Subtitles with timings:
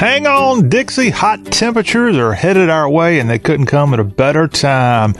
[0.00, 1.10] Hang on, Dixie.
[1.10, 5.14] Hot temperatures are headed our way, and they couldn't come at a better time.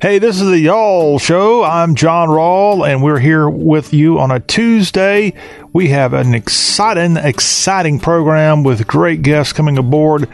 [0.00, 1.64] Hey, this is the Y'all Show.
[1.64, 5.32] I'm John Rawl, and we're here with you on a Tuesday.
[5.72, 10.28] We have an exciting, exciting program with great guests coming aboard,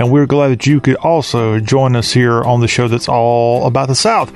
[0.00, 3.66] and we're glad that you could also join us here on the show that's all
[3.66, 4.32] about the South.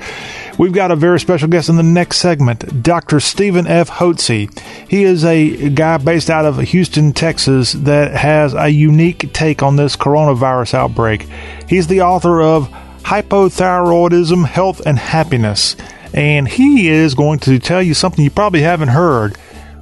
[0.59, 3.19] We've got a very special guest in the next segment, Dr.
[3.19, 3.89] Stephen F.
[3.89, 4.59] Hotze.
[4.87, 9.75] He is a guy based out of Houston, Texas, that has a unique take on
[9.75, 11.27] this coronavirus outbreak.
[11.67, 12.69] He's the author of
[13.01, 15.75] Hypothyroidism, Health, and Happiness.
[16.13, 19.35] And he is going to tell you something you probably haven't heard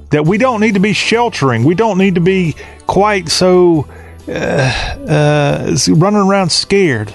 [0.08, 1.62] that we don't need to be sheltering.
[1.62, 2.56] We don't need to be
[2.86, 3.86] quite so
[4.28, 7.14] uh, uh, running around scared.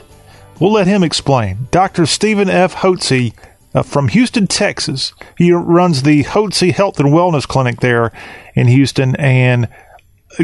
[0.59, 1.67] We'll let him explain.
[1.71, 2.05] Dr.
[2.05, 2.75] Stephen F.
[2.75, 3.33] Hotze
[3.73, 5.13] uh, from Houston, Texas.
[5.37, 8.11] He runs the Hotze Health and Wellness Clinic there
[8.55, 9.69] in Houston, and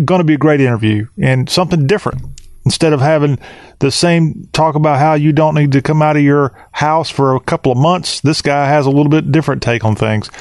[0.03, 2.21] going to be a great interview and something different.
[2.65, 3.37] Instead of having
[3.77, 7.35] the same talk about how you don't need to come out of your house for
[7.35, 10.31] a couple of months, this guy has a little bit different take on things.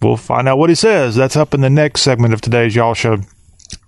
[0.00, 1.14] We'll find out what he says.
[1.14, 3.18] That's up in the next segment of today's Y'all Show.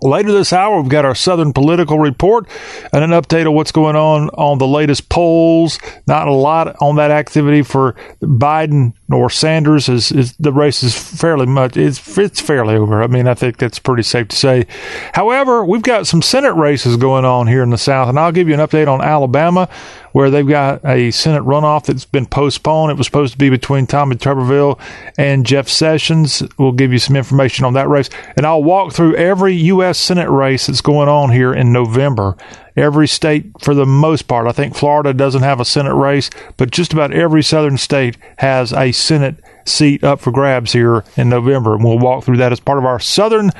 [0.05, 2.47] Later this hour, we've got our Southern Political Report
[2.93, 5.79] and an update of what's going on on the latest polls.
[6.07, 9.89] Not a lot on that activity for Biden nor Sanders.
[9.89, 13.03] Is, is the race is fairly much it's it's fairly over.
[13.03, 14.67] I mean, I think that's pretty safe to say.
[15.15, 18.47] However, we've got some Senate races going on here in the South, and I'll give
[18.47, 19.71] you an update on Alabama
[20.15, 22.93] where they've got a Senate runoff that's been postponed.
[22.93, 24.79] It was supposed to be between Tommy Tuberville
[25.19, 26.41] and Jeff Sessions.
[26.57, 28.11] We'll give you some information on that race.
[28.37, 29.94] And I'll walk through every U.S.
[29.95, 32.37] Senate race that's going on here in November.
[32.77, 36.70] Every state, for the most part, I think Florida doesn't have a Senate race, but
[36.70, 41.75] just about every southern state has a Senate seat up for grabs here in November.
[41.75, 43.51] And we'll walk through that as part of our Southern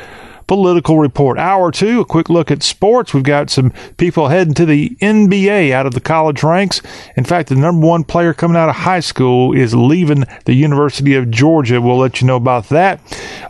[0.47, 1.39] political report.
[1.39, 3.15] Hour two, a quick look at sports.
[3.15, 6.81] We've got some people heading to the NBA out of the college ranks.
[7.17, 11.15] In fact, the number one player coming out of high school is leaving the University
[11.15, 11.81] of Georgia.
[11.81, 13.01] We'll let you know about that.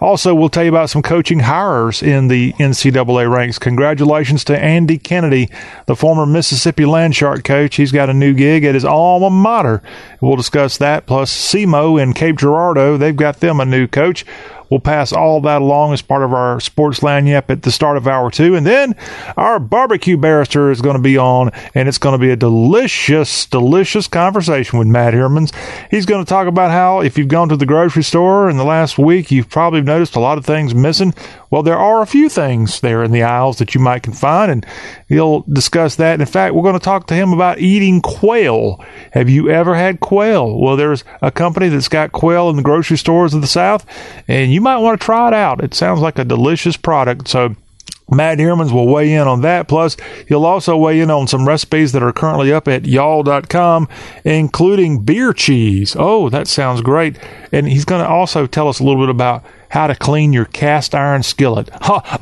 [0.00, 3.59] Also, we'll tell you about some coaching hires in the NCAA ranks.
[3.59, 5.49] Congratulations to Andy Kennedy,
[5.87, 7.77] the former Mississippi Landshark coach.
[7.77, 9.83] He's got a new gig at his alma mater.
[10.21, 11.06] We'll discuss that.
[11.06, 14.25] Plus, SEMO and Cape Girardeau, they've got them a new coach.
[14.70, 18.06] We'll pass all that along as part of our sports lagniappe at the start of
[18.06, 18.54] hour two.
[18.56, 18.94] And then
[19.36, 23.47] our barbecue barrister is going to be on, and it's going to be a delicious,
[23.47, 25.54] delicious conversation with Matt Hermans.
[25.91, 28.64] He's going to talk about how if you've gone to the grocery store in the
[28.64, 31.14] last week, you've probably noticed a lot of things missing.
[31.54, 34.50] Well, there are a few things there in the aisles that you might can find,
[34.50, 34.66] and
[35.09, 36.19] he'll discuss that.
[36.19, 38.84] In fact, we're going to talk to him about eating quail.
[39.12, 40.59] Have you ever had quail?
[40.59, 43.87] Well, there's a company that's got quail in the grocery stores of the South,
[44.26, 45.62] and you might want to try it out.
[45.62, 47.28] It sounds like a delicious product.
[47.28, 47.54] So,
[48.10, 49.69] Matt Hermans will weigh in on that.
[49.69, 53.88] Plus, he'll also weigh in on some recipes that are currently up at y'all.com,
[54.25, 55.94] including beer cheese.
[55.97, 57.16] Oh, that sounds great.
[57.53, 60.44] And he's going to also tell us a little bit about how to clean your
[60.44, 61.68] cast iron skillet.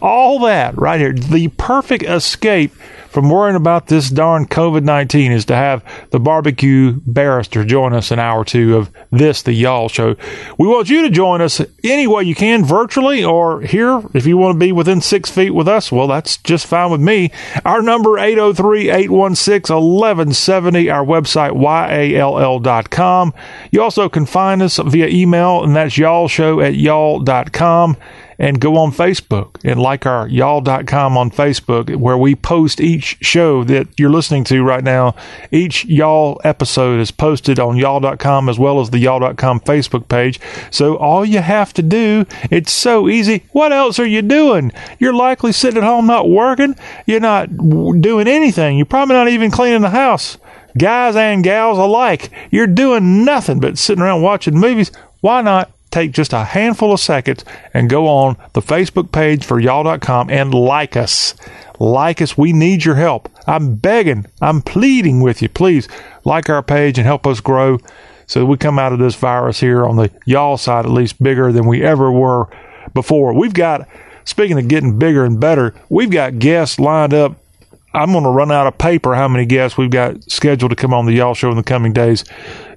[0.00, 1.12] All that right here.
[1.12, 2.72] The perfect escape
[3.12, 8.10] from worrying about this darn COVID 19 is to have the barbecue barrister join us
[8.10, 10.16] an hour or two of this, the Y'all Show.
[10.58, 14.02] We want you to join us any way you can, virtually or here.
[14.14, 17.02] If you want to be within six feet with us, well, that's just fine with
[17.02, 17.30] me.
[17.66, 21.52] Our number 803 816 1170, our website,
[22.10, 23.34] yall.com.
[23.70, 27.98] You also can find us via email, and that's y'all show at y'all.com
[28.42, 33.62] and go on Facebook and like our y'all.com on Facebook where we post each show
[33.62, 35.14] that you're listening to right now.
[35.52, 40.40] Each y'all episode is posted on y'all.com as well as the y'all.com Facebook page.
[40.72, 43.44] So all you have to do, it's so easy.
[43.52, 44.72] What else are you doing?
[44.98, 46.74] You're likely sitting at home not working.
[47.06, 48.76] You're not doing anything.
[48.76, 50.36] You're probably not even cleaning the house.
[50.76, 54.90] Guys and gals alike, you're doing nothing but sitting around watching movies.
[55.20, 59.60] Why not take just a handful of seconds and go on the Facebook page for
[59.60, 61.34] y'all.com and like us.
[61.78, 62.36] Like us.
[62.36, 63.28] We need your help.
[63.46, 65.48] I'm begging, I'm pleading with you.
[65.48, 65.88] Please
[66.24, 67.78] like our page and help us grow
[68.26, 71.52] so we come out of this virus here on the y'all side at least bigger
[71.52, 72.48] than we ever were
[72.94, 73.34] before.
[73.34, 73.86] We've got,
[74.24, 77.36] speaking of getting bigger and better, we've got guests lined up
[77.94, 80.94] I'm going to run out of paper how many guests we've got scheduled to come
[80.94, 82.24] on the Y'all Show in the coming days.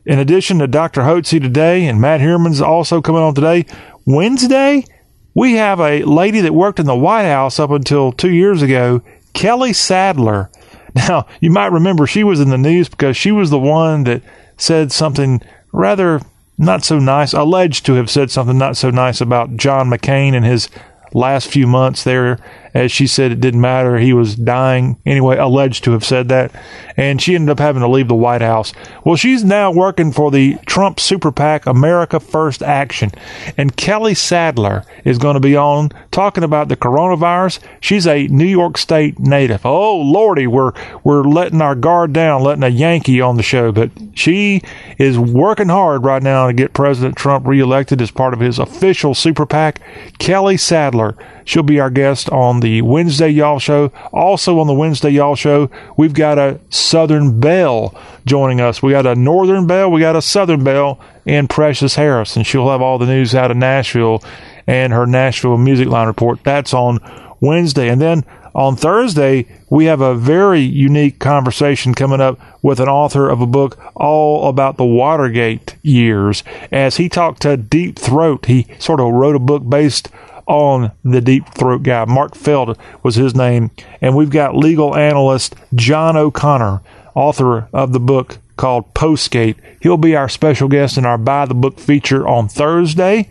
[0.05, 1.01] In addition to Dr.
[1.01, 3.65] Hotze today and Matt Herman's also coming on today,
[4.05, 4.85] Wednesday,
[5.33, 9.01] we have a lady that worked in the White House up until two years ago,
[9.33, 10.49] Kelly Sadler.
[10.95, 14.21] Now, you might remember she was in the news because she was the one that
[14.55, 15.41] said something
[15.73, 16.21] rather
[16.57, 20.43] not so nice, alleged to have said something not so nice about John McCain in
[20.43, 20.69] his
[21.13, 22.39] last few months there
[22.75, 23.97] as she said it didn't matter.
[23.97, 26.51] He was dying anyway, alleged to have said that.
[26.97, 28.73] And she ended up having to leave the White House.
[29.05, 33.11] Well, she's now working for the Trump super PAC, America First Action.
[33.57, 37.59] And Kelly Sadler is going to be on talking about the coronavirus.
[37.79, 39.65] She's a New York State native.
[39.65, 40.73] Oh, Lordy, we're,
[41.05, 43.71] we're letting our guard down, letting a Yankee on the show.
[43.71, 44.61] But she
[44.97, 49.15] is working hard right now to get President Trump reelected as part of his official
[49.15, 49.79] super PAC.
[50.19, 53.91] Kelly Sadler She'll be our guest on the Wednesday Y'all Show.
[54.11, 58.81] Also on the Wednesday Y'all Show, we've got a Southern Belle joining us.
[58.81, 62.69] We got a Northern Belle, we got a Southern Belle, and Precious Harris, and she'll
[62.69, 64.23] have all the news out of Nashville
[64.67, 66.43] and her Nashville Music Line report.
[66.43, 66.99] That's on
[67.39, 67.89] Wednesday.
[67.89, 68.23] And then
[68.55, 73.45] on Thursday, we have a very unique conversation coming up with an author of a
[73.45, 76.41] book all about the Watergate years.
[76.71, 80.09] As he talked to Deep Throat, he sort of wrote a book based
[80.47, 82.05] on the deep throat guy.
[82.05, 83.71] Mark Felt was his name.
[84.01, 86.81] And we've got legal analyst John O'Connor,
[87.15, 89.55] author of the book called Postgate.
[89.81, 93.29] He'll be our special guest in our Buy the Book feature on Thursday.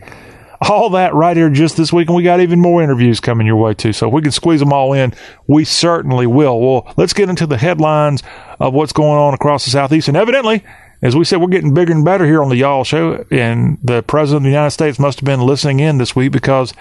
[0.69, 3.57] All that right here just this week, and we got even more interviews coming your
[3.57, 3.93] way too.
[3.93, 5.13] So if we can squeeze them all in,
[5.47, 6.59] we certainly will.
[6.59, 8.23] Well, let's get into the headlines
[8.59, 10.09] of what's going on across the Southeast.
[10.09, 10.65] And evidently,
[11.05, 14.03] as we said, we're getting bigger and better here on the Y'all Show, and the
[14.03, 16.73] President of the United States must have been listening in this week because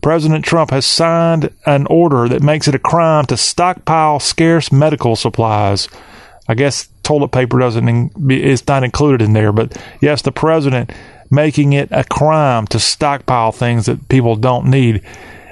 [0.00, 5.16] President Trump has signed an order that makes it a crime to stockpile scarce medical
[5.16, 5.88] supplies.
[6.46, 10.92] I guess toilet paper doesn't is not included in there, but yes, the president
[11.30, 15.02] making it a crime to stockpile things that people don't need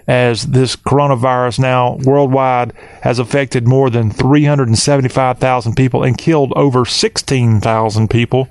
[0.07, 2.73] as this coronavirus now worldwide
[3.03, 8.49] has affected more than 375,000 people and killed over 16,000 people.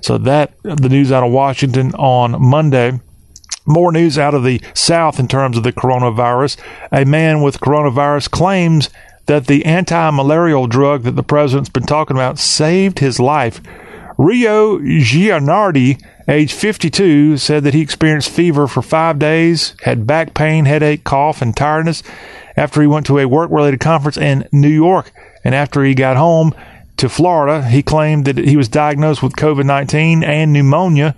[0.00, 3.00] So that the news out of Washington on Monday.
[3.68, 6.56] More news out of the South in terms of the coronavirus.
[6.92, 8.90] A man with coronavirus claims
[9.26, 13.60] that the anti-malarial drug that the president's been talking about saved his life.
[14.18, 20.64] Rio Gianardi age 52, said that he experienced fever for five days, had back pain,
[20.64, 22.02] headache, cough, and tiredness
[22.56, 25.12] after he went to a work related conference in New York.
[25.44, 26.54] And after he got home
[26.96, 31.14] to Florida, he claimed that he was diagnosed with COVID 19 and pneumonia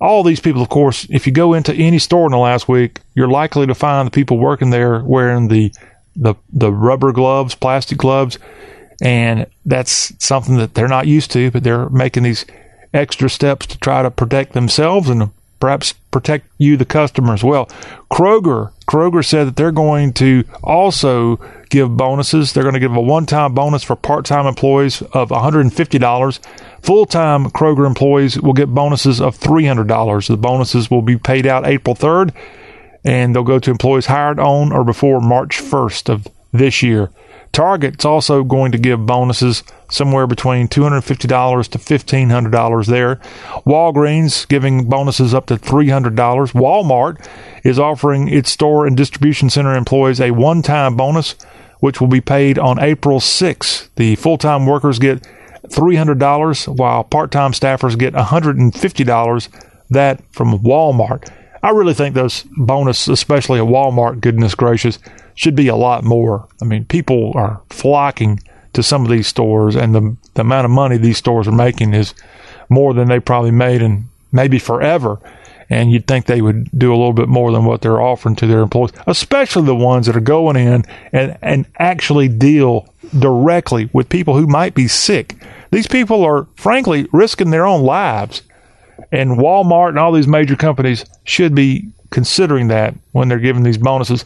[0.00, 3.00] all these people, of course, if you go into any store in the last week,
[3.14, 5.72] you're likely to find the people working there wearing the
[6.14, 8.38] the the rubber gloves, plastic gloves,
[9.02, 11.50] and that's something that they're not used to.
[11.50, 12.44] But they're making these
[12.92, 17.66] extra steps to try to protect themselves and perhaps protect you, the customer, as well.
[18.10, 21.36] Kroger, Kroger said that they're going to also
[21.70, 22.52] give bonuses.
[22.52, 26.38] They're going to give a one-time bonus for part-time employees of $150.
[26.86, 30.28] Full-time Kroger employees will get bonuses of $300.
[30.28, 32.32] The bonuses will be paid out April 3rd,
[33.04, 37.10] and they'll go to employees hired on or before March 1st of this year.
[37.50, 43.16] Target's also going to give bonuses somewhere between $250 to $1,500 there.
[43.66, 46.14] Walgreens giving bonuses up to $300.
[46.52, 47.26] Walmart
[47.64, 51.32] is offering its store and distribution center employees a one time bonus,
[51.80, 53.88] which will be paid on April 6th.
[53.96, 55.26] The full time workers get
[55.70, 59.48] $300, while part time staffers get $150.
[59.90, 61.30] That from Walmart.
[61.62, 64.98] I really think those bonus, especially at Walmart, goodness gracious,
[65.36, 66.48] should be a lot more.
[66.60, 68.40] I mean, people are flocking
[68.72, 71.94] to some of these stores, and the, the amount of money these stores are making
[71.94, 72.14] is
[72.68, 75.18] more than they probably made in maybe forever.
[75.68, 78.46] And you'd think they would do a little bit more than what they're offering to
[78.46, 84.08] their employees, especially the ones that are going in and, and actually deal directly with
[84.08, 85.34] people who might be sick.
[85.70, 88.42] These people are, frankly, risking their own lives
[89.12, 93.78] and Walmart and all these major companies should be considering that when they're giving these
[93.78, 94.24] bonuses.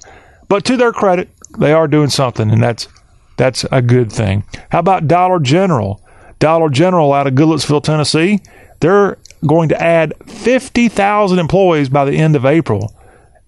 [0.48, 1.28] But to their credit,
[1.58, 2.88] they are doing something, and that's
[3.36, 4.44] that's a good thing.
[4.70, 6.04] How about Dollar General?
[6.38, 8.40] Dollar General out of Goodlettsville, Tennessee,
[8.80, 12.94] they're going to add 50,000 employees by the end of April.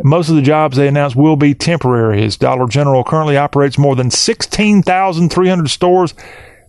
[0.03, 3.95] Most of the jobs they announced will be temporary, as Dollar General currently operates more
[3.95, 6.15] than 16,300 stores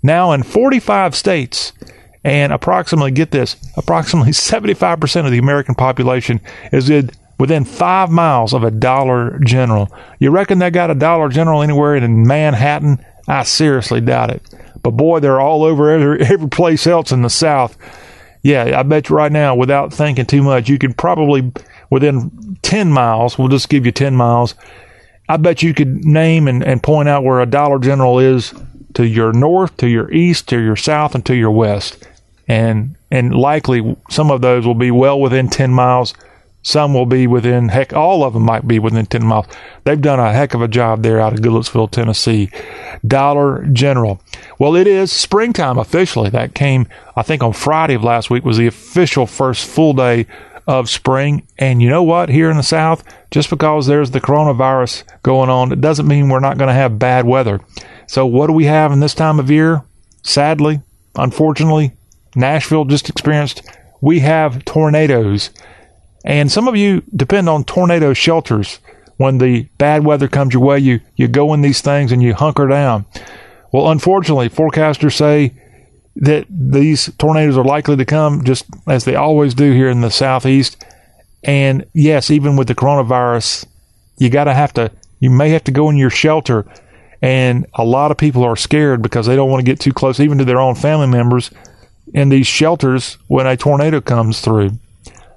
[0.04, 1.74] now in 45 states
[2.24, 6.40] and approximately, get this, approximately 75% of the American population
[6.72, 9.94] is in within five miles of a Dollar General.
[10.20, 13.04] You reckon they got a Dollar General anywhere in Manhattan?
[13.28, 14.42] I seriously doubt it.
[14.82, 17.78] But boy, they're all over every, every place else in the South.
[18.44, 21.52] Yeah, I bet you right now, without thinking too much, you could probably,
[21.90, 24.56] within 10 miles, we'll just give you 10 miles,
[25.30, 28.54] I bet you could name and, and point out where a Dollar General is
[28.94, 32.08] to your north, to your east, to your south, and to your west
[32.48, 36.14] and and likely some of those will be well within 10 miles.
[36.66, 39.46] Some will be within heck, all of them might be within 10 miles.
[39.84, 42.50] They've done a heck of a job there out of Goodlettsville, Tennessee.
[43.06, 44.22] Dollar General.
[44.58, 46.30] Well, it is springtime officially.
[46.30, 50.26] That came, I think, on Friday of last week was the official first full day
[50.66, 51.46] of spring.
[51.60, 52.30] And you know what?
[52.30, 56.40] Here in the South, just because there's the coronavirus going on, it doesn't mean we're
[56.40, 57.60] not going to have bad weather.
[58.13, 59.82] So, what do we have in this time of year?
[60.22, 60.82] Sadly,
[61.15, 61.93] unfortunately,
[62.36, 63.67] Nashville just experienced,
[64.01, 65.50] we have tornadoes.
[66.24, 68.77] And some of you depend on tornado shelters.
[69.17, 72.36] When the bad weather comes your way, you, you go in these things and you
[72.36, 73.05] hunker down.
[73.72, 75.51] Well, unfortunately, forecasters say
[76.17, 80.12] that these tornadoes are likely to come just as they always do here in the
[80.12, 80.86] southeast.
[81.43, 83.65] And yes, even with the coronavirus,
[84.20, 86.67] you got to have to, you may have to go in your shelter.
[87.24, 90.20] And a lot of people are scared because they don't want to get too close,
[90.20, 91.51] even to their own family members
[92.13, 94.72] in these shelters when a tornado comes through.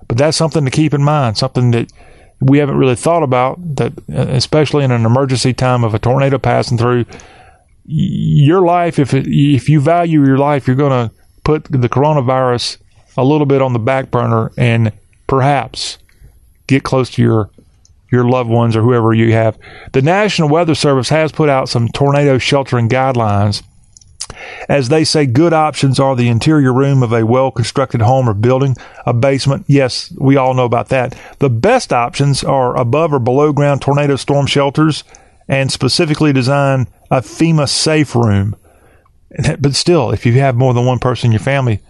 [0.09, 1.93] But that's something to keep in mind, something that
[2.41, 6.39] we haven't really thought about, that uh, especially in an emergency time of a tornado
[6.39, 7.05] passing through,
[7.85, 11.15] your life, if, it, if you value your life, you're going to
[11.45, 12.79] put the coronavirus
[13.17, 14.91] a little bit on the back burner and
[15.29, 15.99] perhaps
[16.67, 17.49] get close to your
[18.11, 19.59] your loved ones or whoever you have.
[19.93, 23.63] The National Weather Service has put out some tornado sheltering guidelines
[24.69, 28.35] as they say, good options are the interior room of a well constructed home or
[28.35, 29.65] building, a basement.
[29.67, 31.19] Yes, we all know about that.
[31.39, 35.05] The best options are above or below ground tornado storm shelters
[35.49, 38.57] and specifically design a FEMA safe room.
[39.59, 41.81] But still, if you have more than one person in your family,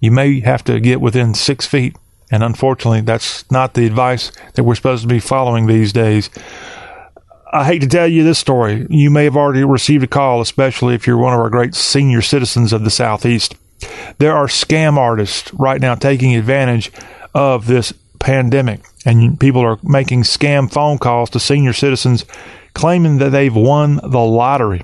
[0.00, 1.96] you may have to get within six feet.
[2.30, 6.30] And unfortunately, that's not the advice that we're supposed to be following these days.
[7.50, 8.86] I hate to tell you this story.
[8.90, 12.20] You may have already received a call, especially if you're one of our great senior
[12.20, 13.54] citizens of the Southeast.
[14.18, 16.92] There are scam artists right now taking advantage
[17.34, 22.26] of this pandemic, and people are making scam phone calls to senior citizens
[22.74, 24.82] claiming that they've won the lottery.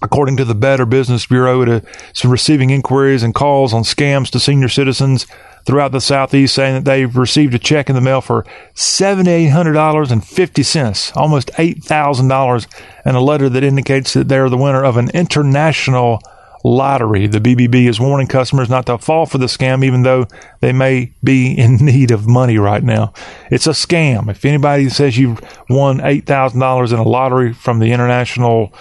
[0.00, 4.38] According to the Better Business Bureau, it is receiving inquiries and calls on scams to
[4.38, 5.26] senior citizens
[5.68, 11.48] throughout the Southeast saying that they've received a check in the mail for $7,800.50, almost
[11.48, 12.66] $8,000,
[13.04, 16.22] and a letter that indicates that they're the winner of an international
[16.64, 17.26] lottery.
[17.26, 20.26] The BBB is warning customers not to fall for the scam, even though
[20.60, 23.12] they may be in need of money right now.
[23.50, 24.30] It's a scam.
[24.30, 28.72] If anybody says you've won $8,000 in a lottery from the International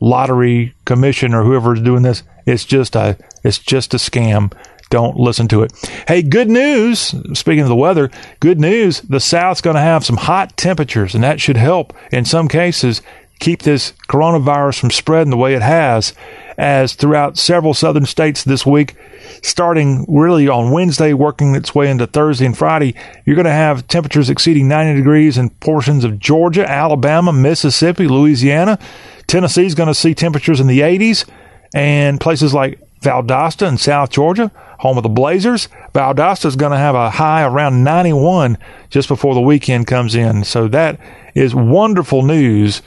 [0.00, 4.52] Lottery Commission or whoever is doing this, it's just a, it's just a scam
[4.90, 5.72] don't listen to it.
[6.06, 7.14] Hey, good news.
[7.34, 9.00] Speaking of the weather, good news.
[9.00, 13.02] The South's going to have some hot temperatures, and that should help in some cases
[13.38, 16.14] keep this coronavirus from spreading the way it has.
[16.58, 18.94] As throughout several southern states this week,
[19.42, 22.94] starting really on Wednesday, working its way into Thursday and Friday,
[23.26, 28.78] you're going to have temperatures exceeding 90 degrees in portions of Georgia, Alabama, Mississippi, Louisiana.
[29.26, 31.28] Tennessee's going to see temperatures in the 80s,
[31.74, 35.68] and places like Valdosta in South Georgia home of the Blazers.
[35.94, 38.58] Valdosta is going to have a high around 91
[38.90, 40.44] just before the weekend comes in.
[40.44, 41.00] So that
[41.34, 42.82] is wonderful news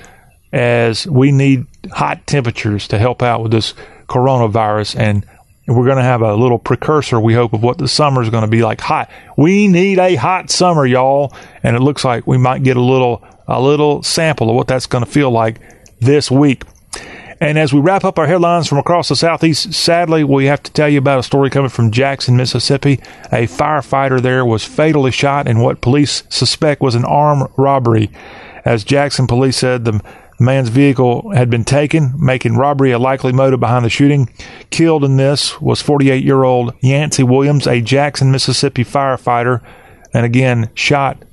[0.52, 3.74] as we need hot temperatures to help out with this
[4.08, 5.26] coronavirus and
[5.70, 8.44] we're going to have a little precursor, we hope, of what the summer is going
[8.44, 8.82] to be like.
[8.82, 9.10] Hot.
[9.38, 11.32] We need a hot summer, y'all,
[11.62, 14.86] and it looks like we might get a little a little sample of what that's
[14.86, 15.60] going to feel like
[16.00, 16.64] this week.
[17.42, 20.74] And as we wrap up our headlines from across the Southeast, sadly, we have to
[20.74, 22.94] tell you about a story coming from Jackson, Mississippi.
[23.32, 28.12] A firefighter there was fatally shot in what police suspect was an armed robbery.
[28.66, 30.02] As Jackson police said, the
[30.38, 34.30] man's vehicle had been taken, making robbery a likely motive behind the shooting.
[34.70, 39.62] Killed in this was 48 year old Yancey Williams, a Jackson, Mississippi firefighter,
[40.14, 41.24] and again shot.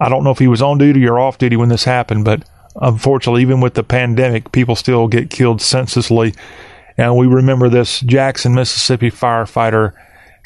[0.00, 2.48] I don't know if he was on duty or off duty when this happened, but
[2.80, 6.34] unfortunately, even with the pandemic, people still get killed senselessly.
[6.96, 9.92] And we remember this Jackson, Mississippi firefighter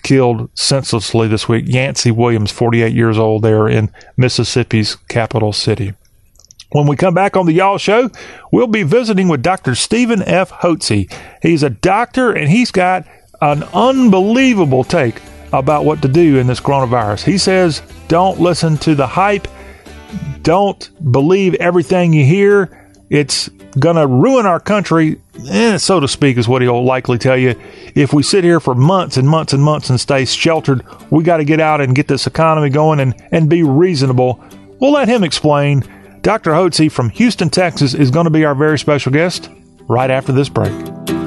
[0.02, 1.64] killed senselessly this week.
[1.66, 5.92] Yancey Williams, 48 years old, there in Mississippi's capital city.
[6.70, 8.10] When we come back on the Y'all Show,
[8.52, 9.74] we'll be visiting with Dr.
[9.74, 10.50] Stephen F.
[10.50, 11.10] Hotze.
[11.42, 13.06] He's a doctor and he's got
[13.40, 15.20] an unbelievable take
[15.52, 17.24] about what to do in this coronavirus.
[17.24, 19.48] He says, don't listen to the hype
[20.42, 22.90] don't believe everything you hear.
[23.10, 23.48] It's
[23.78, 27.54] going to ruin our country, eh, so to speak, is what he'll likely tell you.
[27.94, 31.38] If we sit here for months and months and months and stay sheltered, we got
[31.38, 34.42] to get out and get this economy going and, and be reasonable.
[34.80, 35.84] We'll let him explain.
[36.22, 36.52] Dr.
[36.52, 39.50] Hotze from Houston, Texas is going to be our very special guest
[39.88, 41.17] right after this break.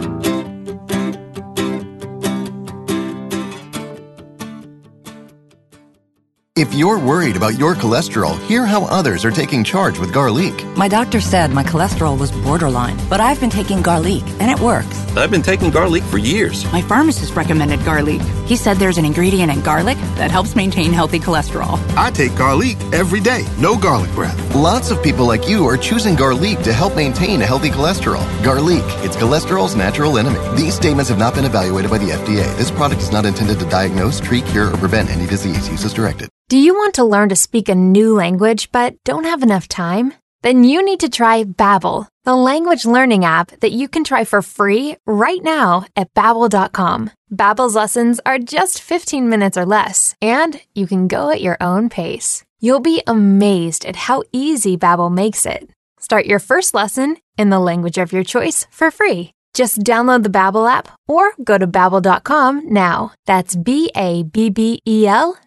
[6.58, 10.66] If you're worried about your cholesterol, hear how others are taking charge with garlic.
[10.76, 15.01] My doctor said my cholesterol was borderline, but I've been taking garlic and it works.
[15.16, 16.64] I've been taking garlic for years.
[16.72, 18.22] My pharmacist recommended garlic.
[18.46, 21.80] He said there's an ingredient in garlic that helps maintain healthy cholesterol.
[21.98, 24.56] I take garlic every day, no garlic breath.
[24.56, 28.26] Lots of people like you are choosing garlic to help maintain a healthy cholesterol.
[28.44, 30.40] Garlic, it's cholesterol's natural enemy.
[30.56, 32.46] These statements have not been evaluated by the FDA.
[32.58, 35.70] This product is not intended to diagnose, treat, cure, or prevent any disease.
[35.70, 36.30] Use as directed.
[36.48, 40.14] Do you want to learn to speak a new language but don't have enough time?
[40.42, 44.42] Then you need to try Babbel, the language learning app that you can try for
[44.42, 47.12] free right now at babbel.com.
[47.32, 51.90] Babbel's lessons are just 15 minutes or less, and you can go at your own
[51.90, 52.44] pace.
[52.60, 55.70] You'll be amazed at how easy Babbel makes it.
[56.00, 59.32] Start your first lesson in the language of your choice for free.
[59.54, 63.14] Just download the Babbel app or go to babbel.com now.
[63.26, 65.38] That's B A B B E L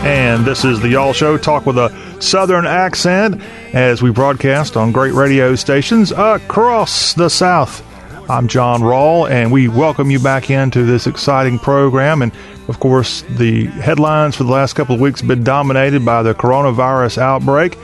[0.00, 3.42] And this is the Y'all Show, talk with a southern accent
[3.74, 7.84] as we broadcast on great radio stations across the South.
[8.30, 12.22] I'm John Rawl, and we welcome you back into this exciting program.
[12.22, 12.32] And
[12.68, 16.32] of course, the headlines for the last couple of weeks have been dominated by the
[16.32, 17.76] coronavirus outbreak.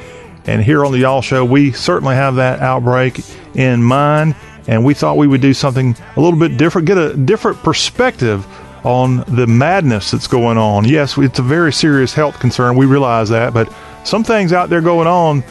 [0.46, 3.22] And here on the Y'all Show, we certainly have that outbreak
[3.54, 4.36] in mind.
[4.66, 8.46] And we thought we would do something a little bit different, get a different perspective
[8.84, 10.84] on the madness that's going on.
[10.84, 12.76] Yes, it's a very serious health concern.
[12.76, 13.72] We realize that, but
[14.04, 15.42] some things out there going on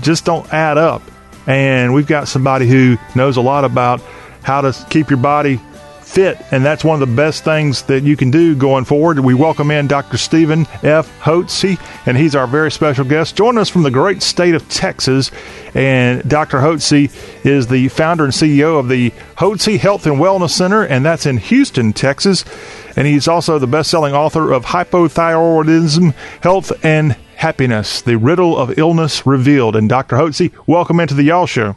[0.00, 1.02] just don't add up.
[1.46, 4.00] And we've got somebody who knows a lot about
[4.42, 5.60] how to keep your body
[6.12, 9.18] fit, and that's one of the best things that you can do going forward.
[9.18, 10.18] We welcome in Dr.
[10.18, 11.10] Stephen F.
[11.20, 13.34] Hotze, and he's our very special guest.
[13.34, 15.30] Joining us from the great state of Texas,
[15.74, 16.58] and Dr.
[16.58, 17.10] Hotze
[17.46, 21.38] is the founder and CEO of the Hotze Health and Wellness Center, and that's in
[21.38, 22.44] Houston, Texas.
[22.94, 28.78] And he's also the best selling author of Hypothyroidism, Health and Happiness The Riddle of
[28.78, 29.76] Illness Revealed.
[29.76, 30.16] And Dr.
[30.16, 31.76] Hotze, welcome into the Y'all Show.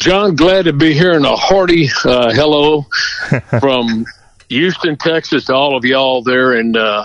[0.00, 2.86] John, glad to be here and a hearty uh, hello
[3.60, 4.06] from
[4.48, 7.04] Houston, Texas to all of y'all there and uh,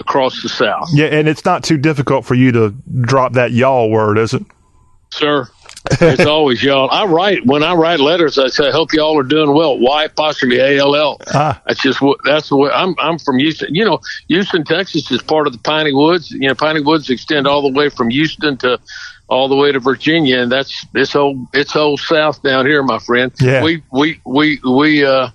[0.00, 0.88] across the South.
[0.92, 4.42] Yeah, and it's not too difficult for you to drop that y'all word, is it?
[5.12, 5.48] Sir,
[6.00, 6.90] it's always y'all.
[6.90, 8.40] I write when I write letters.
[8.40, 11.20] I say, I "Hope y'all are doing well." Y apostrophe A L L.
[11.32, 11.62] Ah.
[11.64, 12.18] That's just what.
[12.24, 12.70] That's the way.
[12.74, 12.96] I'm.
[12.98, 13.72] I'm from Houston.
[13.72, 16.32] You know, Houston, Texas is part of the Piney Woods.
[16.32, 18.80] You know, Piney Woods extend all the way from Houston to
[19.28, 22.98] all the way to Virginia, and that's this whole it's whole South down here, my
[22.98, 23.32] friend.
[23.40, 23.62] Yeah.
[23.62, 25.28] We we we we uh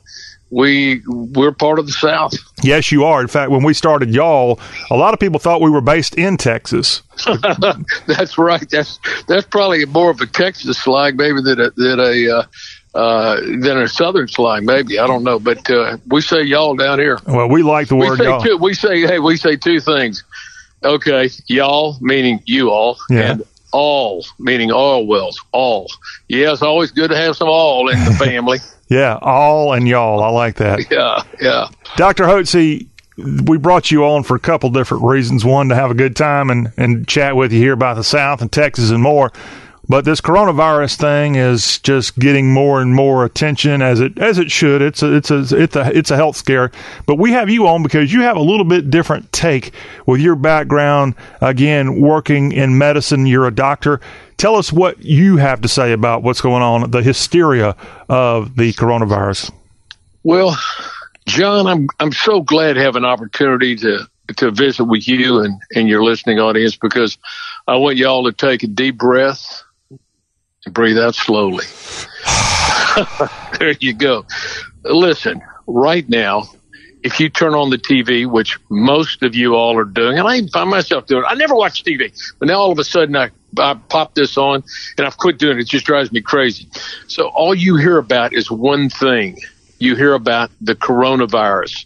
[0.50, 2.34] we we're part of the South.
[2.62, 3.22] Yes, you are.
[3.22, 6.38] In fact, when we started y'all, a lot of people thought we were based in
[6.38, 7.02] Texas.
[8.08, 8.70] that's right.
[8.70, 12.44] That's that's probably more of a Texas slang, maybe than a than a uh,
[12.98, 14.66] uh, than a Southern slang.
[14.66, 17.18] Maybe I don't know, but uh, we say y'all down here.
[17.26, 18.42] Well, we like the word say y'all.
[18.42, 20.24] two, we say hey, we say two things.
[20.84, 23.32] Okay, y'all meaning you all, Yeah.
[23.34, 25.40] and all meaning oil wells.
[25.52, 25.88] All.
[26.28, 28.60] Yeah, it's always good to have some all in the family.
[28.92, 30.22] Yeah, all and y'all.
[30.22, 30.80] I like that.
[30.92, 31.70] Yeah, yeah.
[31.96, 32.26] Dr.
[32.26, 35.46] Hotze, we brought you on for a couple different reasons.
[35.46, 38.42] One, to have a good time and, and chat with you here about the South
[38.42, 39.32] and Texas and more.
[39.92, 44.50] But this coronavirus thing is just getting more and more attention as it as it
[44.50, 44.82] should.
[44.82, 46.72] It's a, it's a it's a it's a health scare.
[47.06, 49.74] But we have you on because you have a little bit different take
[50.06, 51.16] with your background.
[51.42, 54.00] Again, working in medicine, you're a doctor.
[54.38, 57.76] Tell us what you have to say about what's going on, the hysteria
[58.08, 59.52] of the coronavirus.
[60.24, 60.58] Well,
[61.26, 65.60] John, I'm I'm so glad to have an opportunity to to visit with you and,
[65.76, 67.18] and your listening audience because
[67.68, 69.66] I want y'all to take a deep breath
[70.70, 71.66] breathe out slowly.
[73.60, 74.26] there you go.
[74.84, 76.44] Listen, right now,
[77.04, 80.38] if you turn on the TV, which most of you all are doing, and I
[80.38, 83.32] even find myself doing I never watch TV, but now all of a sudden I,
[83.58, 84.64] I pop this on
[84.98, 85.62] and I've quit doing it.
[85.62, 86.68] It just drives me crazy.
[87.08, 89.40] So all you hear about is one thing.
[89.80, 91.86] You hear about the coronavirus.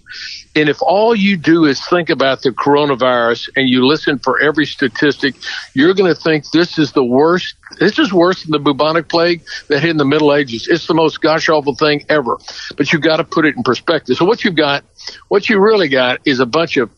[0.56, 4.66] And if all you do is think about the coronavirus and you listen for every
[4.66, 5.36] statistic,
[5.74, 7.56] you're going to think this is the worst.
[7.78, 10.68] This is worse than the bubonic plague that hit in the Middle Ages.
[10.70, 12.38] It's the most gosh awful thing ever.
[12.78, 14.16] But you've got to put it in perspective.
[14.16, 14.86] So what you've got,
[15.28, 16.90] what you really got is a bunch of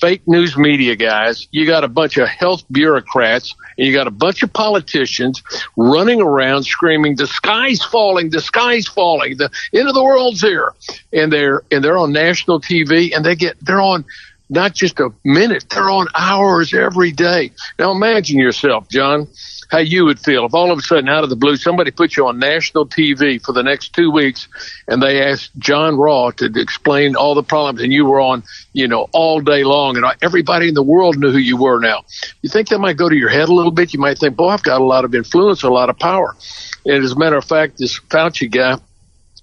[0.00, 1.48] fake news media guys.
[1.50, 5.42] You got a bunch of health bureaucrats and you got a bunch of politicians
[5.76, 10.72] running around screaming, the sky's falling, the sky's falling, the end of the world's here.
[11.12, 14.04] And they're, and they're on national TV and they get, they're on
[14.48, 17.50] not just a minute, they're on hours every day.
[17.78, 19.26] Now imagine yourself, John
[19.70, 22.16] how you would feel if all of a sudden out of the blue somebody put
[22.16, 24.48] you on national TV for the next two weeks
[24.88, 28.86] and they asked John Raw to explain all the problems and you were on, you
[28.86, 32.04] know, all day long and everybody in the world knew who you were now.
[32.42, 33.92] You think that might go to your head a little bit?
[33.92, 36.36] You might think, boy, I've got a lot of influence, a lot of power.
[36.84, 38.78] And as a matter of fact, this Fauci guy,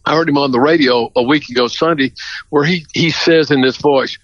[0.05, 2.11] I heard him on the radio a week ago Sunday
[2.49, 4.17] where he, he says in this voice,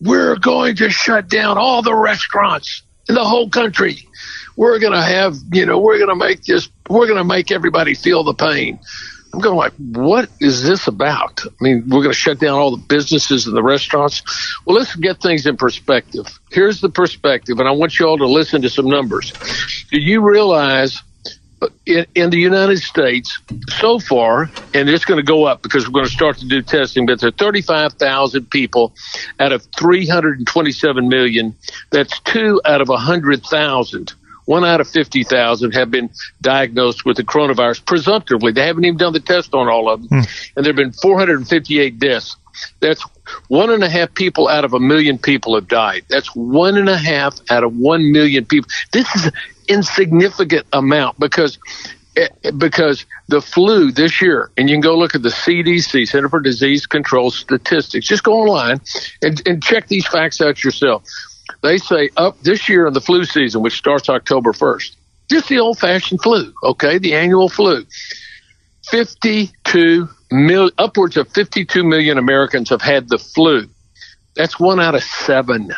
[0.00, 4.06] we're going to shut down all the restaurants in the whole country
[4.56, 7.50] we're going to have, you know, we're going to make this, we're going to make
[7.50, 8.78] everybody feel the pain.
[9.32, 11.40] I'm going like, what is this about?
[11.46, 14.22] I mean, we're going to shut down all the businesses and the restaurants.
[14.66, 16.26] Well, let's get things in perspective.
[16.50, 19.32] Here's the perspective, and I want you all to listen to some numbers.
[19.90, 21.00] Do you realize
[21.62, 23.38] uh, in, in the United States
[23.68, 26.60] so far, and it's going to go up because we're going to start to do
[26.60, 28.92] testing, but there are 35,000 people
[29.40, 31.56] out of 327 million.
[31.90, 34.12] That's two out of 100,000
[34.44, 38.52] one out of 50,000 have been diagnosed with the coronavirus presumptively.
[38.52, 40.20] They haven't even done the test on all of them.
[40.20, 40.52] Mm.
[40.56, 42.36] And there have been 458 deaths.
[42.80, 43.02] That's
[43.48, 46.04] one and a half people out of a million people have died.
[46.08, 48.68] That's one and a half out of one million people.
[48.92, 49.32] This is an
[49.68, 51.58] insignificant amount because
[52.16, 56.28] eh, because the flu this year, and you can go look at the CDC, Center
[56.28, 58.06] for Disease Control statistics.
[58.06, 58.80] Just go online
[59.22, 61.04] and, and check these facts out yourself.
[61.62, 64.96] They say up this year in the flu season, which starts October 1st,
[65.30, 67.86] just the old fashioned flu, okay, the annual flu.
[68.90, 73.68] 52 mil, upwards of 52 million Americans have had the flu.
[74.34, 75.72] That's one out of seven.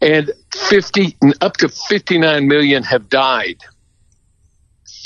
[0.00, 3.56] And 50, up to 59 million have died.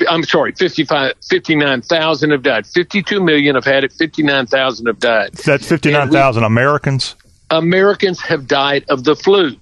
[0.08, 2.66] I'm sorry, 55, 59,000 have died.
[2.66, 5.34] 52 million have had it, 59,000 have died.
[5.34, 7.14] That's 59,000 Americans?
[7.50, 9.56] Americans have died of the flu.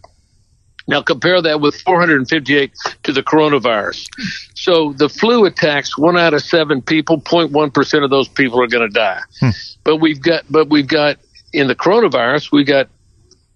[0.87, 2.72] Now compare that with 458
[3.03, 4.09] to the coronavirus.
[4.55, 8.66] So the flu attacks one out of seven people, 0.1 percent of those people are
[8.66, 9.20] going to die.
[9.40, 9.51] Hmm.
[9.85, 11.18] But we've got, but we've got
[11.53, 12.88] in the coronavirus, we got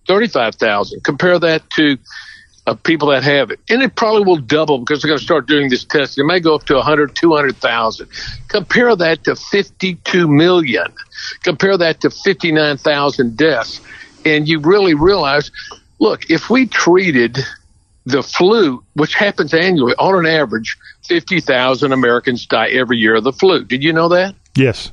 [0.08, 1.02] 35,000.
[1.04, 1.96] Compare that to
[2.66, 3.60] uh, people that have it.
[3.70, 6.18] And it probably will double because they're going to start doing this test.
[6.18, 8.08] It may go up to 100, 200,000.
[8.48, 10.86] Compare that to 52 million.
[11.42, 13.80] Compare that to 59,000 deaths
[14.24, 15.50] and you really realize,
[15.98, 17.38] look, if we treated
[18.04, 23.32] the flu, which happens annually, on an average, 50,000 Americans die every year of the
[23.32, 23.64] flu.
[23.64, 24.34] Did you know that?
[24.56, 24.90] Yes.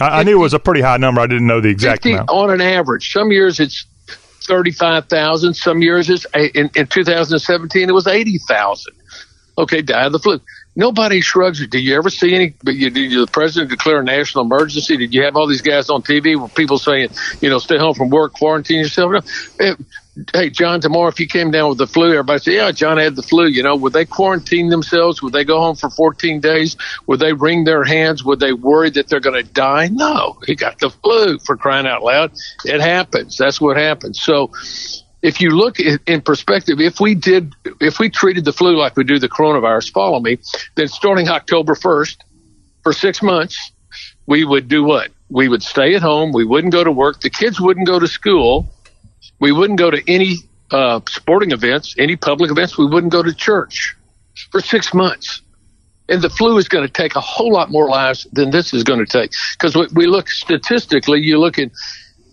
[0.00, 1.20] I, I, knew it was a pretty high number.
[1.20, 2.30] I didn't know the exact 50, amount.
[2.30, 3.12] On an average.
[3.12, 3.86] Some years it's
[4.42, 5.54] 35,000.
[5.54, 8.92] Some years it's, in, in 2017, it was 80,000.
[9.56, 10.40] Okay, die of the flu
[10.76, 11.70] nobody shrugs it.
[11.70, 12.54] Did you ever see any?
[12.64, 14.96] Did you the president declare a national emergency?
[14.96, 17.10] Did you have all these guys on TV with people saying,
[17.40, 19.24] you know, stay home from work, quarantine yourself?
[19.60, 19.74] Eh,
[20.32, 23.16] hey, John, tomorrow if you came down with the flu, everybody say, yeah, John had
[23.16, 23.46] the flu.
[23.46, 25.22] You know, would they quarantine themselves?
[25.22, 26.76] Would they go home for 14 days?
[27.06, 28.24] Would they wring their hands?
[28.24, 29.88] Would they worry that they're going to die?
[29.88, 32.32] No, he got the flu for crying out loud.
[32.64, 33.36] It happens.
[33.36, 34.22] That's what happens.
[34.22, 34.50] So
[35.24, 39.04] if you look in perspective, if we did, if we treated the flu like we
[39.04, 40.36] do the coronavirus, follow me,
[40.74, 42.18] then starting October 1st
[42.82, 43.72] for six months,
[44.26, 45.10] we would do what?
[45.30, 46.32] We would stay at home.
[46.32, 47.22] We wouldn't go to work.
[47.22, 48.68] The kids wouldn't go to school.
[49.40, 50.36] We wouldn't go to any
[50.70, 52.76] uh, sporting events, any public events.
[52.76, 53.96] We wouldn't go to church
[54.50, 55.40] for six months.
[56.06, 58.84] And the flu is going to take a whole lot more lives than this is
[58.84, 59.30] going to take.
[59.58, 61.70] Because we look statistically, you look at,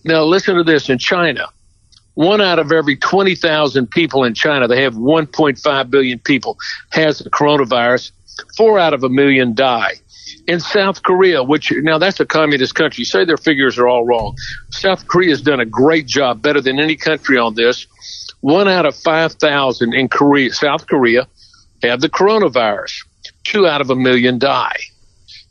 [0.04, 1.48] now listen to this in China.
[2.14, 6.58] One out of every 20,000 people in China, they have 1.5 billion people,
[6.90, 8.12] has the coronavirus.
[8.58, 9.96] Four out of a million die
[10.48, 14.36] in South Korea, which now that's a communist country, say their figures are all wrong.
[14.70, 17.86] South Korea has done a great job, better than any country on this.
[18.42, 21.28] One out of 5,000 in Korea, South Korea
[21.84, 23.06] have the coronavirus.
[23.44, 24.78] Two out of a million die.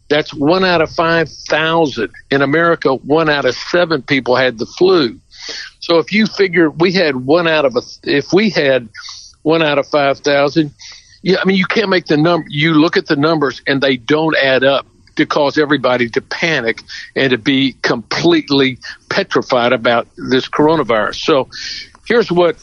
[0.08, 2.10] That's one out of 5,000.
[2.30, 5.20] In America, one out of seven people had the flu.
[5.80, 8.88] So if you figure we had one out of a, if we had
[9.42, 10.72] one out of 5,000,
[11.22, 12.46] yeah, I mean, you can't make the number.
[12.48, 16.82] You look at the numbers and they don't add up to cause everybody to panic
[17.14, 21.16] and to be completely petrified about this coronavirus.
[21.16, 21.48] So
[22.06, 22.56] here's what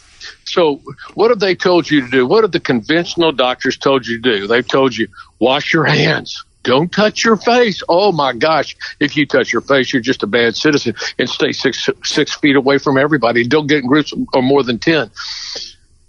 [0.45, 0.81] so
[1.13, 2.25] what have they told you to do?
[2.25, 4.47] What have the conventional doctors told you to do?
[4.47, 5.07] They've told you
[5.39, 6.43] wash your hands.
[6.67, 7.82] Don't touch your face.
[7.89, 8.75] Oh my gosh.
[8.99, 12.56] If you touch your face, you're just a bad citizen and stay six, six feet
[12.56, 13.47] away from everybody.
[13.47, 15.10] Don't get in groups of more than 10.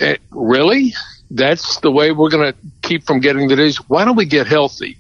[0.00, 0.92] Uh, really?
[1.30, 3.76] that's the way we're going to keep from getting the disease.
[3.88, 4.96] Why don't we get healthy?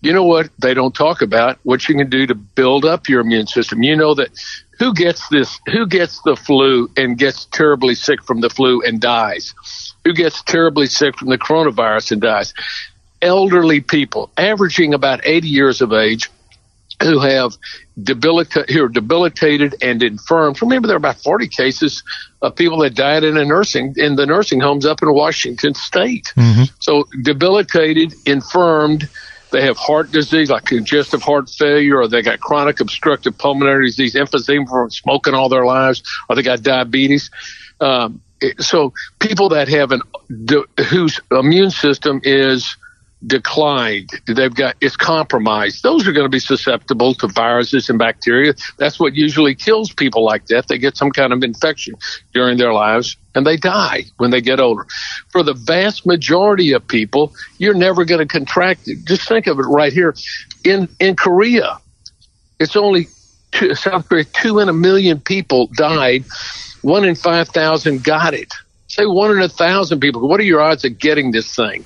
[0.00, 1.58] You know what they don't talk about?
[1.62, 3.82] What you can do to build up your immune system.
[3.82, 4.28] You know that
[4.78, 9.00] who gets this, who gets the flu and gets terribly sick from the flu and
[9.00, 9.54] dies?
[10.04, 12.52] Who gets terribly sick from the coronavirus and dies?
[13.24, 16.30] Elderly people, averaging about 80 years of age,
[17.02, 17.56] who have
[18.00, 20.54] debilita- who are debilitated and infirm.
[20.60, 22.02] Remember, there are about 40 cases
[22.42, 26.32] of people that died in a nursing in the nursing homes up in Washington State.
[26.36, 26.64] Mm-hmm.
[26.78, 29.08] So debilitated, infirmed.
[29.50, 34.14] They have heart disease like congestive heart failure, or they got chronic obstructive pulmonary disease,
[34.14, 37.30] emphysema from smoking all their lives, or they got diabetes.
[37.80, 38.20] Um,
[38.58, 40.02] so people that have an
[40.88, 42.76] whose immune system is
[43.26, 44.10] declined.
[44.26, 45.82] They've got it's compromised.
[45.82, 48.54] Those are going to be susceptible to viruses and bacteria.
[48.78, 50.68] That's what usually kills people like that.
[50.68, 51.94] They get some kind of infection
[52.32, 54.86] during their lives and they die when they get older.
[55.30, 59.04] For the vast majority of people, you're never going to contract it.
[59.04, 60.14] Just think of it right here.
[60.64, 61.78] In in Korea,
[62.58, 63.08] it's only
[63.52, 66.24] two, South Korea, two in a million people died.
[66.82, 68.52] One in five thousand got it.
[68.88, 70.28] Say one in a thousand people.
[70.28, 71.84] What are your odds of getting this thing?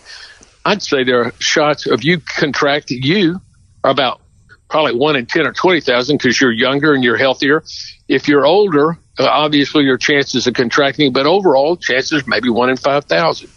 [0.65, 3.41] I'd say there are shots of you contracting you
[3.85, 4.21] about
[4.69, 7.65] probably one in 10 or 20,000 because you're younger and you're healthier.
[8.07, 12.77] If you're older, uh, obviously your chances of contracting, but overall chances maybe one in
[12.77, 13.49] 5,000.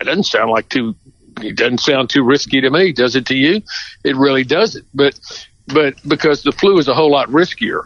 [0.00, 0.94] It doesn't sound like too,
[1.42, 2.92] it doesn't sound too risky to me.
[2.92, 3.62] Does it to you?
[4.04, 4.86] It really doesn't.
[4.94, 5.18] But,
[5.66, 7.84] but because the flu is a whole lot riskier.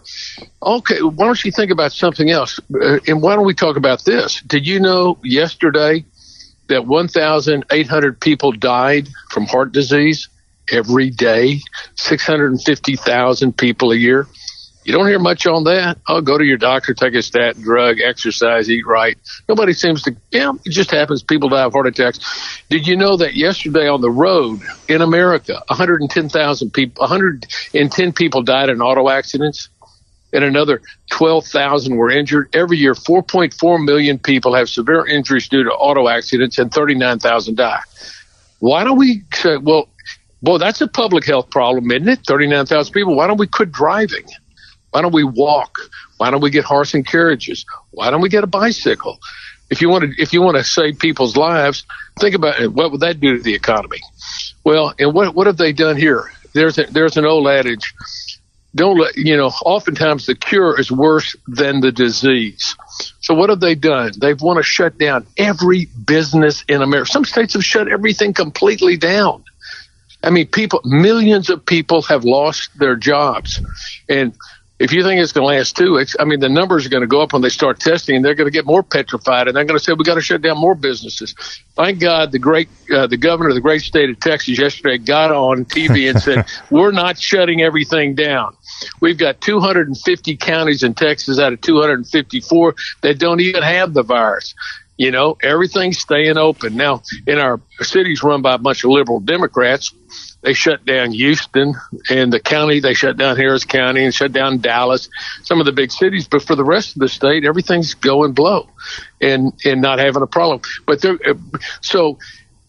[0.62, 1.02] Okay.
[1.02, 2.60] Why don't you think about something else?
[2.72, 4.40] Uh, and why don't we talk about this?
[4.42, 6.04] Did you know yesterday
[6.70, 10.28] that 1,800 people died from heart disease
[10.72, 11.60] every day,
[11.96, 14.26] 650,000 people a year.
[14.84, 15.98] You don't hear much on that.
[16.08, 19.16] Oh, go to your doctor, take a statin drug, exercise, eat right.
[19.48, 21.22] Nobody seems to, yeah, it just happens.
[21.22, 22.18] People die of heart attacks.
[22.70, 28.70] Did you know that yesterday on the road in America, 110,000 people, 110 people died
[28.70, 29.68] in auto accidents?
[30.32, 32.48] And another 12,000 were injured.
[32.54, 37.80] Every year, 4.4 million people have severe injuries due to auto accidents and 39,000 die.
[38.60, 39.88] Why don't we say, well,
[40.42, 42.20] boy, that's a public health problem, isn't it?
[42.26, 43.16] 39,000 people.
[43.16, 44.26] Why don't we quit driving?
[44.90, 45.76] Why don't we walk?
[46.18, 47.64] Why don't we get horse and carriages?
[47.92, 49.18] Why don't we get a bicycle?
[49.70, 51.84] If you want to, if you want to save people's lives,
[52.18, 52.72] think about it.
[52.72, 54.00] What would that do to the economy?
[54.64, 56.30] Well, and what, what have they done here?
[56.52, 57.94] There's a, there's an old adage
[58.74, 62.76] don't let you know oftentimes the cure is worse than the disease.
[63.20, 64.12] So what have they done?
[64.16, 68.96] They've want to shut down every business in america some states have shut everything completely
[68.96, 69.44] down.
[70.22, 73.60] I mean people millions of people have lost their jobs.
[74.08, 74.34] And
[74.80, 77.02] if you think it's going to last two weeks, I mean, the numbers are going
[77.02, 79.54] to go up when they start testing, and they're going to get more petrified, and
[79.54, 81.34] they're going to say we got to shut down more businesses.
[81.76, 85.32] Thank God, the great, uh, the governor of the great state of Texas yesterday got
[85.32, 88.56] on TV and said we're not shutting everything down.
[89.02, 94.54] We've got 250 counties in Texas out of 254 that don't even have the virus.
[94.96, 97.02] You know, everything's staying open now.
[97.26, 99.92] In our cities run by a bunch of liberal Democrats,
[100.42, 101.74] they shut down Houston
[102.08, 102.80] and the county.
[102.80, 105.08] They shut down Harris County and shut down Dallas,
[105.42, 106.26] some of the big cities.
[106.28, 108.68] But for the rest of the state, everything's going blow
[109.20, 110.62] and, and not having a problem.
[110.86, 111.18] But there,
[111.82, 112.18] so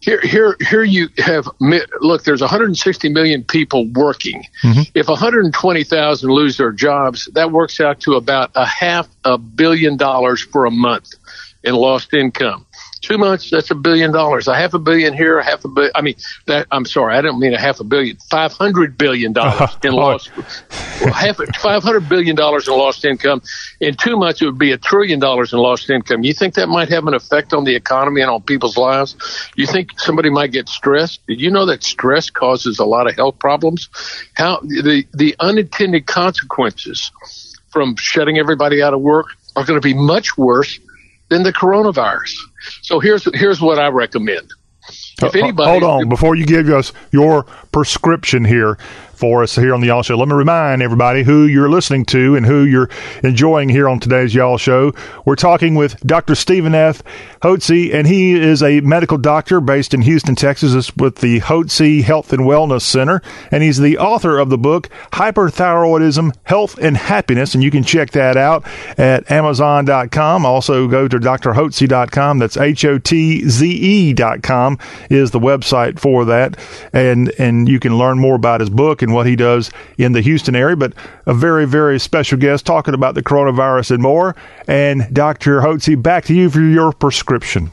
[0.02, 1.48] here, here, here you have.
[1.60, 4.44] Look, there's 160 million people working.
[4.64, 4.82] Mm-hmm.
[4.94, 10.42] If 120,000 lose their jobs, that works out to about a half a billion dollars
[10.42, 11.14] for a month
[11.64, 12.66] in lost income
[13.02, 14.48] two months, that's a billion dollars.
[14.48, 15.92] A half a billion here, a half a billion.
[15.96, 18.18] I mean, that I'm sorry, I don't mean a half a billion.
[18.30, 20.32] Five hundred billion dollars in lost.
[21.02, 23.42] well, half five hundred billion dollars in lost income.
[23.80, 26.24] In two months, it would be a trillion dollars in lost income.
[26.24, 29.16] You think that might have an effect on the economy and on people's lives?
[29.56, 31.26] You think somebody might get stressed?
[31.28, 33.90] Did you know that stress causes a lot of health problems?
[34.36, 37.12] How the the unintended consequences
[37.72, 40.80] from shutting everybody out of work are going to be much worse
[41.32, 42.36] than the coronavirus.
[42.82, 44.52] So here's here's what I recommend.
[45.18, 48.78] If uh, uh, anybody, hold on before you give us your prescription here
[49.22, 50.18] for us here on the Y'all Show.
[50.18, 52.90] Let me remind everybody who you're listening to and who you're
[53.24, 54.94] enjoying here on today's Y'all Show.
[55.26, 56.34] We're talking with Dr.
[56.34, 57.04] Stephen F.
[57.44, 62.34] Hotze, and he is a medical doctor based in Houston, Texas, with the Hotze Health
[62.34, 67.64] and Wellness Center, and he's the author of the book Hyperthyroidism, Health and Happiness, and
[67.64, 68.66] you can check that out
[68.98, 70.48] at Amazon.com.
[70.48, 72.40] Also, go to drhotze.com.
[72.40, 73.20] That's H-O-T-Z-E.com
[75.12, 76.58] is the website for that,
[76.92, 80.14] and and you can learn more about his book and and what he does in
[80.14, 80.76] the Houston area.
[80.76, 80.94] But
[81.26, 84.36] a very, very special guest talking about the coronavirus and more.
[84.68, 85.62] And Dr.
[85.62, 87.72] Hotze, back to you for your prescription.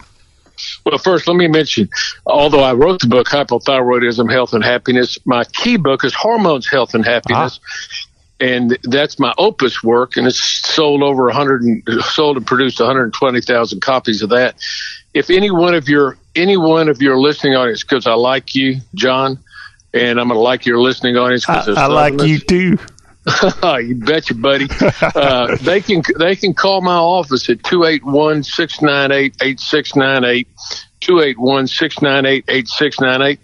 [0.84, 1.88] Well, first, let me mention,
[2.26, 6.94] although I wrote the book, Hypothyroidism, Health and Happiness, my key book is Hormones, Health
[6.94, 7.60] and Happiness.
[7.62, 8.04] Ah.
[8.40, 13.80] And that's my opus work, and it's sold over 100 and sold and produced 120,000
[13.80, 14.56] copies of that.
[15.12, 18.76] If any one of your any one of your listening audience, because I like you,
[18.94, 19.40] John,
[19.94, 21.48] and I'm going to like your listening audience.
[21.48, 22.78] I, I like you too.
[23.62, 24.68] you betcha, buddy.
[25.02, 30.46] Uh, they can they can call my office at 281-698-8698,
[31.00, 33.38] 281-698-8698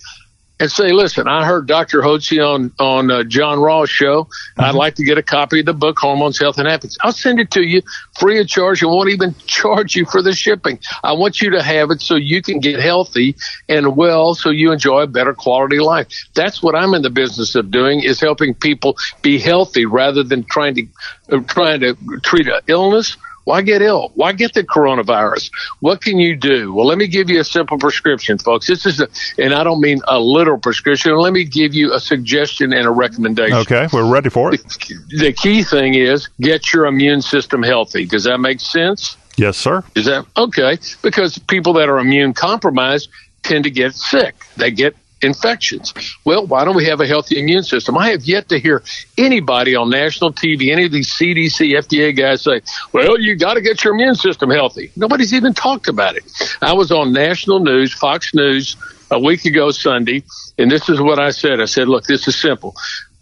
[0.61, 2.01] and say, listen, I heard Dr.
[2.01, 4.25] Hotze on, on uh, John Rawl's show.
[4.25, 4.61] Mm-hmm.
[4.61, 6.97] I'd like to get a copy of the book, Hormones, Health, and Happiness.
[7.03, 7.83] I'll send it to you
[8.19, 10.79] free of charge and won't even charge you for the shipping.
[11.03, 13.35] I want you to have it so you can get healthy
[13.69, 16.07] and well so you enjoy a better quality life.
[16.35, 20.45] That's what I'm in the business of doing is helping people be healthy rather than
[20.45, 20.87] trying to,
[21.33, 24.11] uh, trying to treat an illness why get ill?
[24.15, 25.51] Why get the coronavirus?
[25.81, 26.73] What can you do?
[26.73, 28.67] Well, let me give you a simple prescription, folks.
[28.67, 31.17] This is, a, and I don't mean a literal prescription.
[31.17, 33.59] Let me give you a suggestion and a recommendation.
[33.59, 34.63] Okay, we're ready for it.
[34.63, 38.07] The, the key thing is get your immune system healthy.
[38.07, 39.17] Does that make sense?
[39.37, 39.85] Yes, sir.
[39.95, 40.79] Is that okay?
[41.03, 43.11] Because people that are immune compromised
[43.43, 44.35] tend to get sick.
[44.57, 45.93] They get infections.
[46.25, 47.97] Well, why don't we have a healthy immune system?
[47.97, 48.83] I have yet to hear
[49.19, 52.61] anybody on national TV, any of these CDC, FDA guys say,
[52.93, 54.93] well, you got to get your immune system healthy.
[54.97, 56.25] Nobody's even talked about it.
[56.61, 58.77] I was on national news, Fox News,
[59.11, 60.25] a week ago Sunday,
[60.59, 61.61] and this is what I said.
[61.61, 62.75] I said, look, this is simple.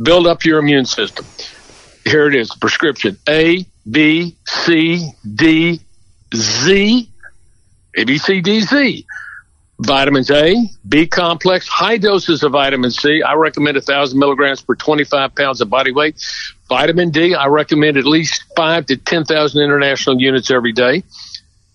[0.03, 1.25] Build up your immune system.
[2.05, 5.81] Here it is, prescription A, B, C, D,
[6.35, 7.11] Z,
[7.97, 9.07] A, B, C, D, Z
[9.83, 13.23] vitamins A, B complex, high doses of vitamin C.
[13.23, 16.23] I recommend 1,000 milligrams per 25 pounds of body weight.
[16.69, 21.03] Vitamin D, I recommend at least 5 to 10,000 international units every day.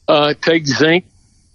[0.08, 1.06] Uh, take zinc,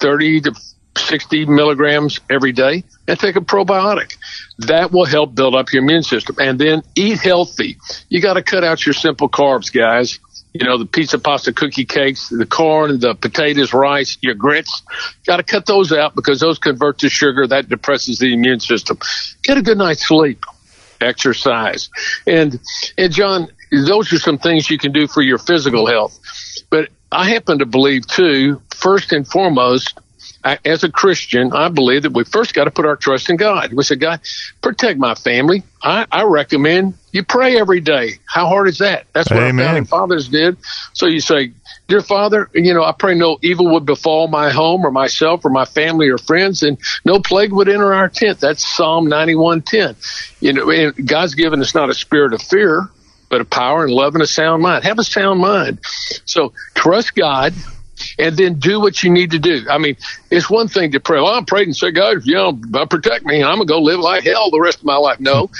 [0.01, 0.55] 30 to
[0.97, 4.17] 60 milligrams every day, and take a probiotic.
[4.59, 6.37] That will help build up your immune system.
[6.39, 7.79] And then eat healthy.
[8.09, 10.19] You got to cut out your simple carbs, guys
[10.53, 14.83] you know, the pizza, pasta, cookie cakes, the corn, the potatoes, rice, your grits.
[15.27, 17.47] Got to cut those out because those convert to sugar.
[17.47, 18.99] That depresses the immune system.
[19.43, 20.45] Get a good night's sleep.
[21.01, 21.89] Exercise.
[22.27, 22.61] And,
[22.99, 26.19] and John, those are some things you can do for your physical health.
[26.71, 29.99] But I happen to believe too, first and foremost,
[30.45, 33.37] I, as a Christian, I believe that we first got to put our trust in
[33.37, 33.73] God.
[33.73, 34.21] We say, God,
[34.61, 35.63] protect my family.
[35.83, 38.19] I, I recommend you pray every day.
[38.27, 39.07] How hard is that?
[39.13, 39.61] That's what Amen.
[39.61, 40.57] our founding fathers did.
[40.95, 41.53] So you say,
[41.89, 45.51] Dear Father, you know, I pray no evil would befall my home or myself or
[45.51, 48.41] my family or friends, and no plague would enter our tent.
[48.41, 49.97] That's Psalm 91:10.
[50.41, 52.89] You know, God's given us not a spirit of fear,
[53.29, 54.85] but a power and love and a sound mind.
[54.85, 55.81] Have a sound mind.
[56.25, 57.53] So trust God,
[58.19, 59.67] and then do what you need to do.
[59.71, 59.97] I mean,
[60.31, 61.21] it's one thing to pray.
[61.21, 62.53] Well, I prayed and said, God, you know,
[62.87, 65.21] protect me, I'm gonna go live like hell the rest of my life.
[65.21, 65.51] No,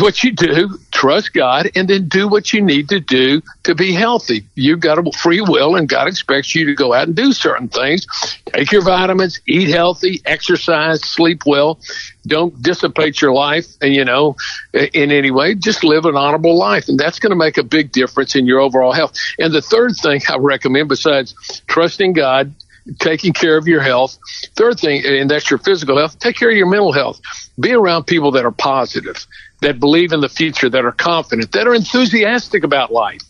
[0.00, 3.92] what you do, trust God, and then do what you need to do to be
[3.92, 4.44] healthy.
[4.54, 7.68] You've got a free will, and God expects you to go out and do certain
[7.68, 8.06] things.
[8.46, 11.78] Take your vitamins, eat healthy, exercise, sleep well.
[12.26, 14.36] Don't dissipate your life, you know,
[14.72, 17.92] in any way, just live an honorable life, and that's going to make a big
[17.92, 19.14] difference in your overall health.
[19.38, 21.34] And the third thing I recommend, besides
[21.66, 22.54] trusting God,
[22.98, 24.18] taking care of your health.
[24.56, 27.20] Third thing, and that's your physical health, take care of your mental health.
[27.60, 29.26] Be around people that are positive,
[29.62, 33.22] that believe in the future, that are confident, that are enthusiastic about life.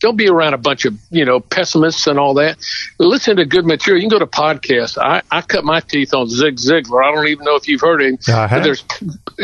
[0.00, 2.56] Don't be around a bunch of, you know, pessimists and all that.
[3.00, 4.00] Listen to good material.
[4.00, 4.96] You can go to podcasts.
[4.96, 7.04] I, I cut my teeth on Zig Ziglar.
[7.04, 8.16] I don't even know if you've heard him.
[8.28, 8.60] Uh-huh.
[8.60, 8.84] There's,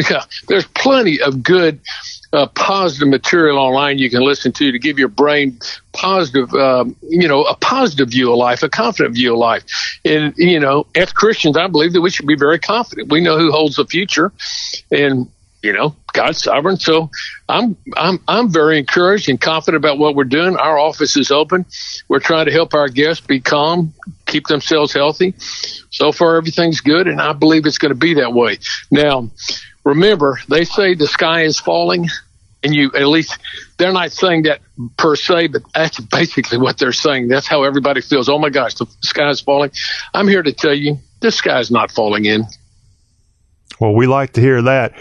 [0.09, 1.81] yeah, there's plenty of good
[2.33, 5.59] uh, positive material online you can listen to to give your brain
[5.93, 9.65] positive, um, you know, a positive view of life, a confident view of life.
[10.05, 13.11] And, you know, as Christians, I believe that we should be very confident.
[13.11, 14.33] We know who holds the future
[14.93, 15.29] and,
[15.65, 16.77] you know, God's sovereign.
[16.77, 17.11] So
[17.49, 20.57] I'm, I'm, I'm very encouraged and confident about what we're doing.
[20.57, 21.65] Our office is open.
[22.07, 23.95] We're trying to help our guests be calm,
[24.27, 25.35] keep themselves healthy.
[25.91, 27.09] So far, everything's good.
[27.09, 28.59] And I believe it's going to be that way.
[28.91, 29.31] Now,
[29.85, 32.09] remember, they say the sky is falling
[32.63, 33.39] and you at least
[33.79, 34.61] they're not saying that
[34.99, 37.29] per se, but that's basically what they're saying.
[37.29, 38.29] That's how everybody feels.
[38.29, 39.71] Oh my gosh, the sky is falling.
[40.13, 42.45] I'm here to tell you, this sky's not falling in.
[43.81, 44.95] Well, we like to hear that.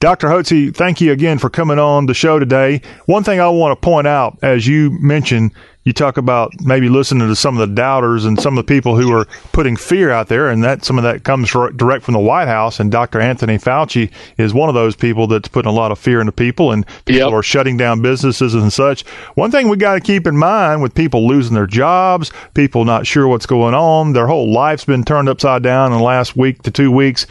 [0.00, 0.28] Dr.
[0.28, 2.80] Hotze, thank you again for coming on the show today.
[3.06, 5.52] One thing I want to point out, as you mentioned,
[5.84, 8.96] you talk about maybe listening to some of the doubters and some of the people
[8.96, 12.20] who are putting fear out there, and that some of that comes direct from the
[12.20, 12.80] White House.
[12.80, 13.20] And Dr.
[13.20, 16.72] Anthony Fauci is one of those people that's putting a lot of fear into people,
[16.72, 17.32] and people yep.
[17.32, 19.06] are shutting down businesses and such.
[19.34, 23.06] One thing we got to keep in mind with people losing their jobs, people not
[23.06, 26.62] sure what's going on, their whole life's been turned upside down in the last week
[26.62, 27.26] to two weeks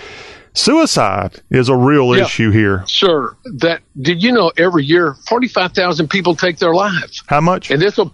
[0.53, 2.83] Suicide is a real yeah, issue here.
[2.87, 3.35] Sure.
[3.45, 7.23] That did you know every year forty five thousand people take their lives.
[7.27, 7.71] How much?
[7.71, 8.13] And this will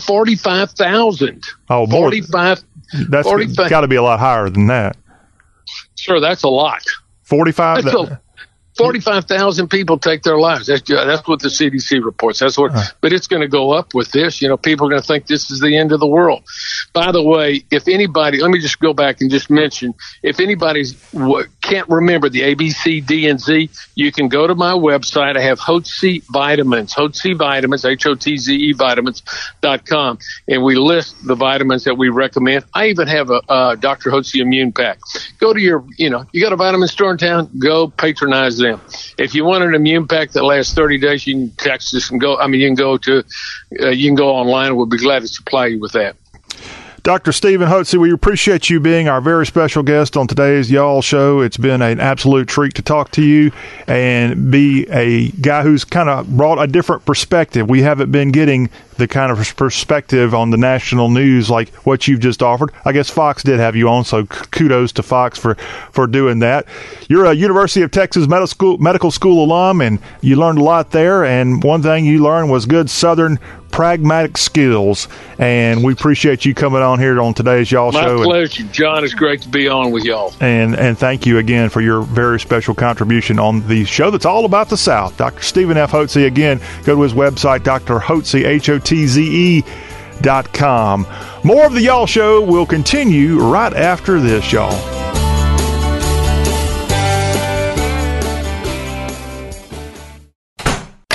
[0.00, 1.42] forty five thousand.
[1.68, 2.62] Oh, forty five.
[3.08, 3.70] That's 45.
[3.70, 4.96] got to be a lot higher than that.
[5.94, 6.82] Sure, that's a lot.
[7.22, 7.84] Forty five.
[8.76, 10.66] 45,000 people take their lives.
[10.66, 12.38] That's that's what the CDC reports.
[12.38, 12.82] That's what, uh.
[13.02, 14.40] but it's going to go up with this.
[14.40, 16.44] You know, people are going to think this is the end of the world.
[16.94, 20.84] By the way, if anybody, let me just go back and just mention, if anybody
[21.70, 25.36] can't remember the A, B, C, D, and Z, you can go to my website.
[25.36, 30.18] I have Hotze Vitamins, Hotze Vitamins, H-O-T-Z-E Vitamins.com,
[30.48, 32.64] and we list the vitamins that we recommend.
[32.74, 34.10] I even have a, a Dr.
[34.10, 34.98] Hotze Immune Pack.
[35.38, 38.70] Go to your, you know, you got a vitamin store in town, go patronize them
[38.70, 38.80] them.
[39.18, 42.20] If you want an immune pack that lasts 30 days, you can text us and
[42.20, 42.38] go.
[42.38, 43.24] I mean, you can go to,
[43.80, 44.76] uh, you can go online.
[44.76, 46.16] We'll be glad to supply you with that.
[47.10, 47.32] Dr.
[47.32, 51.40] Stephen Hotze, we appreciate you being our very special guest on today's Y'all Show.
[51.40, 53.50] It's been an absolute treat to talk to you
[53.88, 57.68] and be a guy who's kind of brought a different perspective.
[57.68, 58.70] We haven't been getting
[59.00, 62.70] the kind of perspective on the national news like what you've just offered.
[62.84, 65.54] I guess Fox did have you on, so kudos to Fox for,
[65.90, 66.66] for doing that.
[67.08, 70.92] You're a University of Texas medical school, medical school alum, and you learned a lot
[70.92, 71.24] there.
[71.24, 73.38] And one thing you learned was good Southern
[73.70, 75.08] pragmatic skills.
[75.38, 78.18] And we appreciate you coming on here on today's y'all My show.
[78.18, 79.04] My pleasure, John.
[79.04, 80.34] It's great to be on with y'all.
[80.40, 84.44] And and thank you again for your very special contribution on the show that's all
[84.44, 85.16] about the South.
[85.16, 85.42] Dr.
[85.42, 85.92] Stephen F.
[85.92, 86.26] Hotze.
[86.26, 87.98] Again, go to his website, Dr.
[87.98, 89.64] Hotze, H O T Z E.
[90.20, 91.06] Dot com.
[91.44, 94.78] More of the Y'all Show will continue right after this, y'all.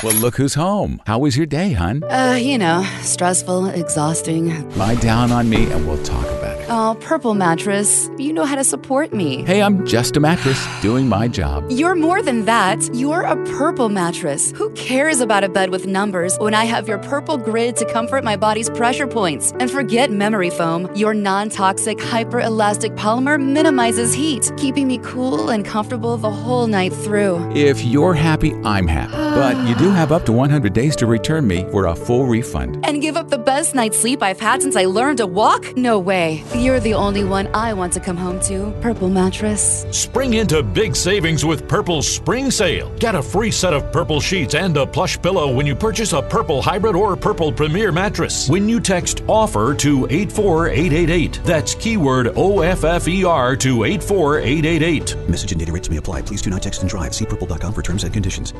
[0.04, 1.02] Well, look who's home.
[1.08, 2.04] How was your day, hon?
[2.04, 4.70] Uh, you know, stressful, exhausting.
[4.76, 6.45] Lie down on me and we'll talk about it.
[6.68, 9.43] Oh, Purple Mattress, you know how to support me.
[9.43, 11.63] Hey, I'm just a mattress doing my job.
[11.70, 12.80] You're more than that.
[12.93, 14.51] You're a Purple Mattress.
[14.53, 18.24] Who cares about a bed with numbers when I have your Purple Grid to comfort
[18.24, 19.51] my body's pressure points?
[19.59, 20.89] And forget memory foam.
[20.95, 26.66] Your non toxic, hyper elastic polymer minimizes heat, keeping me cool and comfortable the whole
[26.66, 27.51] night through.
[27.55, 29.11] If you're happy, I'm happy.
[29.13, 32.84] but you do have up to 100 days to return me for a full refund.
[32.88, 35.78] And give up the best night's sleep I've had since I learned to walk?
[35.78, 36.43] No way.
[36.56, 38.72] You're the only one I want to come home to.
[38.82, 39.86] Purple Mattress.
[39.91, 42.91] Spring into big savings with Purple's spring sale.
[42.97, 46.22] Get a free set of purple sheets and a plush pillow when you purchase a
[46.22, 48.49] Purple Hybrid or Purple Premier mattress.
[48.49, 51.41] When you text OFFER to 84888.
[51.43, 55.30] That's keyword OFFER to 84888.
[55.30, 56.22] Message and data rates may apply.
[56.24, 57.14] Please do not text and drive.
[57.14, 58.53] See purple.com for terms and conditions.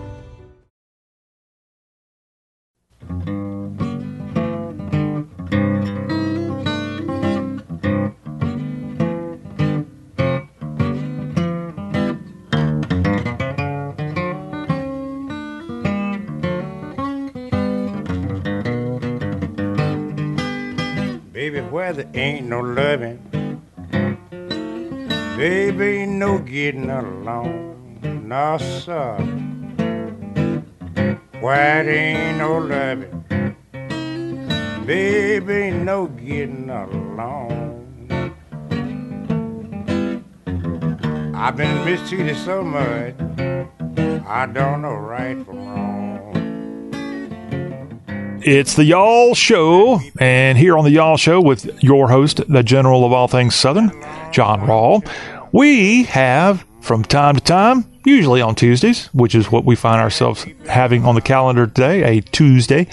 [21.46, 23.20] Baby, where there ain't no loving,
[25.38, 28.00] baby, no getting along.
[28.28, 29.16] No, sir.
[31.40, 33.56] Where there ain't no loving,
[34.88, 37.62] baby, no getting along.
[41.36, 43.14] I've been mistreated so much,
[44.26, 46.05] I don't know right from wrong.
[48.48, 53.04] It's the Y'all Show, and here on the Y'all Show with your host, the General
[53.04, 53.90] of all things Southern,
[54.32, 55.04] John Rawl,
[55.52, 60.46] we have from time to time, usually on Tuesdays, which is what we find ourselves
[60.70, 62.86] having on the calendar today, a Tuesday,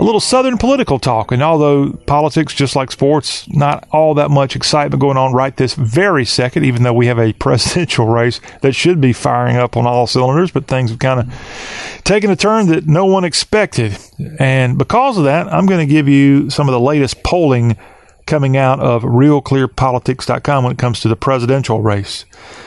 [0.00, 1.30] a little Southern political talk.
[1.30, 5.74] And although politics, just like sports, not all that much excitement going on right this
[5.74, 9.86] very second, even though we have a presidential race that should be firing up on
[9.86, 13.98] all cylinders, but things have kind of taken a turn that no one expected.
[14.38, 17.76] And because of that, I'm going to give you some of the latest polling
[18.24, 22.24] coming out of realclearpolitics.com when it comes to the presidential race.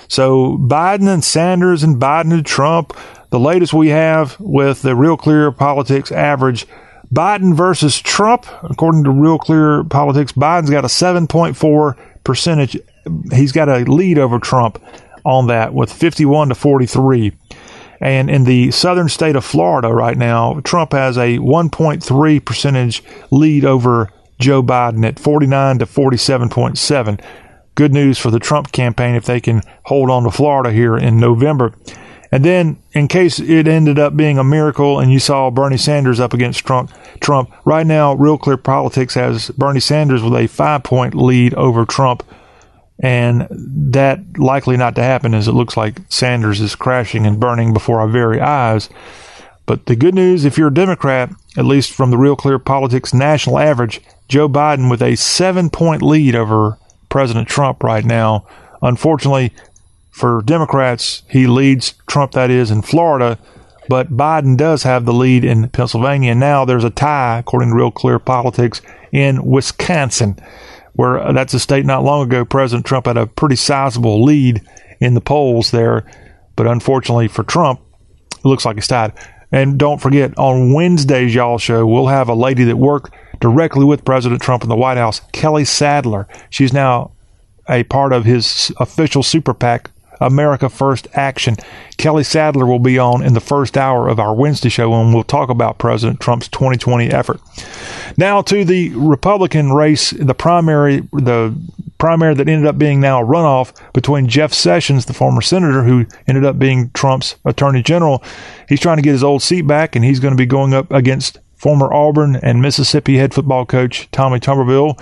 [0.08, 2.96] So Biden and Sanders and Biden and Trump,
[3.32, 6.68] the latest we have with the Real Clear Politics average
[7.14, 12.78] Biden versus Trump, according to Real Clear Politics, Biden's got a 7.4 percentage.
[13.32, 14.82] He's got a lead over Trump
[15.24, 17.34] on that with 51 to 43.
[18.02, 23.64] And in the southern state of Florida right now, Trump has a 1.3 percentage lead
[23.64, 24.10] over
[24.40, 27.24] Joe Biden at 49 to 47.7.
[27.76, 31.20] Good news for the Trump campaign if they can hold on to Florida here in
[31.20, 31.74] November.
[32.34, 36.20] And then, in case it ended up being a miracle and you saw Bernie Sanders
[36.20, 40.82] up against Trump, Trump, right now, Real Clear Politics has Bernie Sanders with a five
[40.82, 42.24] point lead over Trump.
[42.98, 47.72] And that likely not to happen as it looks like Sanders is crashing and burning
[47.72, 48.90] before our very eyes.
[49.68, 53.14] But the good news, if you're a Democrat, at least from the Real Clear Politics
[53.14, 56.80] national average, Joe Biden with a seven point lead over
[57.10, 58.48] President Trump right now.
[58.82, 59.54] Unfortunately,
[60.14, 63.40] for Democrats, he leads Trump, that is, in Florida,
[63.90, 66.36] but Biden does have the lead in Pennsylvania.
[66.36, 70.38] Now there's a tie, according to Real Clear Politics, in Wisconsin,
[70.94, 74.62] where uh, that's a state not long ago President Trump had a pretty sizable lead
[75.00, 76.06] in the polls there.
[76.56, 77.82] But unfortunately for Trump,
[78.32, 79.14] it looks like he's tied.
[79.52, 84.06] And don't forget, on Wednesday's y'all show, we'll have a lady that worked directly with
[84.06, 86.28] President Trump in the White House, Kelly Sadler.
[86.52, 87.12] She's now
[87.68, 89.90] a part of his official super PAC
[90.20, 91.56] America First Action.
[91.98, 95.24] Kelly Sadler will be on in the first hour of our Wednesday show, and we'll
[95.24, 97.40] talk about President Trump's 2020 effort.
[98.18, 101.56] Now to the Republican race, the primary, the
[101.98, 106.06] primary that ended up being now a runoff between Jeff Sessions, the former senator who
[106.28, 108.24] ended up being Trump's attorney general.
[108.68, 110.92] He's trying to get his old seat back, and he's going to be going up
[110.92, 115.00] against former Auburn and Mississippi head football coach Tommy Tuberville.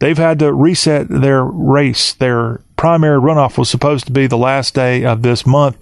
[0.00, 4.74] They've had to reset their race, their primary runoff was supposed to be the last
[4.74, 5.76] day of this month,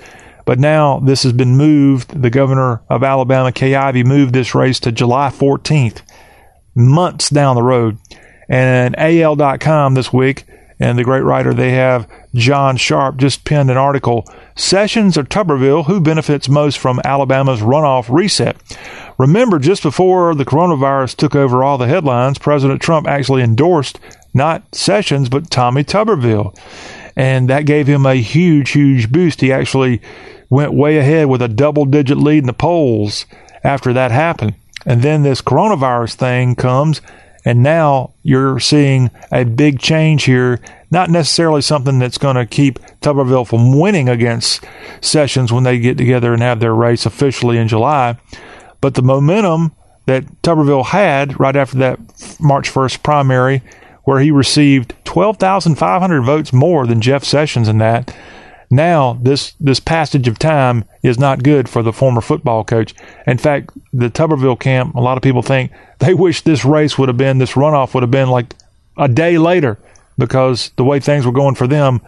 [0.45, 2.21] but now this has been moved.
[2.21, 6.03] The governor of Alabama, Kay Ivey, moved this race to July 14th,
[6.75, 7.99] months down the road.
[8.49, 10.47] And AL.com this week,
[10.81, 15.87] and the great writer they have, John Sharp, just penned an article Sessions or Tuberville,
[15.87, 18.57] who benefits most from Alabama's runoff reset?
[19.19, 23.99] Remember, just before the coronavirus took over all the headlines, President Trump actually endorsed
[24.35, 26.57] not Sessions, but Tommy Tuberville.
[27.17, 29.41] And that gave him a huge, huge boost.
[29.41, 30.01] He actually
[30.51, 33.27] went way ahead with a double digit lead in the polls
[33.65, 34.55] after that happened.
[34.87, 37.03] And then this coronavirus thing comes,
[37.45, 40.61] and now you're seeing a big change here.
[40.91, 44.65] Not necessarily something that's going to keep Tuberville from winning against
[45.01, 48.17] Sessions when they get together and have their race officially in July,
[48.81, 49.73] but the momentum
[50.07, 51.99] that Tuberville had right after that
[52.41, 53.63] March 1st primary
[54.09, 58.17] where he received 12,500 votes more than Jeff Sessions in that.
[58.71, 62.95] Now, this, this passage of time is not good for the former football coach.
[63.27, 67.09] In fact, the Tuberville camp, a lot of people think they wish this race would
[67.09, 68.55] have been, this runoff would have been like
[68.97, 69.79] a day later
[70.19, 72.01] because the way things were going for them,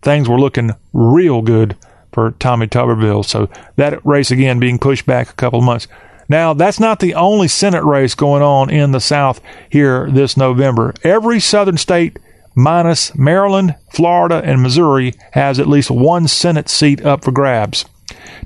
[0.00, 1.76] things were looking real good
[2.12, 3.24] for Tommy Tuberville.
[3.24, 5.86] So that race again being pushed back a couple of months.
[6.28, 10.94] Now, that's not the only Senate race going on in the South here this November.
[11.02, 12.18] Every southern state
[12.60, 17.84] minus Maryland, Florida, and Missouri has at least one Senate seat up for grabs.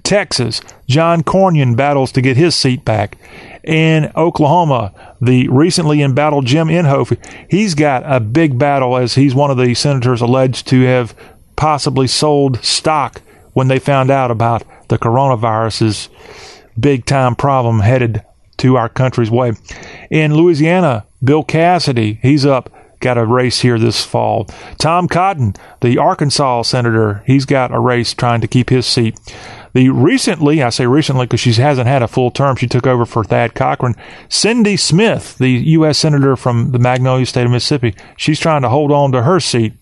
[0.03, 3.17] Texas, John Cornyn battles to get his seat back.
[3.63, 7.19] In Oklahoma, the recently embattled Jim Inhofe,
[7.51, 11.15] he's got a big battle as he's one of the senators alleged to have
[11.57, 13.23] possibly sold stock
[13.55, 16.09] when they found out about the coronavirus's
[16.79, 18.23] big time problem headed
[18.59, 19.53] to our country's way.
[20.11, 22.71] In Louisiana, Bill Cassidy, he's up,
[23.01, 24.45] got a race here this fall.
[24.79, 29.19] Tom Cotton, the Arkansas senator, he's got a race trying to keep his seat.
[29.75, 33.05] The recently, I say recently because she hasn't had a full term, she took over
[33.05, 33.97] for Thad Cochran.
[34.29, 35.99] Cindy Smith, the U.S.
[35.99, 39.73] Senator from the Magnolia State of Mississippi, she's trying to hold on to her seat.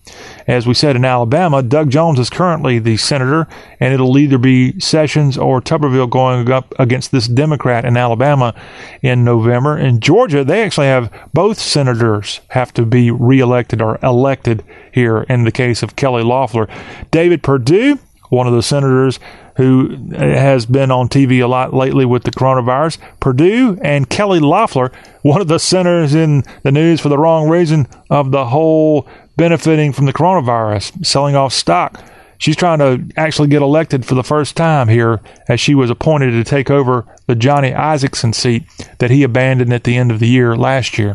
[0.47, 3.47] As we said in Alabama, Doug Jones is currently the senator,
[3.81, 8.55] and it'll either be Sessions or Tuberville going up against this Democrat in Alabama
[9.03, 9.77] in November.
[9.77, 15.45] In Georgia, they actually have both senators have to be reelected or elected here in
[15.45, 16.67] the case of Kelly Loeffler.
[17.11, 17.99] David Perdue,
[18.31, 19.21] one of the senators
[19.57, 22.99] who uh, has been on TV a lot lately with the coronavirus.
[23.21, 24.93] Perdue, and Kelly Loeffler,
[25.23, 29.93] one of the senators in the news for the wrong reason of the whole benefiting
[29.93, 32.03] from the coronavirus, selling off stock.
[32.39, 36.33] She's trying to actually get elected for the first time here as she was appointed
[36.33, 38.65] to take over the Johnny Isakson seat
[38.99, 41.15] that he abandoned at the end of the year last year.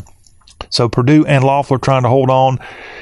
[0.70, 2.60] So Perdue and Loeffler trying to hold on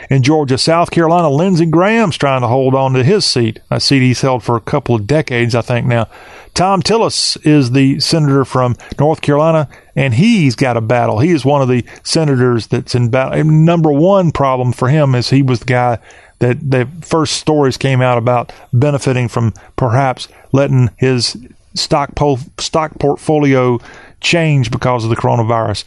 [0.09, 0.57] in Georgia.
[0.57, 4.43] South Carolina, Lindsey Graham's trying to hold on to his seat, a seat he's held
[4.43, 6.07] for a couple of decades, I think now.
[6.53, 11.19] Thom Tillis is the senator from North Carolina, and he's got a battle.
[11.19, 13.43] He is one of the senators that's in battle.
[13.43, 15.99] Number one problem for him is he was the guy
[16.39, 21.35] that the first stories came out about benefiting from perhaps letting his
[21.73, 23.79] stock po- stock portfolio
[24.21, 25.83] change because of the coronavirus.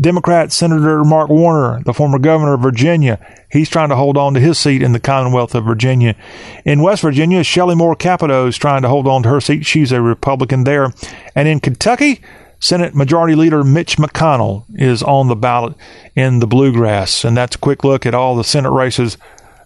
[0.00, 4.40] Democrat Senator Mark Warner, the former governor of Virginia, he's trying to hold on to
[4.40, 6.16] his seat in the Commonwealth of Virginia.
[6.64, 9.64] In West Virginia, Shelley Moore Capito is trying to hold on to her seat.
[9.64, 10.92] She's a Republican there.
[11.36, 12.20] And in Kentucky,
[12.58, 15.74] Senate Majority Leader Mitch McConnell is on the ballot
[16.16, 17.24] in the bluegrass.
[17.24, 19.18] And that's a quick look at all the Senate races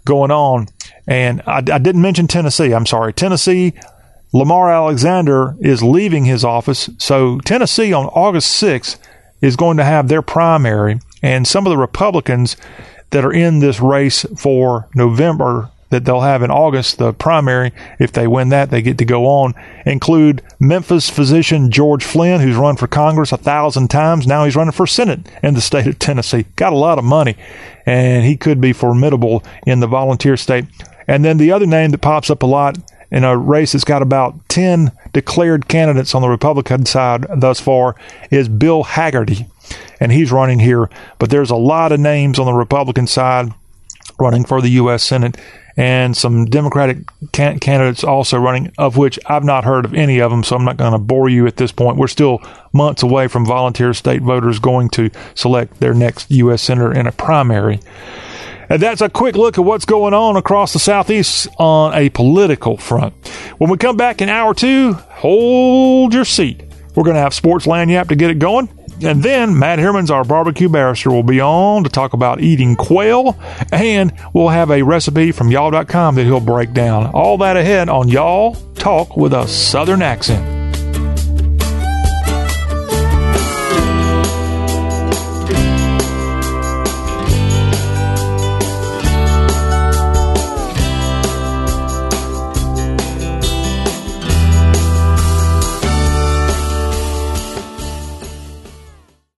[0.04, 0.68] going on.
[1.06, 2.74] And I, I didn't mention Tennessee.
[2.74, 3.14] I'm sorry.
[3.14, 3.72] Tennessee,
[4.34, 6.90] Lamar Alexander is leaving his office.
[6.98, 8.98] So Tennessee on August 6th
[9.40, 12.56] is going to have their primary, and some of the Republicans
[13.10, 18.12] that are in this race for November that they'll have in August, the primary, if
[18.12, 19.52] they win that, they get to go on,
[19.84, 24.26] include Memphis physician George Flinn, who's run for Congress a thousand times.
[24.26, 26.46] Now he's running for Senate in the state of Tennessee.
[26.54, 27.36] Got a lot of money,
[27.86, 30.64] and he could be formidable in the volunteer state.
[31.08, 32.78] And then the other name that pops up a lot
[33.10, 37.96] in a race that's got about 10 declared candidates on the Republican side thus far
[38.30, 39.48] is Bill Hagerty.
[40.00, 40.88] and he's running here.
[41.18, 43.52] But there's a lot of names on the Republican side
[44.18, 45.02] running for the U.S.
[45.02, 45.36] Senate,
[45.76, 46.98] and some Democratic
[47.32, 50.64] can- candidates also running, of which I've not heard of any of them, so I'm
[50.64, 51.96] not going to bore you at this point.
[51.96, 52.42] We're still
[52.72, 56.62] months away from volunteer state voters going to select their next U.S.
[56.62, 57.80] Senator in a primary.
[58.70, 62.76] And that's a quick look at what's going on across the Southeast on a political
[62.76, 63.14] front.
[63.58, 66.62] When we come back in hour two, hold your seat.
[66.94, 68.68] We're going to have Sports Lagniappe to get it going.
[69.02, 73.38] And then Matt Herman's our barbecue barrister will be on to talk about eating quail.
[73.72, 77.06] And we'll have a recipe from y'all.com that he'll break down.
[77.06, 80.59] All that ahead on Y'all Talk with a Southern accent.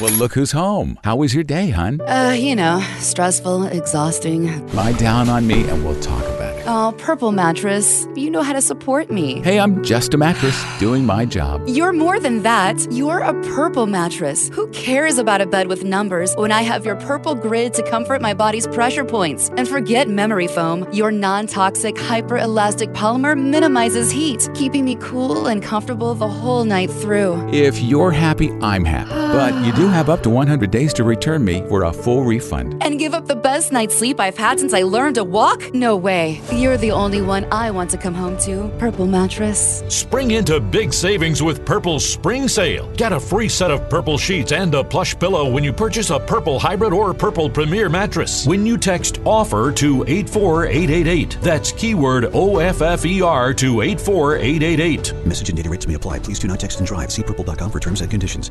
[0.00, 0.98] Well, look who's home.
[1.04, 2.00] How was your day, hun?
[2.00, 4.66] Uh, you know, stressful, exhausting.
[4.68, 6.39] Lie down on me and we'll talk about it.
[6.72, 9.40] Oh, Purple Mattress, you know how to support me.
[9.40, 11.64] Hey, I'm just a mattress doing my job.
[11.66, 12.86] You're more than that.
[12.92, 14.48] You're a Purple Mattress.
[14.50, 18.22] Who cares about a bed with numbers when I have your Purple Grid to comfort
[18.22, 19.48] my body's pressure points?
[19.56, 20.86] And forget memory foam.
[20.92, 26.88] Your non toxic, hyper-elastic polymer minimizes heat, keeping me cool and comfortable the whole night
[26.88, 27.48] through.
[27.52, 29.10] If you're happy, I'm happy.
[29.30, 32.82] But you do have up to 100 days to return me for a full refund.
[32.82, 35.72] And give up the best night's sleep I've had since I learned to walk?
[35.72, 36.40] No way.
[36.60, 38.68] You're the only one I want to come home to.
[38.78, 39.82] Purple Mattress.
[39.88, 42.92] Spring into big savings with Purple's spring sale.
[42.96, 46.20] Get a free set of purple sheets and a plush pillow when you purchase a
[46.20, 48.46] purple hybrid or purple premier mattress.
[48.46, 51.38] When you text OFFER to 84888.
[51.40, 55.14] That's keyword OFFER to 84888.
[55.24, 56.18] Message and data rates may apply.
[56.18, 57.10] Please do not text and drive.
[57.10, 58.50] See purple.com for terms and conditions.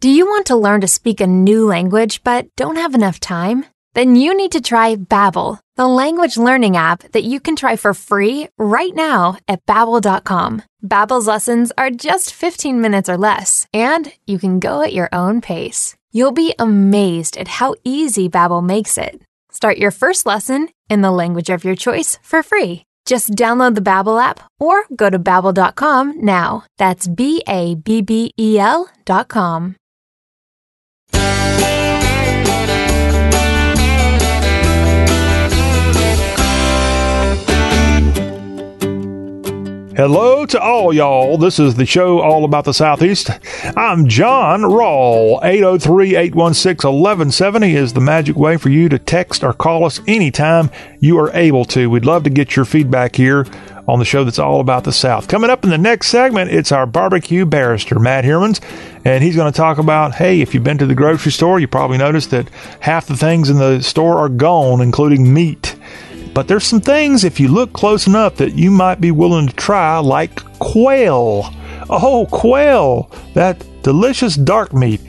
[0.00, 3.64] Do you want to learn to speak a new language but don't have enough time?
[3.96, 7.94] Then you need to try Babbel, the language learning app that you can try for
[7.94, 10.60] free right now at babbel.com.
[10.84, 15.40] Babbel's lessons are just 15 minutes or less, and you can go at your own
[15.40, 15.96] pace.
[16.12, 19.22] You'll be amazed at how easy Babbel makes it.
[19.50, 22.82] Start your first lesson in the language of your choice for free.
[23.06, 26.64] Just download the Babbel app or go to babbel.com now.
[26.76, 28.90] That's B A B B E L
[39.96, 41.38] Hello to all y'all.
[41.38, 43.30] This is the show all about the Southeast.
[43.78, 45.42] I'm John Rawl.
[45.42, 50.70] 803-816-1170 is the magic way for you to text or call us anytime
[51.00, 51.88] you are able to.
[51.88, 53.46] We'd love to get your feedback here
[53.88, 55.28] on the show that's all about the South.
[55.28, 58.60] Coming up in the next segment, it's our barbecue barrister, Matt Hermans,
[59.06, 61.68] and he's going to talk about, hey, if you've been to the grocery store, you
[61.68, 65.74] probably noticed that half the things in the store are gone, including meat.
[66.36, 69.56] But there's some things, if you look close enough, that you might be willing to
[69.56, 71.50] try, like quail.
[71.88, 73.10] Oh, quail!
[73.32, 75.00] That delicious dark meat.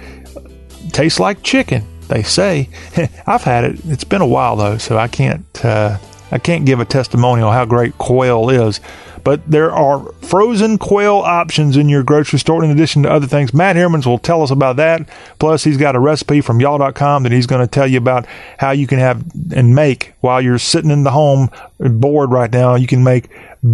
[0.93, 2.69] Tastes like chicken, they say.
[3.27, 3.81] I've had it.
[3.83, 5.97] It's been a while though, so I can't uh,
[6.31, 8.79] I can't give a testimonial how great quail is.
[9.23, 13.53] But there are frozen quail options in your grocery store in addition to other things.
[13.53, 15.07] Matt Hermans will tell us about that.
[15.39, 18.25] Plus, he's got a recipe from y'all.com that he's going to tell you about
[18.57, 21.49] how you can have and make while you're sitting in the home
[21.79, 22.75] bored right now.
[22.75, 23.29] You can make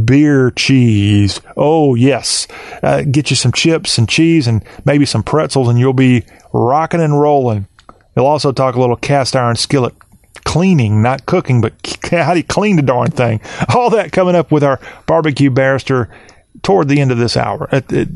[0.05, 1.41] beer cheese.
[1.55, 2.47] Oh, yes.
[2.81, 7.01] Uh, get you some chips and cheese and maybe some pretzels, and you'll be rocking
[7.01, 7.67] and rolling.
[8.15, 9.93] He'll also talk a little cast iron skillet
[10.45, 11.73] cleaning, not cooking, but
[12.11, 13.41] how do you clean the darn thing?
[13.73, 16.09] All that coming up with our barbecue barrister
[16.61, 17.69] toward the end of this hour.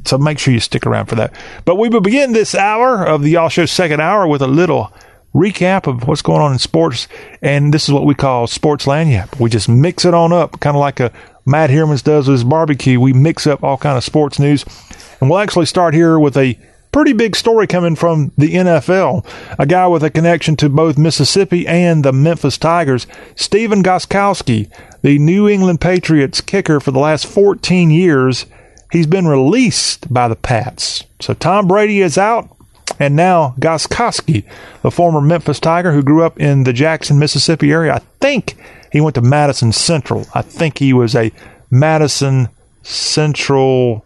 [0.05, 1.33] so make sure you stick around for that.
[1.65, 4.93] But we will begin this hour of the Y'all Show second hour with a little
[5.33, 7.07] recap of what's going on in sports.
[7.41, 9.39] And this is what we call Sports Lagniappe.
[9.39, 11.11] We just mix it on up, kind of like a
[11.45, 12.99] Matt Hermans does with his barbecue.
[12.99, 14.65] We mix up all kind of sports news.
[15.19, 16.57] And we'll actually start here with a
[16.91, 19.25] pretty big story coming from the NFL.
[19.59, 24.69] A guy with a connection to both Mississippi and the Memphis Tigers, Stephen Gostkowski,
[25.01, 28.45] the New England Patriots kicker for the last 14 years,
[28.91, 31.03] he's been released by the Pats.
[31.19, 32.49] So Tom Brady is out.
[32.99, 34.45] And now Gostkowski,
[34.81, 38.55] the former Memphis Tiger who grew up in the Jackson, Mississippi area, I think
[38.91, 40.25] he went to Madison Central.
[40.33, 41.31] I think he was a
[41.69, 42.47] Madison
[42.83, 44.05] Central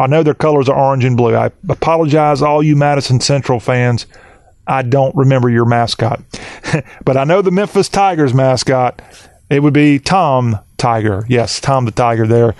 [0.00, 1.36] I know their colors are orange and blue.
[1.36, 4.06] I apologize, all you Madison Central fans.
[4.66, 6.22] I don't remember your mascot,
[7.04, 9.02] but I know the Memphis Tigers mascot.
[9.50, 11.26] It would be Tom Tiger.
[11.28, 12.54] Yes, Tom the Tiger there,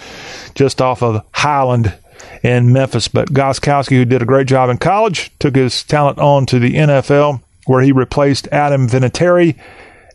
[0.55, 1.97] just off of Highland
[2.43, 3.09] in Memphis.
[3.09, 6.75] But Gostkowski, who did a great job in college, took his talent on to the
[6.75, 9.59] NFL, where he replaced Adam Vinatieri,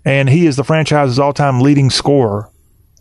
[0.04, 2.50] and he is the franchise's all-time leading scorer.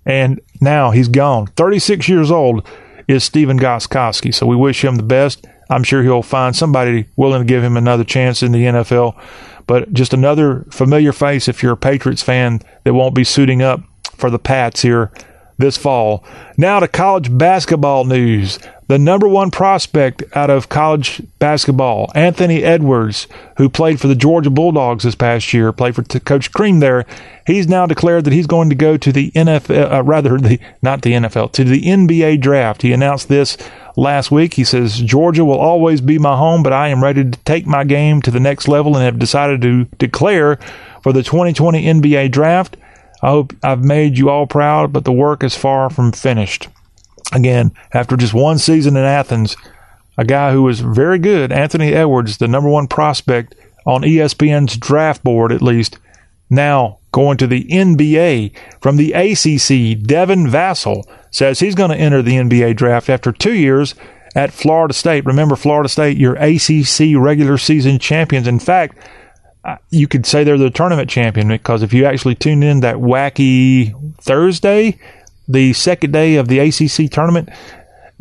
[0.06, 1.48] And now he's gone.
[1.48, 2.66] 36 years old
[3.08, 4.34] is Stephen Gostkowski.
[4.34, 5.46] So we wish him the best.
[5.70, 9.20] I'm sure he'll find somebody willing to give him another chance in the NFL.
[9.66, 13.80] But just another familiar face if you're a Patriots fan that won't be suiting up
[14.16, 15.10] for the Pats here
[15.58, 16.24] this fall.
[16.56, 23.26] Now to college basketball news the number one prospect out of college basketball, Anthony Edwards,
[23.56, 27.06] who played for the Georgia Bulldogs this past year, played for Coach Crean there.
[27.46, 31.02] He's now declared that he's going to go to the NFL, uh, rather the not
[31.02, 32.82] the NFL, to the NBA draft.
[32.82, 33.56] He announced this
[33.96, 34.54] last week.
[34.54, 37.84] He says Georgia will always be my home, but I am ready to take my
[37.84, 40.56] game to the next level and have decided to declare
[41.02, 42.76] for the 2020 NBA draft.
[43.22, 46.68] I hope I've made you all proud, but the work is far from finished.
[47.32, 49.56] Again, after just one season in Athens,
[50.16, 53.54] a guy who was very good, Anthony Edwards, the number one prospect
[53.86, 55.98] on ESPN's draft board at least,
[56.50, 60.00] now going to the NBA from the ACC.
[60.06, 63.94] Devin Vassell says he's going to enter the NBA draft after two years
[64.34, 65.24] at Florida State.
[65.24, 68.46] Remember, Florida State, your ACC regular season champions.
[68.46, 68.98] In fact,
[69.64, 72.96] uh, you could say they're the tournament champion because if you actually tune in that
[72.96, 74.98] wacky Thursday,
[75.48, 77.48] the second day of the ACC tournament,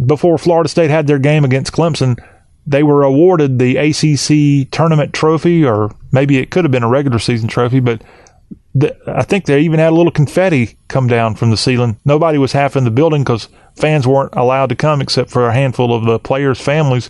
[0.04, 2.18] before Florida State had their game against Clemson,
[2.66, 7.20] they were awarded the ACC tournament trophy, or maybe it could have been a regular
[7.20, 8.02] season trophy, but
[8.76, 12.00] the, I think they even had a little confetti come down from the ceiling.
[12.06, 15.54] Nobody was half in the building because fans weren't allowed to come except for a
[15.54, 17.10] handful of the players' families.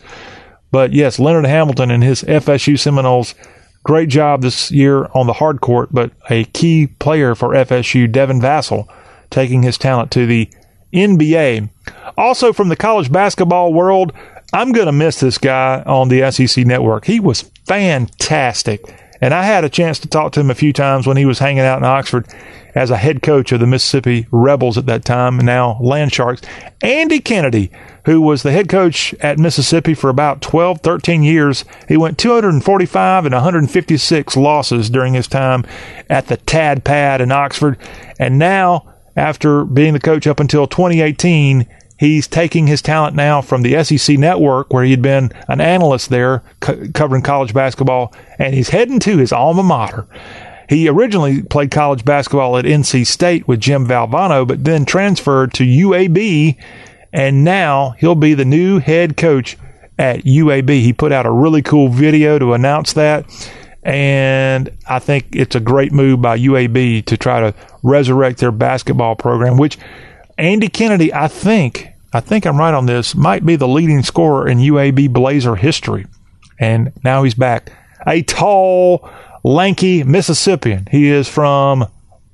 [0.71, 3.35] But yes, Leonard Hamilton and his FSU Seminoles,
[3.83, 8.41] great job this year on the hard court, but a key player for FSU, Devin
[8.41, 8.87] Vassell
[9.33, 10.49] taking his talent to the
[10.93, 11.69] NBA.
[12.17, 14.13] Also, from the college basketball world,
[14.53, 17.05] I'm going to miss this guy on the SEC network.
[17.05, 18.81] He was fantastic
[19.19, 21.39] And I had a chance to talk to him a few times when he was
[21.39, 22.27] hanging out in Oxford
[22.75, 26.41] as a head coach of the Mississippi Rebels at that time, now Land Sharks.
[26.81, 27.71] Andy Kennedy,
[28.05, 33.25] who was the head coach at Mississippi for about 12, 13 years, he went 245
[33.25, 35.65] and 156 losses during his time
[36.09, 37.77] at the Tad Pad in Oxford.
[38.19, 41.67] And now, after being the coach up until 2018,
[42.03, 46.43] He's taking his talent now from the SEC network, where he'd been an analyst there
[46.59, 50.05] co- covering college basketball, and he's heading to his alma mater.
[50.67, 55.63] He originally played college basketball at NC State with Jim Valvano, but then transferred to
[55.63, 56.57] UAB,
[57.13, 59.57] and now he'll be the new head coach
[59.97, 60.81] at UAB.
[60.81, 63.25] He put out a really cool video to announce that,
[63.85, 69.15] and I think it's a great move by UAB to try to resurrect their basketball
[69.15, 69.77] program, which
[70.37, 74.47] Andy Kennedy, I think, I think I'm right on this, might be the leading scorer
[74.47, 76.05] in UAB Blazer history.
[76.59, 77.71] And now he's back.
[78.07, 79.09] A tall,
[79.43, 80.87] lanky Mississippian.
[80.89, 81.85] He is from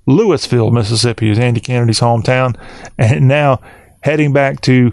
[0.06, 2.56] Louisville, Mississippi, is Andy Kennedy's hometown.
[3.00, 3.62] And now
[4.02, 4.92] heading back to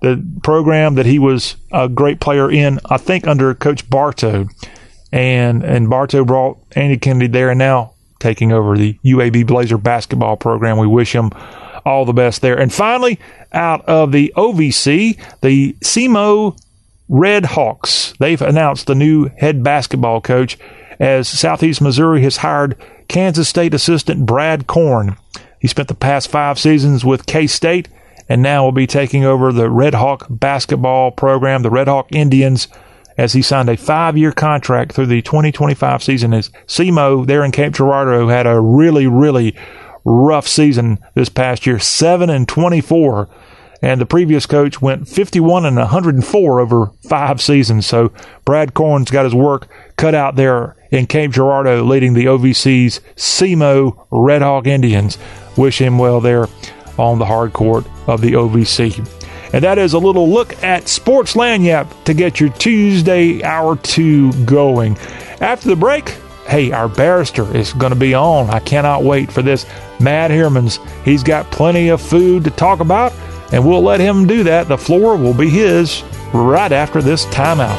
[0.00, 4.48] the program that he was a great player in, I think under Coach Bartow.
[5.14, 10.36] And and Bartow brought Andy Kennedy there and now taking over the UAB Blazer basketball
[10.36, 10.76] program.
[10.76, 11.30] We wish him
[11.86, 12.58] all the best there.
[12.58, 13.20] And finally,
[13.52, 16.58] out of the OVC, the SEMO
[17.08, 18.14] Red Hawks.
[18.18, 20.58] They've announced the new head basketball coach
[20.98, 25.16] as Southeast Missouri has hired Kansas State assistant Brad Korn.
[25.60, 27.88] He spent the past five seasons with K State
[28.28, 32.66] and now will be taking over the Red Hawk basketball program, the Red Hawk Indians,
[33.16, 36.34] as he signed a five year contract through the 2025 season.
[36.34, 39.56] As SEMO there in Cape Girardeau had a really, really
[40.04, 43.28] rough season this past year, 7 and 24.
[43.82, 47.86] And the previous coach went 51 and 104 over five seasons.
[47.86, 48.12] So
[48.46, 54.06] Brad Korn's got his work cut out there in Cape Girardeau, leading the OVC's SEMO
[54.10, 55.18] Red Hawk Indians.
[55.58, 56.46] Wish him well there
[56.96, 59.23] on the hard court of the OVC.
[59.54, 64.32] And that is a little look at Sports Lagniappe to get your Tuesday hour two
[64.44, 64.98] going.
[65.40, 66.08] After the break,
[66.48, 68.50] hey, our barrister is going to be on.
[68.50, 69.64] I cannot wait for this.
[70.00, 73.12] Matt Hermans, he's got plenty of food to talk about,
[73.52, 74.66] and we'll let him do that.
[74.66, 76.02] The floor will be his
[76.32, 77.78] right after this timeout.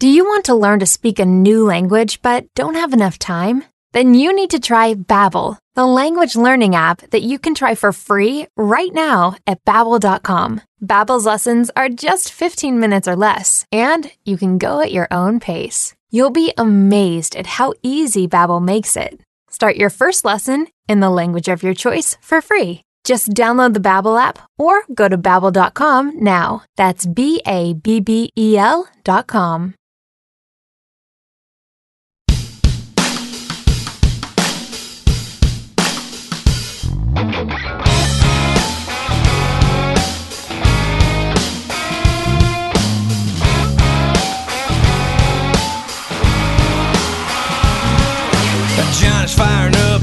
[0.00, 3.64] Do you want to learn to speak a new language but don't have enough time?
[3.94, 7.92] Then you need to try Babbel, the language learning app that you can try for
[7.92, 10.62] free right now at babbel.com.
[10.82, 15.38] Babbel's lessons are just 15 minutes or less, and you can go at your own
[15.38, 15.94] pace.
[16.10, 19.20] You'll be amazed at how easy Babbel makes it.
[19.48, 22.80] Start your first lesson in the language of your choice for free.
[23.04, 26.64] Just download the Babbel app or go to babbel.com now.
[26.74, 29.74] That's B A B B E L.com.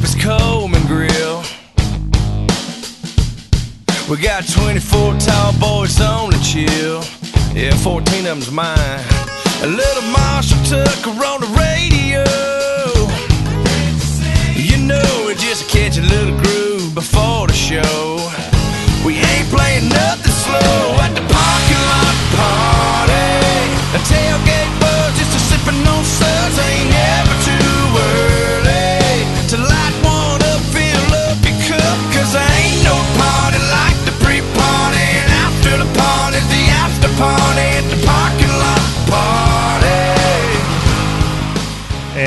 [0.02, 1.44] his Coleman grill.
[4.10, 7.04] We got 24 tall boys on the chill.
[7.56, 8.78] Yeah, 14 of them's mine.
[9.64, 12.24] A little Marshall Tucker on the radio.
[14.56, 18.30] You know, it just catch a little groove before the show.
[19.06, 20.91] We ain't playing nothing slow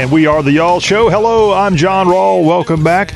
[0.04, 1.08] And we are the Y'all Show.
[1.08, 2.44] Hello, I'm John Rawl.
[2.44, 3.14] Welcome back.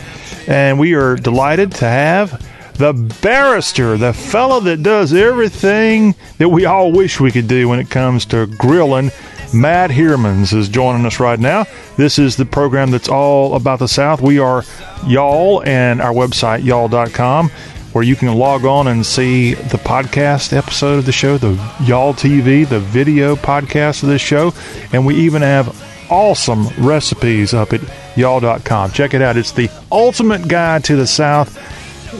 [0.49, 2.31] And we are delighted to have
[2.79, 7.79] the barrister, the fellow that does everything that we all wish we could do when
[7.79, 9.11] it comes to grilling.
[9.53, 11.67] Matt Hermans is joining us right now.
[11.99, 14.23] This is the program that's all about the South.
[14.23, 14.65] We are
[15.07, 17.51] Y'all and our website, y'all.com,
[17.93, 22.15] where you can log on and see the podcast episode of the show, the Y'all
[22.15, 24.55] TV, the video podcast of this show.
[24.95, 27.81] And we even have awesome recipes up at
[28.17, 28.91] y'all.com.
[28.93, 29.37] Check it out.
[29.37, 31.57] It's the ultimate guide to the South,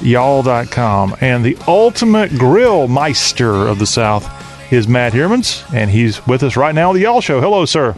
[0.03, 1.17] y'all.com.
[1.21, 4.29] And the ultimate grill meister of the South
[4.73, 7.41] is Matt Hermans, and he's with us right now on the Y'all Show.
[7.41, 7.97] Hello, sir.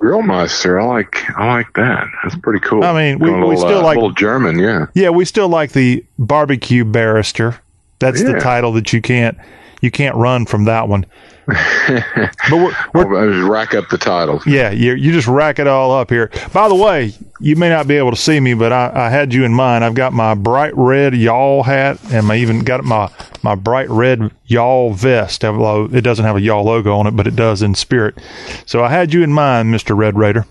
[0.00, 2.08] Grillmeister, I like I like that.
[2.22, 2.82] That's pretty cool.
[2.82, 4.86] I mean, we, a little, still uh, like little German, yeah.
[4.94, 7.60] Yeah, we still like the barbecue barrister.
[7.98, 9.36] That's the title that you can't
[9.82, 11.04] you can't run from that one.
[11.50, 14.46] But we're, we're just rack up the titles.
[14.46, 16.30] Yeah, you you just rack it all up here.
[16.52, 19.32] By the way, you may not be able to see me, but I, I had
[19.32, 19.84] you in mind.
[19.84, 23.10] I've got my bright red y'all hat, and I even got my
[23.42, 25.44] my bright red y'all vest.
[25.44, 28.18] Although it doesn't have a y'all logo on it, but it does in spirit.
[28.66, 30.46] So I had you in mind, Mister Red Raider.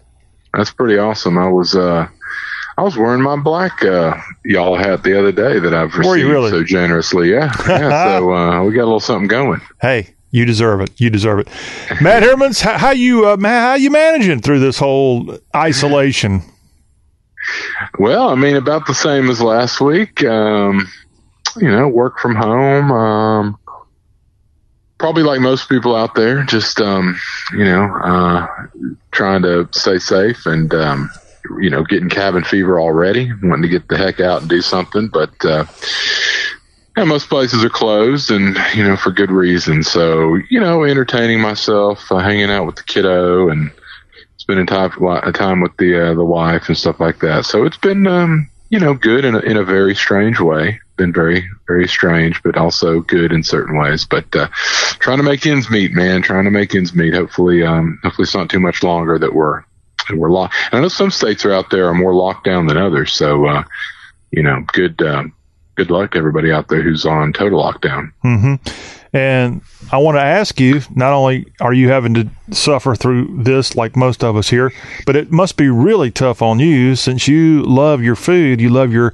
[0.54, 1.38] That's pretty awesome.
[1.38, 2.08] I was uh,
[2.80, 6.50] I was wearing my black uh, y'all hat the other day that I've received really?
[6.50, 7.30] so generously.
[7.30, 8.18] Yeah, yeah.
[8.20, 9.60] so uh, we got a little something going.
[9.82, 10.92] Hey, you deserve it.
[11.00, 11.48] You deserve it.
[12.02, 16.44] Matt Hermans, how, how you uh, how you managing through this whole isolation?
[17.98, 20.24] Well, I mean, about the same as last week.
[20.24, 20.88] Um,
[21.58, 22.92] you know, work from home.
[22.92, 23.60] Um,
[25.00, 27.20] probably like most people out there, just um,
[27.54, 28.48] you know, uh,
[29.12, 31.10] trying to stay safe and um,
[31.60, 35.08] you know, getting cabin fever already, wanting to get the heck out and do something,
[35.08, 35.34] but.
[35.44, 35.66] Uh,
[37.00, 39.84] yeah, most places are closed, and you know for good reason.
[39.84, 43.72] So you know, entertaining myself, uh, hanging out with the kiddo, and
[44.36, 44.92] spending time
[45.32, 47.46] time with the uh, the wife and stuff like that.
[47.46, 50.82] So it's been um, you know good in a, in a very strange way.
[50.98, 54.06] Been very very strange, but also good in certain ways.
[54.06, 54.50] But uh,
[55.00, 56.22] trying to make ends meet, man.
[56.22, 57.14] Trying to make ends meet.
[57.14, 59.64] Hopefully, um, hopefully it's not too much longer that we're
[60.10, 60.56] that we're locked.
[60.74, 63.14] And I know some states are out there are more locked down than others.
[63.14, 63.64] So uh,
[64.32, 65.02] you know, good.
[65.02, 65.34] Um,
[65.80, 68.12] good luck everybody out there who's on total lockdown.
[68.26, 68.56] Mm-hmm.
[69.14, 69.62] And
[69.94, 73.96] I want to ask you not only are you having to suffer through this like
[73.96, 74.74] most of us here,
[75.06, 78.92] but it must be really tough on you since you love your food, you love
[78.92, 79.14] your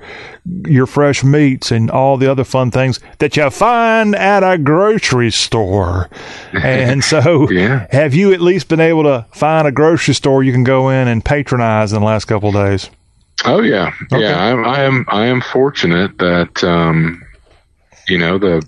[0.68, 5.32] your fresh meats and all the other fun things that you find at a grocery
[5.32, 6.10] store.
[6.52, 7.86] And so, yeah.
[7.92, 11.08] have you at least been able to find a grocery store you can go in
[11.08, 12.90] and patronize in the last couple of days?
[13.48, 14.22] Oh yeah, okay.
[14.22, 14.38] yeah.
[14.38, 15.06] I'm, I am.
[15.08, 17.24] I am fortunate that um,
[18.08, 18.66] you know the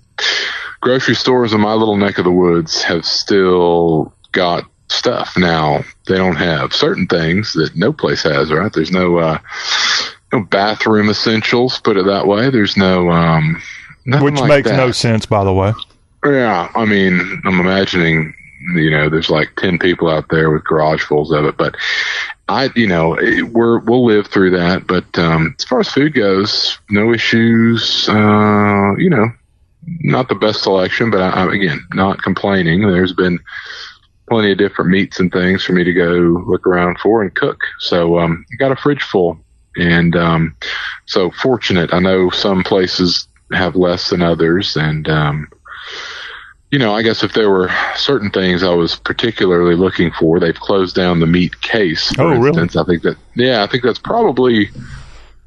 [0.82, 5.38] grocery stores in my little neck of the woods have still got stuff.
[5.38, 8.52] Now they don't have certain things that no place has.
[8.52, 8.72] Right?
[8.72, 9.40] There's no uh,
[10.32, 11.80] no bathroom essentials.
[11.80, 12.50] Put it that way.
[12.50, 13.62] There's no um,
[14.06, 14.78] which like makes that.
[14.78, 15.74] no sense, by the way.
[16.26, 18.34] Yeah, I mean, I'm imagining
[18.76, 21.76] you know, there's like 10 people out there with garage fulls of it, but
[22.50, 23.18] I, you know,
[23.52, 24.88] we're, we'll live through that.
[24.88, 29.30] But, um, as far as food goes, no issues, uh, you know,
[30.02, 32.82] not the best selection, but I, I, again, not complaining.
[32.82, 33.40] There's been
[34.30, 37.60] plenty of different meats and things for me to go look around for and cook.
[37.80, 39.40] So, um, I got a fridge full
[39.78, 40.56] and, um,
[41.06, 41.94] so fortunate.
[41.94, 45.48] I know some places have less than others and, um,
[46.72, 50.60] you know, I guess if there were certain things I was particularly looking for, they've
[50.60, 52.14] closed down the meat case.
[52.14, 52.76] For oh, instance.
[52.76, 52.84] really?
[52.84, 54.70] I think that, yeah, I think that's probably,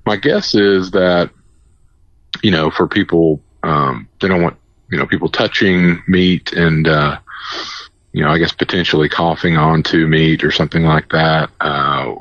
[0.06, 1.30] my guess is that,
[2.42, 4.56] you know, for people, um, they don't want,
[4.90, 7.18] you know, people touching meat and, uh,
[8.12, 11.50] you know, I guess potentially coughing onto meat or something like that.
[11.60, 12.14] Uh,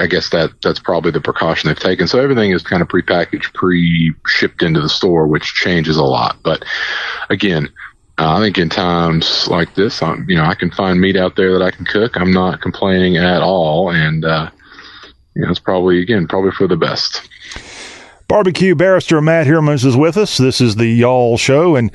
[0.00, 2.08] I guess that that's probably the precaution they've taken.
[2.08, 6.38] So everything is kind of prepackaged, pre-shipped into the store, which changes a lot.
[6.42, 6.64] But
[7.28, 7.68] again,
[8.22, 11.34] uh, I think in times like this, I'm, you know, I can find meat out
[11.34, 12.16] there that I can cook.
[12.16, 14.48] I'm not complaining at all, and uh,
[15.34, 17.28] you know, it's probably again probably for the best.
[18.28, 20.38] Barbecue barrister Matt Hermans is with us.
[20.38, 21.90] This is the Y'all Show, and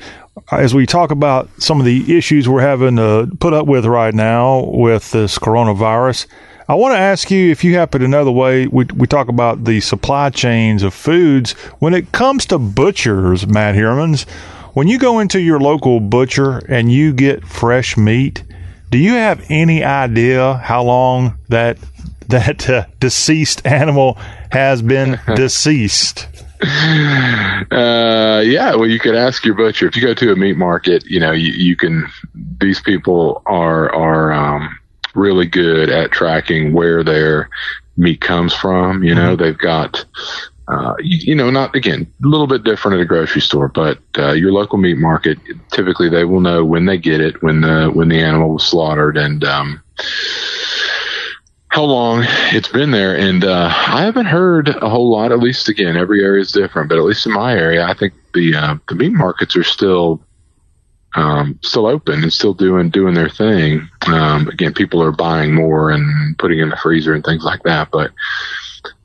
[0.52, 4.14] as we talk about some of the issues we're having to put up with right
[4.14, 6.26] now with this coronavirus,
[6.68, 9.28] I want to ask you if you happen to know the way we, we talk
[9.28, 14.26] about the supply chains of foods when it comes to butchers, Matt Hermans.
[14.74, 18.44] When you go into your local butcher and you get fresh meat,
[18.90, 21.78] do you have any idea how long that
[22.28, 24.14] that uh, deceased animal
[24.50, 26.28] has been deceased?
[26.60, 31.04] Uh, yeah, well, you could ask your butcher if you go to a meat market.
[31.06, 32.08] You know, you, you can.
[32.60, 34.78] These people are are um,
[35.14, 37.48] really good at tracking where their
[37.96, 39.02] meat comes from.
[39.02, 39.42] You know, mm-hmm.
[39.42, 40.04] they've got
[40.68, 43.98] uh, you, you, know, not again, a little bit different at a grocery store, but
[44.18, 45.38] uh, your local meat market,
[45.72, 49.16] typically they will know when they get it, when the when the animal was slaughtered,
[49.16, 49.80] and um,
[51.68, 53.16] how long it's been there.
[53.16, 55.32] And uh, I haven't heard a whole lot.
[55.32, 58.12] At least again, every area is different, but at least in my area, I think
[58.34, 60.20] the uh, the meat markets are still
[61.14, 63.88] um, still open and still doing doing their thing.
[64.06, 67.88] Um, again, people are buying more and putting in the freezer and things like that,
[67.90, 68.10] but.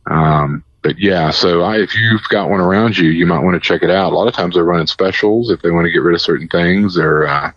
[0.05, 3.65] Um, but yeah, so I, if you've got one around you, you might want to
[3.65, 4.11] check it out.
[4.11, 6.49] A lot of times they're running specials if they want to get rid of certain
[6.49, 7.51] things or, uh,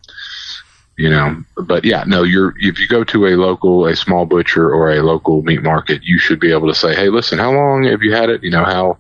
[0.97, 4.72] you know, but yeah, no, you're, if you go to a local, a small butcher
[4.72, 7.85] or a local meat market, you should be able to say, Hey, listen, how long
[7.85, 8.45] have you had it?
[8.45, 8.97] You know, how,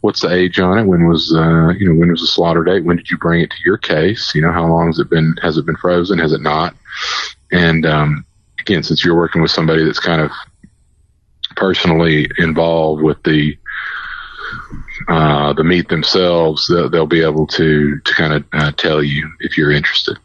[0.00, 0.84] what's the age on it?
[0.84, 2.82] When was, uh, you know, when was the slaughter date?
[2.82, 4.34] When did you bring it to your case?
[4.34, 6.18] You know, how long has it been, has it been frozen?
[6.18, 6.74] Has it not?
[7.52, 8.24] And, um,
[8.58, 10.30] again, since you're working with somebody that's kind of
[11.56, 13.56] personally involved with the,
[15.08, 19.30] uh, the meat themselves, they'll, they'll be able to, to kind of uh, tell you
[19.40, 20.18] if you're interested.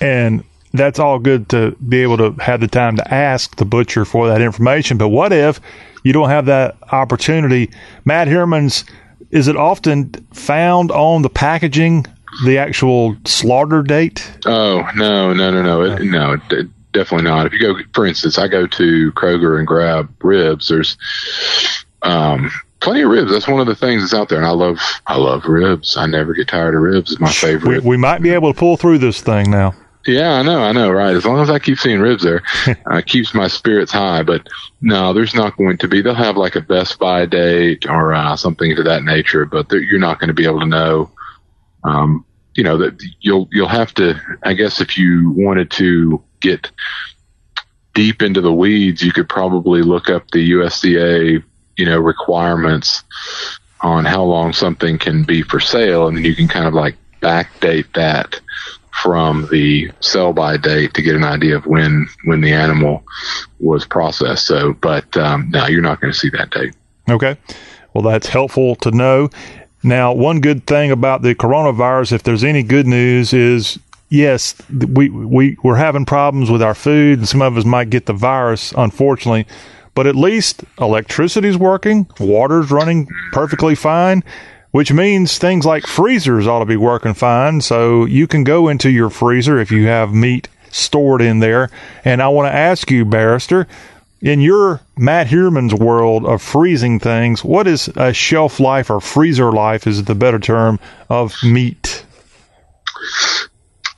[0.00, 4.04] And that's all good to be able to have the time to ask the butcher
[4.04, 4.98] for that information.
[4.98, 5.60] But what if
[6.04, 7.70] you don't have that opportunity?
[8.04, 8.84] Matt Herman's,
[9.30, 12.06] is it often found on the packaging,
[12.44, 14.30] the actual slaughter date?
[14.46, 15.82] Oh, no, no, no, no.
[15.82, 17.46] It, no, it, definitely not.
[17.46, 20.96] If you go, for instance, I go to Kroger and grab ribs, there's,
[22.02, 22.50] um,
[22.80, 23.30] plenty of ribs.
[23.30, 25.96] That's one of the things that's out there, and I love I love ribs.
[25.96, 27.12] I never get tired of ribs.
[27.12, 27.82] It's my favorite.
[27.82, 29.74] We, we might be able to pull through this thing now.
[30.06, 31.14] Yeah, I know, I know, right?
[31.14, 32.42] As long as I keep seeing ribs there,
[32.90, 34.22] uh, keeps my spirits high.
[34.22, 34.46] But
[34.80, 36.00] no, there's not going to be.
[36.00, 40.00] They'll have like a Best Buy date or uh, something to that nature, but you're
[40.00, 41.10] not going to be able to know.
[41.84, 42.24] Um,
[42.54, 44.14] you know that you'll you'll have to.
[44.42, 46.70] I guess if you wanted to get
[47.94, 51.44] deep into the weeds, you could probably look up the USDA
[51.80, 53.02] you know, requirements
[53.80, 56.94] on how long something can be for sale, and then you can kind of like
[57.22, 58.38] backdate that
[59.02, 63.02] from the sell by date to get an idea of when when the animal
[63.58, 64.46] was processed.
[64.46, 66.74] So, but um, you're not going to see that date.
[67.08, 67.38] Okay,
[67.94, 69.30] well, that's helpful to know.
[69.82, 73.78] Now, one good thing about the coronavirus, if there's any good news, is
[74.10, 78.04] yes, we we we're having problems with our food, and some of us might get
[78.04, 79.46] the virus, unfortunately
[79.94, 84.22] but at least electricity's working, water's running perfectly fine,
[84.70, 87.60] which means things like freezers ought to be working fine.
[87.60, 91.70] So you can go into your freezer if you have meat stored in there.
[92.04, 93.66] And I want to ask you, Barrister,
[94.20, 99.50] in your Matt Herman's world of freezing things, what is a shelf life or freezer
[99.50, 100.78] life is the better term
[101.08, 102.04] of meat?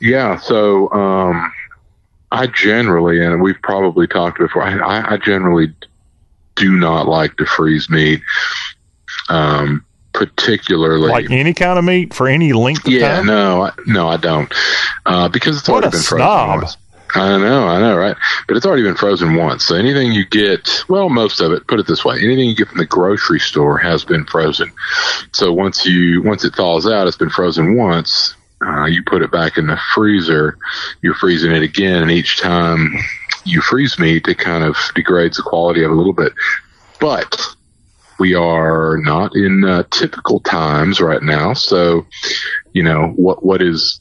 [0.01, 1.53] Yeah, so um,
[2.33, 5.72] I generally, and we've probably talked before, I, I generally
[6.57, 8.22] do not like to freeze meat.
[9.28, 13.26] Um, particularly like any kind of meat for any length of yeah, time.
[13.26, 14.53] no, I, no, I don't,
[15.07, 16.61] uh, because it's what already been frozen snob.
[16.62, 16.76] once.
[17.14, 18.16] I know, I know, right?
[18.49, 19.66] But it's already been frozen once.
[19.66, 22.68] So anything you get, well, most of it, put it this way, anything you get
[22.68, 24.72] from the grocery store has been frozen.
[25.33, 28.35] So once you, once it thaws out, it's been frozen once.
[28.67, 30.57] Uh, you put it back in the freezer,
[31.03, 32.95] you're freezing it again, and each time
[33.45, 36.33] you freeze meat, it kind of degrades the quality of it a little bit.
[37.01, 37.41] But
[38.19, 42.07] we are not in uh, typical times right now, so
[42.73, 44.01] you know what what is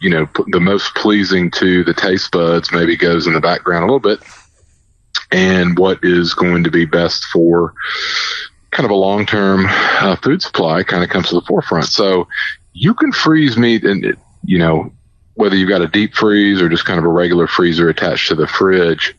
[0.00, 3.86] you know the most pleasing to the taste buds maybe goes in the background a
[3.86, 4.20] little bit,
[5.30, 7.74] and what is going to be best for
[8.70, 11.86] kind of a long term uh, food supply kind of comes to the forefront.
[11.86, 12.28] So
[12.72, 14.92] you can freeze meat and you know
[15.38, 18.34] whether you've got a deep freeze or just kind of a regular freezer attached to
[18.34, 19.14] the fridge,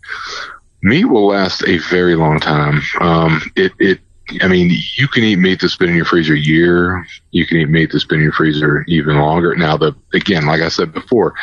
[0.82, 2.82] meat will last a very long time.
[3.00, 4.00] Um, it, it,
[4.42, 7.08] I mean, you can eat meat that's been in your freezer a year.
[7.32, 9.56] You can eat meat that's been in your freezer even longer.
[9.56, 11.36] Now, the again, like I said before,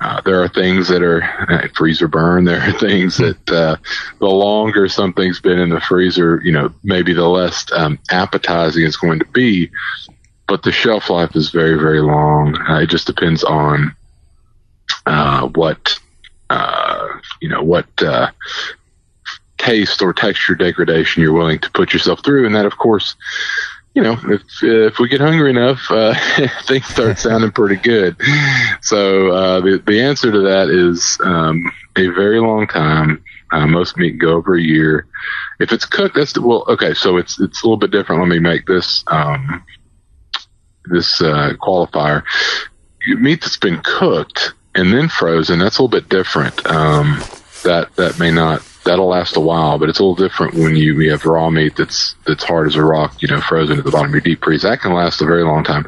[0.00, 2.44] uh, there are things that are uh, freezer burn.
[2.50, 3.76] There are things that uh,
[4.18, 8.96] the longer something's been in the freezer, you know, maybe the less um, appetizing it's
[8.96, 9.70] going to be.
[10.50, 12.56] But the shelf life is very, very long.
[12.68, 13.94] Uh, it just depends on
[15.06, 15.96] uh, what
[16.50, 17.06] uh,
[17.40, 18.32] you know what uh,
[19.58, 23.14] taste or texture degradation you're willing to put yourself through, and that of course.
[23.94, 26.14] You know, if if we get hungry enough, uh,
[26.62, 28.16] things start sounding pretty good.
[28.82, 33.22] So the the answer to that is um, a very long time.
[33.52, 35.06] Uh, most meat go over a year.
[35.58, 36.64] If it's cooked, that's the, well.
[36.68, 38.20] Okay, so it's it's a little bit different.
[38.22, 39.64] Let me make this um,
[40.86, 42.22] this uh, qualifier.
[43.06, 46.64] Meat that's been cooked and then frozen, that's a little bit different.
[46.66, 47.22] Um,
[47.64, 50.98] that that may not that'll last a while, but it's a little different when you,
[51.00, 53.90] you have raw meat that's that's hard as a rock, you know, frozen at the
[53.90, 54.62] bottom of your deep freeze.
[54.62, 55.86] That can last a very long time.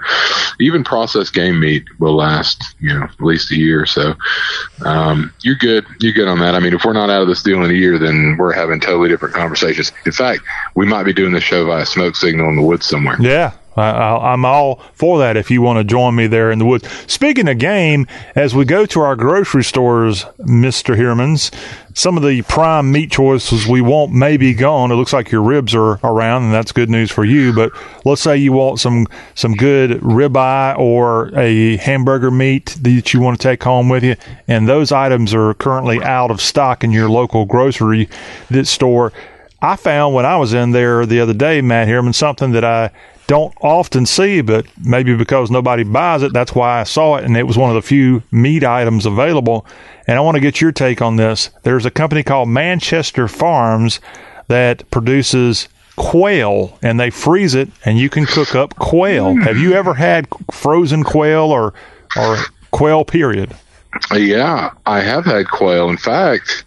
[0.60, 3.82] Even processed game meat will last, you know, at least a year.
[3.82, 4.14] Or so
[4.84, 5.86] um, you're good.
[6.00, 6.54] You're good on that.
[6.54, 8.80] I mean, if we're not out of this deal in a year, then we're having
[8.80, 9.92] totally different conversations.
[10.04, 10.42] In fact,
[10.74, 13.16] we might be doing this show via smoke signal in the woods somewhere.
[13.20, 16.64] Yeah, I, I'm all for that if you want to join me there in the
[16.64, 16.88] woods.
[17.06, 20.96] Speaking of game, as we go to our grocery stores, Mr.
[20.96, 21.50] Heermans,
[21.94, 24.90] some of the prime meat choices we want may be gone.
[24.90, 27.52] It looks like your ribs are around, and that's good news for you.
[27.52, 27.72] But
[28.04, 33.38] let's say you want some some good ribeye or a hamburger meat that you want
[33.38, 34.16] to take home with you,
[34.48, 38.08] and those items are currently out of stock in your local grocery
[38.64, 39.12] store.
[39.60, 42.90] I found when I was in there the other day, Matt Heerman, something that I
[43.26, 47.24] don't often see, but maybe because nobody buys it, that's why I saw it.
[47.24, 49.66] And it was one of the few meat items available.
[50.06, 51.50] And I want to get your take on this.
[51.62, 54.00] There's a company called Manchester Farms
[54.48, 59.34] that produces quail and they freeze it and you can cook up quail.
[59.34, 59.40] Hmm.
[59.42, 61.74] Have you ever had frozen quail or,
[62.16, 62.38] or
[62.70, 63.54] quail period?
[64.12, 65.88] Yeah, I have had quail.
[65.88, 66.64] In fact,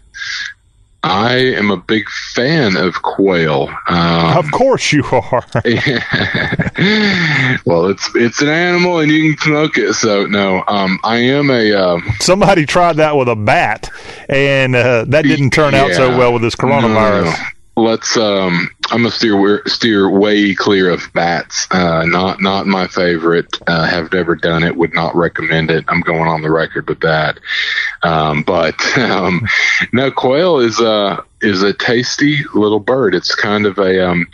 [1.07, 3.69] I am a big fan of quail.
[3.87, 5.45] Um, of course you are.
[7.63, 9.93] well, it's it's an animal and you can smoke it.
[9.93, 11.73] So no, um, I am a.
[11.73, 13.91] Um, Somebody tried that with a bat,
[14.27, 17.25] and uh, that didn't turn yeah, out so well with this coronavirus.
[17.25, 21.67] No let's um i'm gonna steer steer way clear of bats.
[21.71, 23.59] Uh not not my favorite.
[23.67, 24.77] Uh have never done it.
[24.77, 25.85] Would not recommend it.
[25.87, 27.39] I'm going on the record with that.
[28.03, 29.47] Um but um
[29.91, 33.15] no quail is a is a tasty little bird.
[33.15, 34.27] It's kind of a um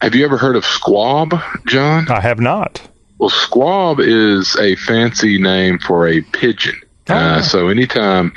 [0.00, 1.34] have you ever heard of squab
[1.66, 2.08] john?
[2.08, 2.86] I have not.
[3.18, 6.80] Well squab is a fancy name for a pigeon
[7.10, 8.32] uh, so anytime,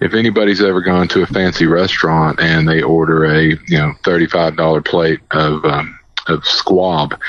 [0.00, 4.26] if anybody's ever gone to a fancy restaurant and they order a you know thirty
[4.26, 5.98] five dollar plate of um,
[6.28, 7.20] of squab,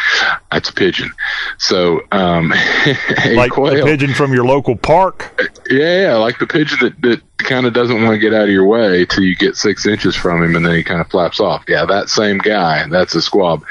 [0.52, 1.12] that's a pigeon.
[1.58, 2.50] So um,
[3.34, 5.40] like quail, a pigeon from your local park.
[5.70, 8.66] Yeah, like the pigeon that that kind of doesn't want to get out of your
[8.66, 11.64] way till you get six inches from him and then he kind of flaps off.
[11.68, 13.64] Yeah, that same guy, that's a squab.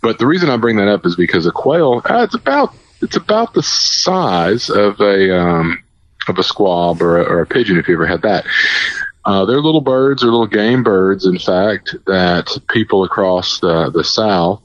[0.00, 3.16] But the reason I bring that up is because a quail, uh, it's about it's
[3.16, 5.82] about the size of a um,
[6.28, 8.44] of a squab or a, or a pigeon if you ever had that.
[9.24, 14.02] Uh, they're little birds or little game birds, in fact, that people across the, the
[14.02, 14.60] South,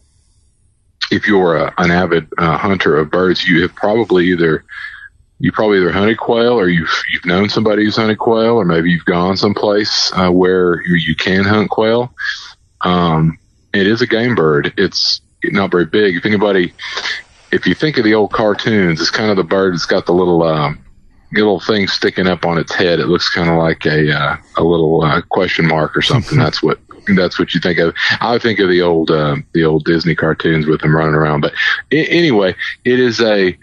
[1.12, 4.64] if you're a, an avid uh, hunter of birds, you have probably either
[5.40, 8.90] you probably either hunted quail or you've you've known somebody who's hunted quail, or maybe
[8.90, 12.12] you've gone someplace uh, where you, you can hunt quail.
[12.82, 13.38] Um,
[13.74, 14.74] it is a game bird.
[14.78, 16.16] It's not very big.
[16.16, 16.74] If anybody,
[17.52, 20.14] if you think of the old cartoons, it's kind of the bird that's got the
[20.14, 20.84] little um,
[21.34, 23.00] little thing sticking up on its head.
[23.00, 26.38] It looks kind of like a uh, a little uh, question mark or something.
[26.40, 26.80] that's what
[27.16, 27.94] that's what you think of.
[28.22, 31.42] I think of the old uh, the old Disney cartoons with them running around.
[31.42, 31.54] But
[31.92, 32.56] I- anyway,
[32.86, 33.58] it is a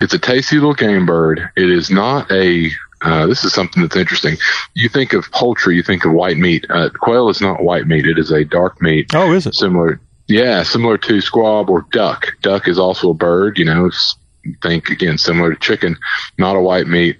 [0.00, 1.48] it's a tasty little game bird.
[1.56, 2.70] It is not a
[3.02, 4.36] uh, this is something that's interesting.
[4.74, 6.66] You think of poultry, you think of white meat.
[6.68, 9.06] Uh, quail is not white meat; it is a dark meat.
[9.14, 10.00] Oh, is it similar?
[10.26, 12.26] Yeah, similar to squab or duck.
[12.42, 13.56] Duck is also a bird.
[13.58, 14.16] You know, it's
[14.62, 15.96] think again similar to chicken,
[16.38, 17.16] not a white meat,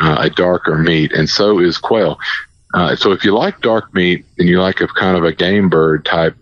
[0.00, 2.18] uh, a darker meat, and so is quail.
[2.74, 5.68] Uh, so if you like dark meat and you like a kind of a game
[5.68, 6.36] bird type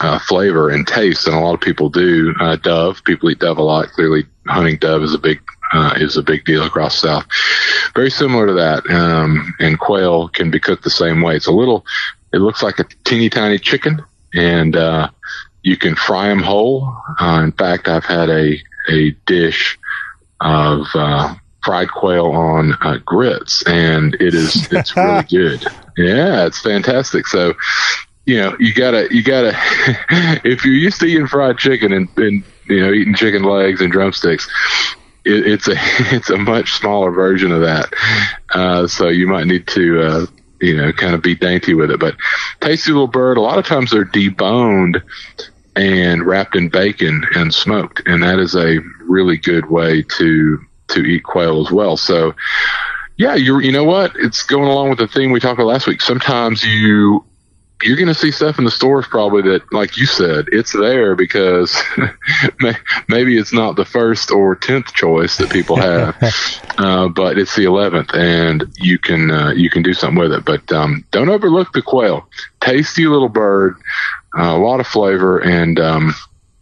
[0.00, 3.02] uh, flavor and taste, and a lot of people do, uh, dove.
[3.04, 3.88] People eat dove a lot.
[3.90, 5.40] Clearly, hunting dove is a big
[5.72, 7.24] uh, is a big deal across South.
[7.94, 11.36] Very similar to that, um, and quail can be cooked the same way.
[11.36, 11.84] It's a little.
[12.32, 14.02] It looks like a teeny tiny chicken,
[14.34, 15.08] and uh,
[15.62, 16.94] you can fry them whole.
[17.20, 19.78] Uh, in fact, I've had a a dish
[20.40, 21.34] of uh,
[21.64, 25.64] fried quail on uh, grits, and it is it's really good.
[25.96, 27.26] Yeah, it's fantastic.
[27.26, 27.54] So,
[28.26, 29.52] you know, you gotta you gotta
[30.44, 33.90] if you're used to eating fried chicken and, and you know eating chicken legs and
[33.90, 34.48] drumsticks.
[35.24, 35.74] It, it's a
[36.14, 37.92] it's a much smaller version of that,
[38.54, 40.26] uh, so you might need to uh,
[40.60, 41.98] you know kind of be dainty with it.
[41.98, 42.16] But
[42.60, 43.38] tasty little bird.
[43.38, 45.02] A lot of times they're deboned
[45.76, 48.02] and wrapped in bacon and smoked.
[48.06, 51.96] And that is a really good way to, to eat quail as well.
[51.96, 52.34] So
[53.16, 54.12] yeah, you're, you know what?
[54.16, 56.00] It's going along with the theme we talked about last week.
[56.00, 57.24] Sometimes you,
[57.82, 61.14] you're going to see stuff in the stores probably that, like you said, it's there
[61.14, 61.80] because
[63.08, 66.16] maybe it's not the first or tenth choice that people have,
[66.78, 70.44] uh, but it's the eleventh, and you can uh, you can do something with it.
[70.44, 72.26] But um, don't overlook the quail.
[72.60, 73.76] Tasty little bird,
[74.36, 76.14] a lot of flavor, and um,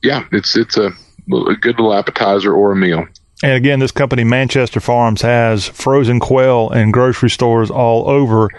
[0.03, 3.07] yeah, it's it's a, a good little appetizer or a meal.
[3.43, 8.51] And again, this company, Manchester Farms, has frozen quail in grocery stores all over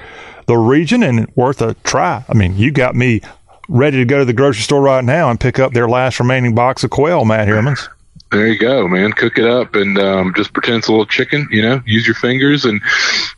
[0.45, 2.25] the region and worth a try.
[2.27, 3.21] I mean, you got me
[3.69, 6.53] ready to go to the grocery store right now and pick up their last remaining
[6.53, 7.87] box of quail, Matt Heermans.
[8.33, 9.13] There you go, man.
[9.13, 11.47] Cook it up and um, just pretend it's a little chicken.
[11.51, 12.81] You know, use your fingers and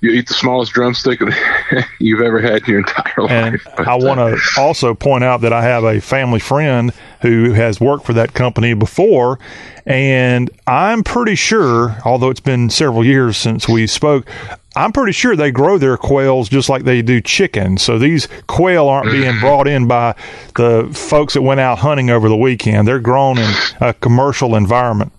[0.01, 1.19] you eat the smallest drumstick
[1.99, 3.67] you've ever had in your entire life.
[3.75, 7.51] But, I want uh, to also point out that I have a family friend who
[7.53, 9.37] has worked for that company before,
[9.85, 14.29] and I'm pretty sure, although it's been several years since we spoke,
[14.75, 17.77] I'm pretty sure they grow their quails just like they do chicken.
[17.77, 20.15] So these quail aren't being brought in by
[20.55, 22.87] the folks that went out hunting over the weekend.
[22.87, 25.13] They're grown in a commercial environment.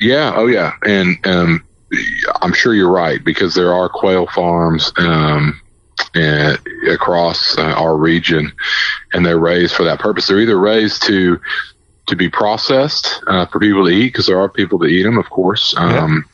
[0.00, 1.64] Yeah, oh yeah, and um,
[2.40, 5.60] I'm sure you're right because there are quail farms um,
[6.14, 6.56] uh,
[6.90, 8.52] across uh, our region,
[9.12, 10.26] and they're raised for that purpose.
[10.26, 11.40] They're either raised to
[12.08, 15.18] to be processed uh, for people to eat because there are people that eat them,
[15.18, 16.24] of course, um,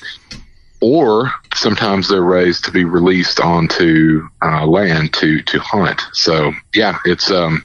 [0.80, 6.00] or sometimes they're raised to be released onto uh, land to to hunt.
[6.12, 7.64] So yeah, it's um,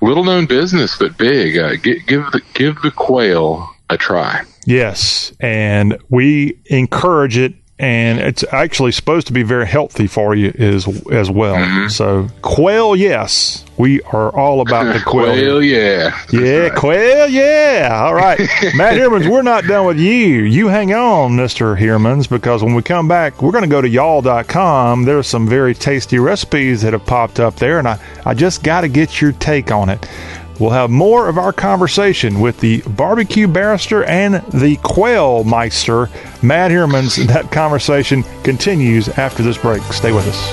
[0.00, 1.58] little known business but big.
[1.58, 4.42] Uh, gi- give the give the quail a try.
[4.64, 10.54] Yes, and we encourage it, and it's actually supposed to be very healthy for you
[10.58, 11.56] as as well.
[11.56, 11.88] Mm-hmm.
[11.88, 15.32] So quail, yes, we are all about the quail.
[15.32, 16.16] Quail, yeah.
[16.32, 18.00] Yeah, quail, yeah.
[18.04, 18.38] All right.
[18.76, 20.42] Matt Hermans, we're not done with you.
[20.42, 21.76] You hang on, Mr.
[21.76, 25.04] Hermans, because when we come back, we're going to go to y'all.com.
[25.04, 28.82] There's some very tasty recipes that have popped up there, and I, I just got
[28.82, 30.06] to get your take on it.
[30.62, 36.08] We'll have more of our conversation with the barbecue barrister and the quail meister,
[36.40, 37.16] Matt Hermans.
[37.26, 39.82] That conversation continues after this break.
[39.82, 40.52] Stay with us.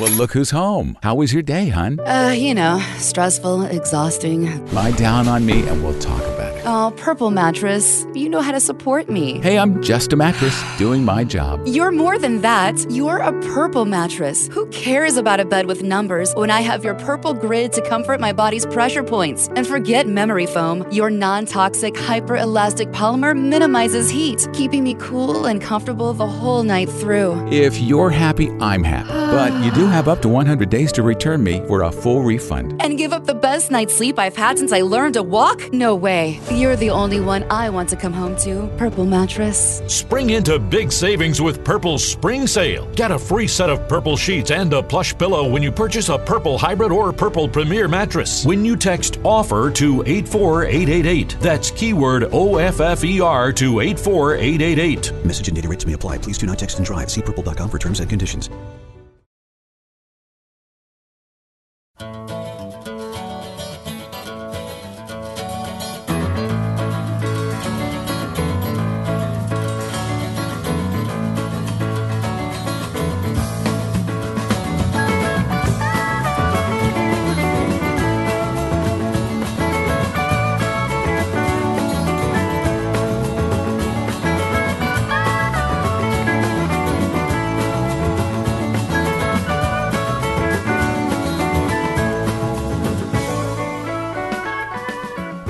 [0.00, 0.96] Well, look who's home.
[1.02, 2.00] How was your day, hon?
[2.00, 4.66] Uh, you know, stressful, exhausting.
[4.72, 6.31] Lie down on me and we'll talk about it.
[6.64, 9.40] Oh, Purple Mattress, you know how to support me.
[9.40, 11.60] Hey, I'm just a mattress doing my job.
[11.66, 12.78] You're more than that.
[12.88, 14.46] You're a purple mattress.
[14.48, 18.20] Who cares about a bed with numbers when I have your purple grid to comfort
[18.20, 19.48] my body's pressure points?
[19.56, 20.86] And forget memory foam.
[20.92, 26.62] Your non toxic, hyper elastic polymer minimizes heat, keeping me cool and comfortable the whole
[26.62, 27.44] night through.
[27.50, 29.08] If you're happy, I'm happy.
[29.08, 32.80] But you do have up to 100 days to return me for a full refund.
[32.80, 35.72] And give up the best night's sleep I've had since I learned to walk?
[35.72, 36.38] No way.
[36.52, 38.68] You're the only one I want to come home to.
[38.76, 39.82] Purple Mattress.
[39.86, 42.86] Spring into big savings with Purple's spring sale.
[42.94, 46.18] Get a free set of purple sheets and a plush pillow when you purchase a
[46.18, 48.44] purple hybrid or purple premier mattress.
[48.44, 51.36] When you text offer to 84888.
[51.40, 55.24] That's keyword OFFER E to 84888.
[55.24, 56.18] Message and data rates may apply.
[56.18, 57.10] Please do not text and drive.
[57.10, 58.50] See purple.com for terms and conditions.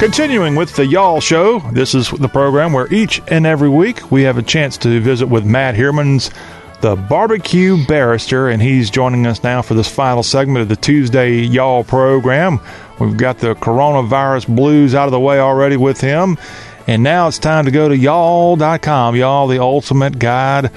[0.02, 4.22] Continuing with the Y'all Show, this is the program where each and every week we
[4.24, 6.34] have a chance to visit with Matt Hermans,
[6.80, 11.34] the barbecue barrister, and he's joining us now for this final segment of the Tuesday
[11.34, 12.58] Y'all program.
[12.98, 16.36] We've got the coronavirus blues out of the way already with him,
[16.88, 19.14] and now it's time to go to y'all.com.
[19.14, 20.72] Y'all, the ultimate guide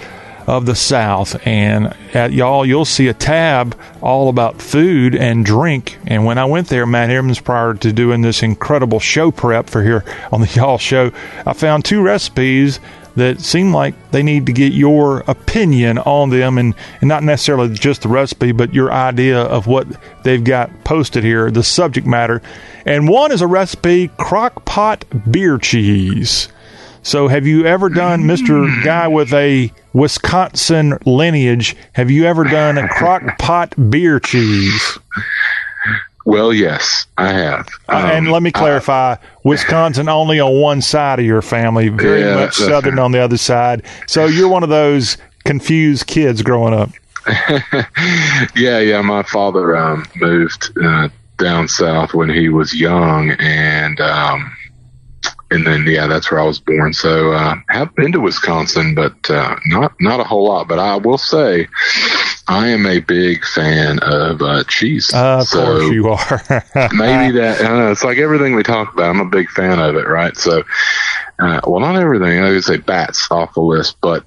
[0.47, 1.35] of the South.
[1.45, 5.97] And at y'all, you'll see a tab all about food and drink.
[6.05, 9.83] And when I went there, Matt Hermans, prior to doing this incredible show prep for
[9.83, 11.11] here on the Y'all Show,
[11.45, 12.79] I found two recipes
[13.15, 17.73] that seem like they need to get your opinion on them and, and not necessarily
[17.73, 19.87] just the recipe, but your idea of what
[20.23, 22.41] they've got posted here, the subject matter.
[22.85, 26.49] And one is a recipe crock pot beer cheese.
[27.05, 28.83] So, have you ever done, Mr.
[28.83, 34.97] Guy with a Wisconsin lineage, have you ever done a crock pot beer cheese?
[36.25, 37.67] Well, yes, I have.
[37.87, 42.37] Uh, and let me clarify Wisconsin only on one side of your family, very Yeah,
[42.37, 43.83] much southern on the other side.
[44.07, 46.89] So, you're one of those confused kids growing up.
[48.55, 49.01] yeah, yeah.
[49.03, 54.57] My father um, moved uh, down south when he was young, and um,
[55.51, 56.93] and then yeah, that's where I was born.
[56.93, 60.67] So uh, have been to Wisconsin, but uh, not not a whole lot.
[60.67, 61.67] But I will say,
[62.47, 65.11] I am a big fan of uh, cheese.
[65.13, 66.41] Uh, of So course, you are.
[66.93, 69.09] maybe that I don't know, it's like everything we talk about.
[69.09, 70.35] I'm a big fan of it, right?
[70.35, 70.63] So,
[71.39, 72.39] uh, well, not everything.
[72.39, 74.25] I would say bats off the list, but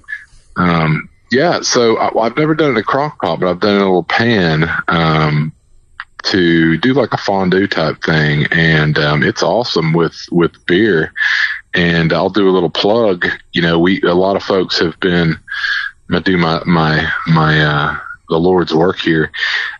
[0.57, 1.61] um, yeah.
[1.61, 3.81] So I, I've never done it in a crock pot, but I've done it in
[3.81, 4.69] a little pan.
[4.87, 5.53] Um,
[6.23, 11.13] to do like a fondue type thing, and um, it's awesome with with beer.
[11.73, 13.27] And I'll do a little plug.
[13.53, 15.39] You know, we a lot of folks have been.
[16.11, 17.97] I do my my my uh,
[18.29, 19.31] the Lord's work here.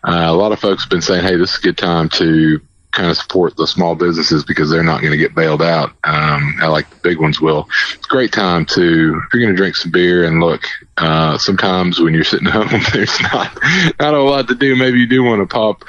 [0.04, 2.60] Uh, a lot of folks have been saying, "Hey, this is a good time to
[2.92, 5.90] kind of support the small businesses because they're not going to get bailed out.
[6.04, 7.68] Um, I like the big ones will.
[7.94, 10.64] It's a great time to if you're going to drink some beer and look.
[10.96, 13.56] Uh, sometimes when you're sitting home, there's not
[13.98, 14.76] not a lot to do.
[14.76, 15.84] Maybe you do want to pop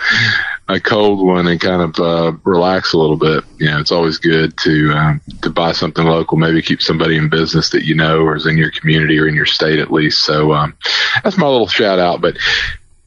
[0.67, 3.43] a cold one and kind of uh, relax a little bit.
[3.57, 6.37] You know, it's always good to um, to buy something local.
[6.37, 9.35] Maybe keep somebody in business that you know or is in your community or in
[9.35, 10.23] your state at least.
[10.23, 10.75] So um,
[11.23, 12.21] that's my little shout out.
[12.21, 12.37] But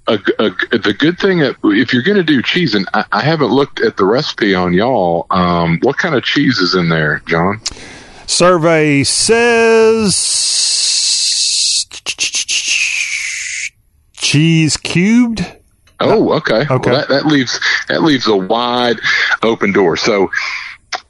[0.06, 3.22] a, a, the good thing that if you're going to do cheese, and I, I,
[3.22, 7.22] haven't looked at the recipe on y'all, um, what kind of cheese is in there,
[7.26, 7.60] John?
[8.26, 10.14] Survey says
[14.14, 15.47] cheese cubed.
[16.01, 16.66] Oh, okay.
[16.68, 16.90] Okay.
[16.90, 18.98] Well, that, that leaves that leaves a wide
[19.43, 19.97] open door.
[19.97, 20.31] So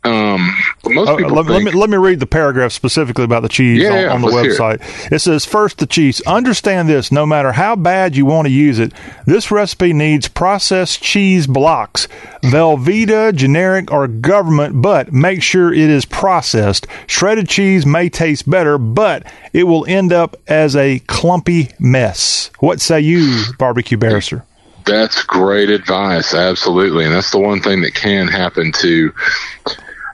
[0.04, 0.54] um,
[0.84, 3.82] most people let, think, let, me let me read the paragraph specifically about the cheese
[3.82, 4.82] Yeah, on, yeah, on the website.
[5.10, 6.20] It says first the cheese.
[6.22, 8.92] Understand this: no matter how bad you want to use it,
[9.24, 12.06] this recipe needs processed cheese blocks,
[12.42, 14.82] Velveeta, generic, or government.
[14.82, 16.86] But make sure it is processed.
[17.06, 22.50] Shredded cheese may taste better, but it will end up as a clumpy mess.
[22.58, 24.44] What say you, barbecue barrister?
[24.86, 26.34] That's great advice.
[26.34, 27.04] Absolutely.
[27.04, 29.12] And that's the one thing that can happen to,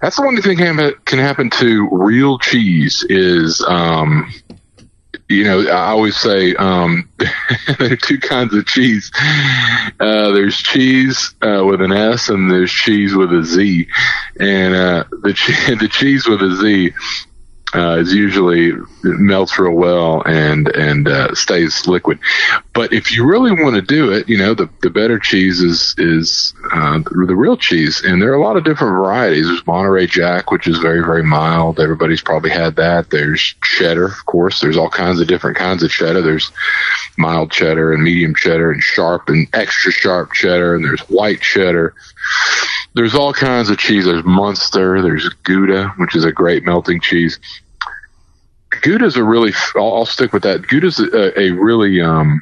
[0.01, 4.33] that's the one thing can, can happen to real cheese is, um,
[5.29, 7.09] you know, I always say um,
[7.79, 9.13] there are two kinds of cheese.
[10.01, 13.87] Uh, there's cheese uh, with an S, and there's cheese with a Z.
[14.41, 16.93] And uh, the che- the cheese with a Z
[17.75, 18.73] uh, is usually
[19.05, 22.19] melts real well and and uh, stays liquid.
[22.81, 25.95] But if you really want to do it, you know the the better cheese is
[25.99, 29.47] is uh, the, real cheese, and there are a lot of different varieties.
[29.47, 31.79] There's Monterey Jack, which is very very mild.
[31.79, 33.11] Everybody's probably had that.
[33.11, 34.63] There's cheddar, of course.
[34.63, 36.23] There's all kinds of different kinds of cheddar.
[36.23, 36.51] There's
[37.19, 41.93] mild cheddar and medium cheddar and sharp and extra sharp cheddar, and there's white cheddar
[42.95, 44.07] there's all kinds of cheese.
[44.07, 45.03] There's Munster.
[45.03, 47.39] There's Gouda, which is a great melting cheese.
[48.81, 49.53] Gouda's a really.
[49.77, 50.67] I'll, I'll stick with that.
[50.67, 52.41] Gouda's a, a really um,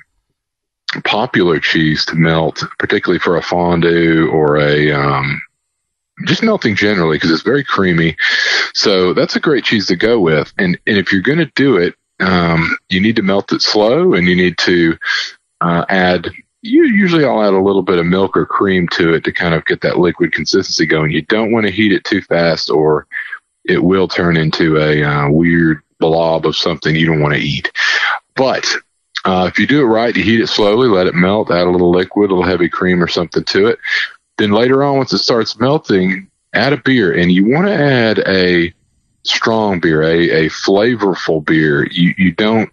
[1.04, 5.40] popular cheese to melt, particularly for a fondue or a um,
[6.26, 8.16] just melting generally because it's very creamy.
[8.74, 10.52] So that's a great cheese to go with.
[10.58, 14.14] And and if you're going to do it, um, you need to melt it slow,
[14.14, 14.96] and you need to
[15.60, 16.30] uh, add
[16.62, 19.54] you usually I'll add a little bit of milk or cream to it to kind
[19.54, 21.12] of get that liquid consistency going.
[21.12, 23.06] You don't want to heat it too fast or
[23.64, 27.70] it will turn into a uh, weird blob of something you don't want to eat.
[28.34, 28.66] But
[29.24, 31.70] uh, if you do it right, you heat it slowly, let it melt, add a
[31.70, 33.78] little liquid, a little heavy cream or something to it.
[34.36, 38.20] Then later on, once it starts melting, add a beer, and you want to add
[38.20, 38.72] a
[39.24, 41.86] strong beer, a, a flavorful beer.
[41.90, 42.70] You you don't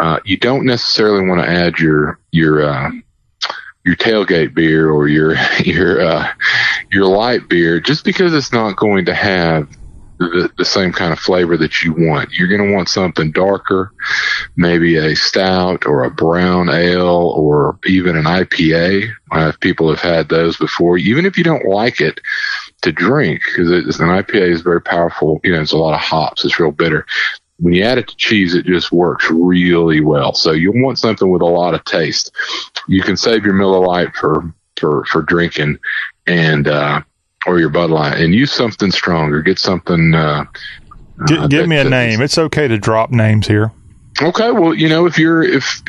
[0.00, 2.90] uh, you don't necessarily want to add your your uh,
[3.84, 6.28] your tailgate beer or your your uh,
[6.90, 9.68] your light beer just because it's not going to have
[10.18, 12.32] the, the same kind of flavor that you want.
[12.32, 13.92] You're going to want something darker,
[14.56, 19.10] maybe a stout or a brown ale or even an IPA.
[19.30, 22.20] Uh, people have had those before, even if you don't like it
[22.82, 23.70] to drink, because
[24.00, 25.40] an IPA is very powerful.
[25.44, 26.44] You know, it's a lot of hops.
[26.44, 27.06] It's real bitter.
[27.58, 30.34] When you add it to cheese, it just works really well.
[30.34, 32.30] So you'll want something with a lot of taste.
[32.86, 35.78] You can save your Miller Lite for for for drinking,
[36.26, 37.00] and uh,
[37.46, 39.42] or your Bud Light, and use something stronger.
[39.42, 40.14] Get something.
[40.14, 40.44] Uh,
[41.26, 42.20] G- uh, give me a name.
[42.20, 43.72] It's okay to drop names here.
[44.22, 45.82] Okay, well, you know, if you're, if,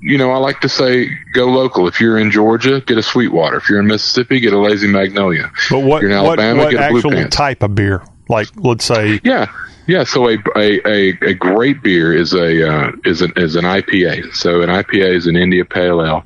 [0.00, 1.88] you know, I like to say go local.
[1.88, 3.56] If you're in Georgia, get a Sweetwater.
[3.56, 5.50] If you're in Mississippi, get a Lazy Magnolia.
[5.70, 8.04] But what if you're in what, Alabama, what get a Blue actual type of beer?
[8.28, 9.50] Like let's say Yeah,
[9.86, 10.04] yeah.
[10.04, 14.34] So a a, a, a great beer is a uh, is an is an IPA.
[14.34, 16.24] So an IPA is an India Pale Ale,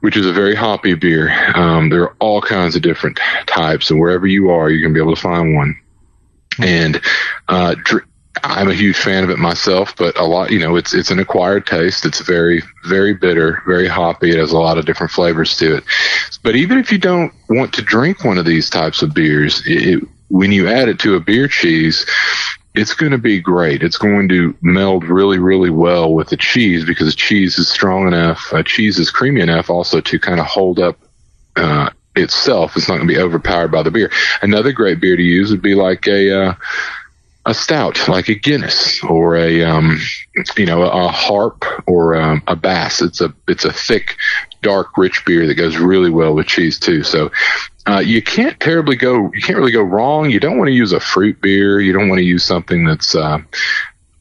[0.00, 1.30] which is a very hoppy beer.
[1.56, 5.00] Um, there are all kinds of different types, and wherever you are, you're gonna be
[5.00, 5.78] able to find one.
[6.60, 7.00] And
[7.48, 8.04] uh, dr-
[8.44, 11.18] I'm a huge fan of it myself, but a lot, you know, it's it's an
[11.18, 12.04] acquired taste.
[12.04, 14.30] It's very very bitter, very hoppy.
[14.30, 15.84] It has a lot of different flavors to it.
[16.42, 20.02] But even if you don't want to drink one of these types of beers, it,
[20.28, 22.06] when you add it to a beer cheese,
[22.78, 23.82] it's going to be great.
[23.82, 28.06] It's going to meld really, really well with the cheese because the cheese is strong
[28.06, 28.52] enough.
[28.52, 30.96] Uh, cheese is creamy enough also to kind of hold up
[31.56, 32.76] uh, itself.
[32.76, 34.12] It's not going to be overpowered by the beer.
[34.42, 36.54] Another great beer to use would be like a uh,
[37.46, 39.98] a stout, like a Guinness or a um,
[40.56, 43.02] you know, a, a harp or um, a bass.
[43.02, 44.16] It's a it's a thick,
[44.62, 47.02] dark, rich beer that goes really well with cheese too.
[47.02, 47.32] So
[47.88, 49.30] uh, you can't terribly go.
[49.32, 50.30] You can't really go wrong.
[50.30, 51.80] You don't want to use a fruit beer.
[51.80, 53.38] You don't want to use something that's uh,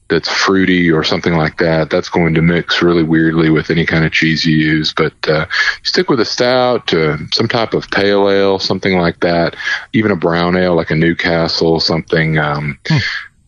[0.10, 1.90] that's fruity or something like that.
[1.90, 4.94] That's going to mix really weirdly with any kind of cheese you use.
[4.94, 5.48] But uh,
[5.84, 9.58] stick with a stout, uh, some type of pale ale, something like that.
[9.92, 12.38] Even a brown ale like a Newcastle, something.
[12.38, 12.98] Um, hmm.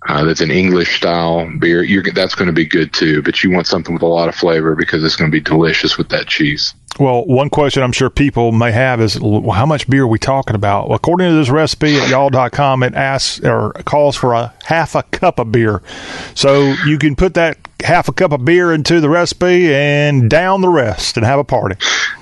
[0.07, 1.83] Uh, that's an English style beer.
[1.83, 4.35] You're, that's going to be good too, but you want something with a lot of
[4.35, 6.73] flavor because it's going to be delicious with that cheese.
[6.97, 10.19] Well, one question I'm sure people may have is well, how much beer are we
[10.19, 10.89] talking about?
[10.89, 15.03] Well, according to this recipe at y'all.com, it asks or calls for a half a
[15.03, 15.81] cup of beer.
[16.35, 20.61] So you can put that half a cup of beer into the recipe and down
[20.61, 21.75] the rest and have a party.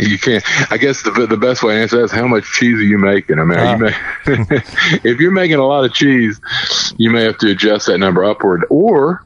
[0.00, 0.42] you can't.
[0.72, 2.98] I guess the the best way to answer that is how much cheese are you
[2.98, 3.38] making?
[3.38, 3.94] I mean, uh, you may,
[5.04, 6.40] if you're making a lot of cheese,
[6.96, 9.24] you may have to adjust that number upward, or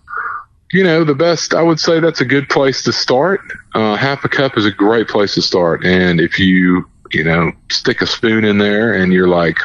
[0.72, 1.54] you know, the best.
[1.54, 3.40] I would say that's a good place to start.
[3.74, 7.52] Uh, half a cup is a great place to start, and if you you know
[7.70, 9.58] stick a spoon in there and you're like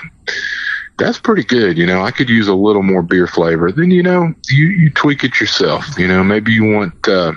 [0.98, 1.78] that's pretty good.
[1.78, 3.72] You know, I could use a little more beer flavor.
[3.72, 5.86] Then, you know, you, you tweak it yourself.
[5.98, 7.34] You know, maybe you want, uh,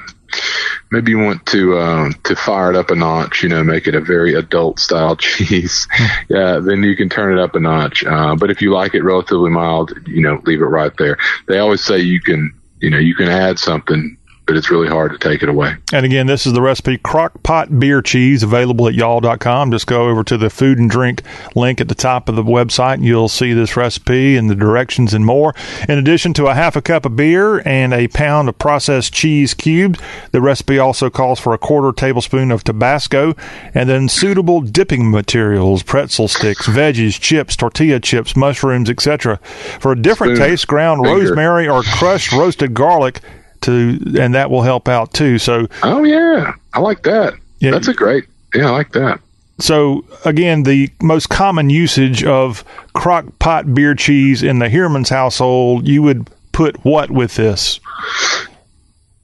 [0.90, 3.94] maybe you want to, uh, to fire it up a notch, you know, make it
[3.94, 5.86] a very adult style cheese.
[6.28, 6.58] yeah.
[6.58, 8.02] Then you can turn it up a notch.
[8.04, 11.18] Uh, but if you like it relatively mild, you know, leave it right there.
[11.46, 14.16] They always say you can, you know, you can add something
[14.50, 15.76] but it's really hard to take it away.
[15.92, 19.70] And again, this is the recipe crock pot beer cheese available at y'all.com.
[19.70, 21.22] Just go over to the food and drink
[21.54, 25.14] link at the top of the website and you'll see this recipe and the directions
[25.14, 25.54] and more.
[25.88, 29.54] In addition to a half a cup of beer and a pound of processed cheese
[29.54, 30.02] cubed,
[30.32, 33.36] the recipe also calls for a quarter tablespoon of Tabasco
[33.72, 39.36] and then suitable dipping materials, pretzel sticks, veggies, chips, tortilla chips, mushrooms, etc.
[39.78, 40.48] For a different Spoon.
[40.48, 41.20] taste, ground Finger.
[41.20, 43.20] rosemary or crushed roasted garlic
[43.62, 45.38] to, and that will help out too.
[45.38, 47.34] So, oh yeah, I like that.
[47.58, 48.24] Yeah, that's a great.
[48.54, 49.20] Yeah, I like that.
[49.58, 52.64] So again, the most common usage of
[52.94, 57.78] crock pot beer cheese in the Heuermans household, you would put what with this?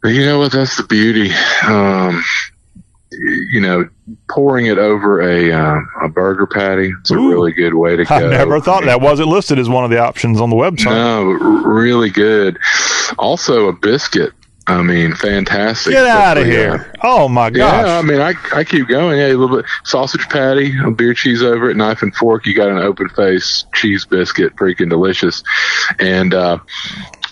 [0.05, 0.53] You know what?
[0.53, 1.33] That's the beauty.
[1.67, 2.23] Um,
[3.19, 3.89] you know,
[4.31, 8.15] pouring it over a uh, a burger patty is a really good way to go.
[8.15, 10.87] I never thought that wasn't listed as one of the options on the website.
[10.87, 12.59] No, really good.
[13.19, 14.33] Also, a biscuit.
[14.69, 15.93] I mean, fantastic.
[15.93, 16.93] Get out of here!
[17.05, 17.87] Oh my gosh!
[17.87, 19.19] Yeah, I mean, I I keep going.
[19.19, 22.47] Yeah, a little bit sausage patty, a beer cheese over it, knife and fork.
[22.47, 25.45] You got an open face cheese biscuit, freaking delicious.
[26.01, 26.59] And uh,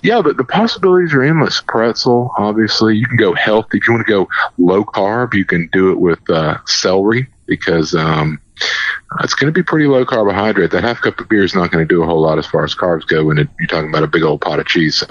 [0.05, 1.63] yeah, but the possibilities are endless.
[1.63, 3.79] Pretzel, obviously, you can go healthy.
[3.79, 4.29] If you want to go
[4.59, 8.39] low carb, you can do it with uh, celery because um,
[9.21, 10.73] it's going to be pretty low carbohydrate.
[10.73, 12.65] That half cup of beer is not going to do a whole lot as far
[12.65, 14.95] as carbs go when it, you're talking about a big old pot of cheese.
[14.95, 15.07] So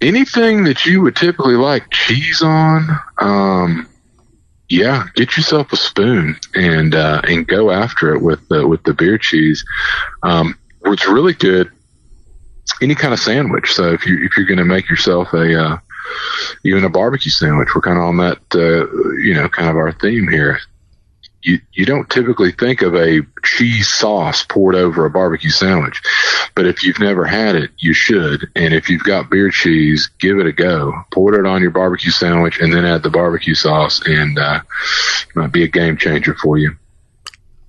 [0.00, 2.88] anything that you would typically like cheese on,
[3.18, 3.86] um,
[4.70, 8.94] yeah, get yourself a spoon and uh, and go after it with the with the
[8.94, 9.62] beer cheese.
[10.22, 11.70] Um, what's really good
[12.80, 13.72] any kind of sandwich.
[13.72, 15.78] So if you if you're going to make yourself a uh,
[16.64, 19.92] even a barbecue sandwich, we're kind of on that uh, you know kind of our
[19.92, 20.58] theme here.
[21.42, 26.00] You you don't typically think of a cheese sauce poured over a barbecue sandwich,
[26.54, 28.48] but if you've never had it, you should.
[28.54, 30.92] And if you've got beer cheese, give it a go.
[31.12, 34.60] Pour it on your barbecue sandwich, and then add the barbecue sauce, and uh,
[35.28, 36.76] it might be a game changer for you.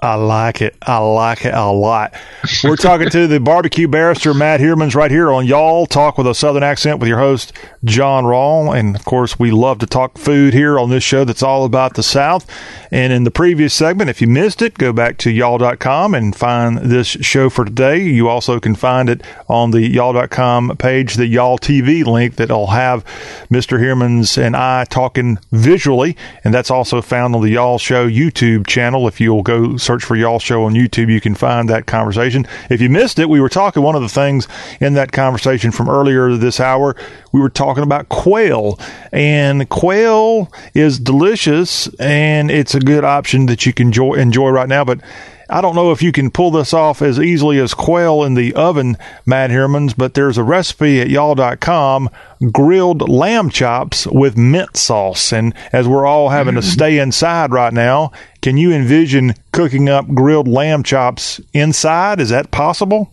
[0.03, 0.75] I like it.
[0.81, 2.13] I like it a lot.
[2.61, 6.35] We're talking to the barbecue barrister, Matt Heuermans, right here on Y'all Talk with a
[6.35, 7.53] Southern accent with your host,
[7.85, 8.77] John Rawl.
[8.77, 11.93] And of course, we love to talk food here on this show that's all about
[11.93, 12.45] the South.
[12.91, 16.79] And in the previous segment, if you missed it, go back to y'all.com and find
[16.79, 18.03] this show for today.
[18.03, 23.05] You also can find it on the y'all.com page, the Y'all TV link that'll have
[23.49, 23.79] Mr.
[23.79, 26.17] Heuermans and I talking visually.
[26.43, 29.07] And that's also found on the Y'all Show YouTube channel.
[29.07, 32.47] If you'll go search for Y'all Show on YouTube, you can find that conversation.
[32.69, 34.47] If you missed it, we were talking one of the things
[34.79, 36.95] in that conversation from earlier this hour.
[37.31, 38.79] We were talking about quail,
[39.11, 44.69] and quail is delicious and it's a good option that you can enjoy, enjoy right
[44.69, 44.85] now.
[44.85, 45.01] But
[45.49, 48.53] I don't know if you can pull this off as easily as quail in the
[48.55, 52.09] oven, Matt Hermans, but there's a recipe at y'all.com
[52.51, 55.31] grilled lamb chops with mint sauce.
[55.31, 56.61] And as we're all having mm.
[56.61, 58.11] to stay inside right now,
[58.43, 62.19] can you envision cooking up grilled lamb chops inside?
[62.19, 63.11] Is that possible?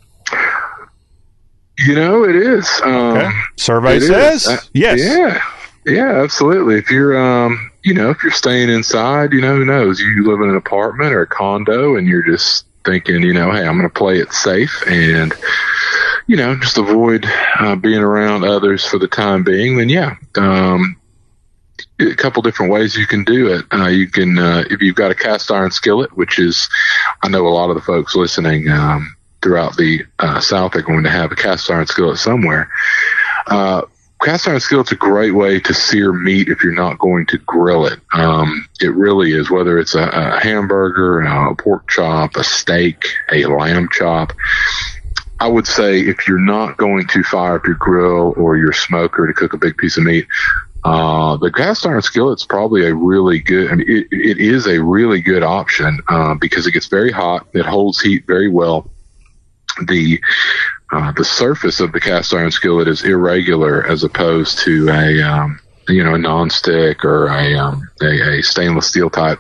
[1.79, 2.69] You know, it is.
[2.83, 3.31] Um, okay.
[3.57, 5.01] Survey it says uh, yes.
[5.01, 5.43] Yeah.
[5.87, 6.75] Yeah, absolutely.
[6.75, 9.99] If you're, um, you know, if you're staying inside, you know, who knows?
[9.99, 13.67] You live in an apartment or a condo and you're just thinking, you know, hey,
[13.67, 15.33] I'm going to play it safe and
[16.27, 17.27] you know, just avoid
[17.59, 20.97] uh, being around others for the time being, then yeah, um,
[22.01, 23.65] a couple different ways you can do it.
[23.73, 26.69] Uh, you can, uh, if you've got a cast iron skillet, which is,
[27.23, 31.05] I know a lot of the folks listening um, throughout the uh, South are going
[31.05, 32.71] to have a cast iron skillet somewhere.
[33.47, 33.83] Uh,
[34.23, 37.87] cast iron skillet's a great way to sear meat if you're not going to grill
[37.87, 38.01] it.
[38.13, 43.47] Um, it really is, whether it's a, a hamburger, a pork chop, a steak, a
[43.47, 44.33] lamb chop.
[45.41, 49.27] I would say if you're not going to fire up your grill or your smoker
[49.27, 50.27] to cook a big piece of meat,
[50.85, 55.21] uh, the cast iron skillet's probably a really good, mean, it, it is a really
[55.21, 57.47] good option, uh, because it gets very hot.
[57.53, 58.91] It holds heat very well.
[59.87, 60.21] The,
[60.93, 65.61] uh, the surface of the cast iron skillet is irregular as opposed to a, um,
[65.89, 69.39] you know, a nonstick or a, um, a, a, stainless steel type.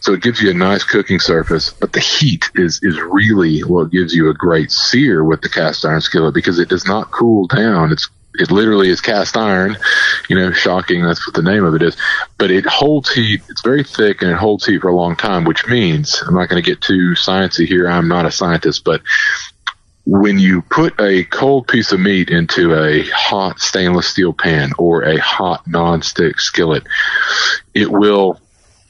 [0.00, 3.90] So it gives you a nice cooking surface, but the heat is, is really what
[3.90, 7.46] gives you a great sear with the cast iron skillet because it does not cool
[7.46, 7.90] down.
[7.92, 9.76] It's it literally is cast iron.
[10.28, 11.02] You know, shocking.
[11.02, 11.96] That's what the name of it is.
[12.38, 13.42] But it holds heat.
[13.48, 16.48] It's very thick and it holds heat for a long time, which means I'm not
[16.48, 17.88] going to get too sciencey here.
[17.88, 19.02] I'm not a scientist, but
[20.06, 25.02] when you put a cold piece of meat into a hot stainless steel pan or
[25.02, 26.84] a hot non-stick skillet,
[27.74, 28.40] it will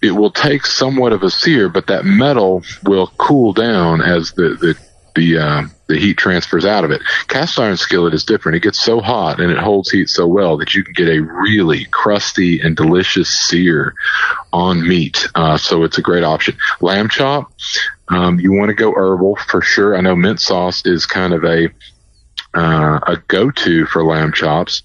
[0.00, 4.50] it will take somewhat of a sear, but that metal will cool down as the
[4.60, 4.78] the
[5.16, 7.02] the uh, the heat transfers out of it.
[7.28, 8.56] Cast iron skillet is different.
[8.56, 11.20] It gets so hot and it holds heat so well that you can get a
[11.20, 13.94] really crusty and delicious sear
[14.52, 15.27] on meat.
[15.35, 16.56] Uh, so it's a great option.
[16.81, 17.52] Lamb chop,
[18.09, 19.97] um, you want to go herbal for sure.
[19.97, 21.69] I know mint sauce is kind of a
[22.55, 24.82] uh, a go-to for lamb chops.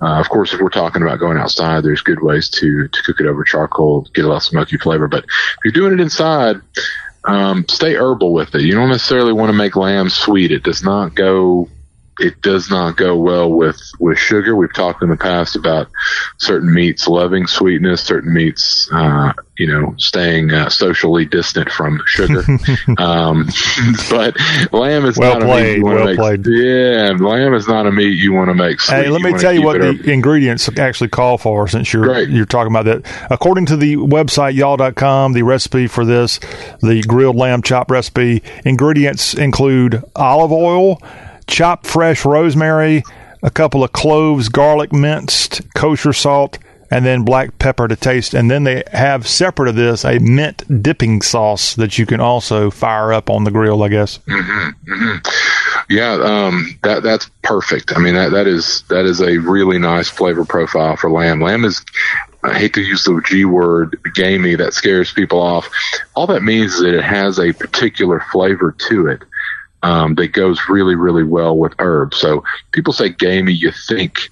[0.00, 3.20] Uh, of course, if we're talking about going outside, there's good ways to to cook
[3.20, 5.08] it over charcoal, get a lot of smoky flavor.
[5.08, 6.60] But if you're doing it inside,
[7.24, 8.62] um, stay herbal with it.
[8.62, 10.52] You don't necessarily want to make lamb sweet.
[10.52, 11.68] It does not go
[12.18, 14.54] it does not go well with with sugar.
[14.54, 15.88] We've talked in the past about
[16.38, 22.44] certain meats loving sweetness, certain meats, uh, you know, staying uh, socially distant from sugar.
[22.98, 23.48] um,
[24.10, 24.36] but
[24.72, 26.18] lamb is well not played, a meat you want well to make.
[26.18, 26.46] played.
[26.46, 28.80] Yeah, lamb is not a meat you want to make.
[28.80, 28.96] Sweet.
[28.96, 32.28] Hey, let me wanna tell you what the ingredients actually call for since you're Great.
[32.28, 33.30] you're talking about that.
[33.30, 36.38] According to the website y'all.com, the recipe for this,
[36.82, 41.00] the grilled lamb chop recipe, ingredients include olive oil,
[41.50, 43.02] chopped fresh rosemary,
[43.42, 46.58] a couple of cloves, garlic minced, kosher salt,
[46.90, 48.34] and then black pepper to taste.
[48.34, 52.70] And then they have separate of this a mint dipping sauce that you can also
[52.70, 54.18] fire up on the grill, I guess.
[54.18, 55.16] Mm-hmm, hmm
[55.88, 57.92] Yeah, um, that that's perfect.
[57.94, 61.40] I mean, that that is that is a really nice flavor profile for lamb.
[61.40, 61.84] Lamb is.
[62.42, 64.54] I hate to use the G word, gamey.
[64.54, 65.68] That scares people off.
[66.14, 69.22] All that means is that it has a particular flavor to it
[69.82, 72.18] um, that goes really, really well with herbs.
[72.18, 74.30] So people say gamey, you think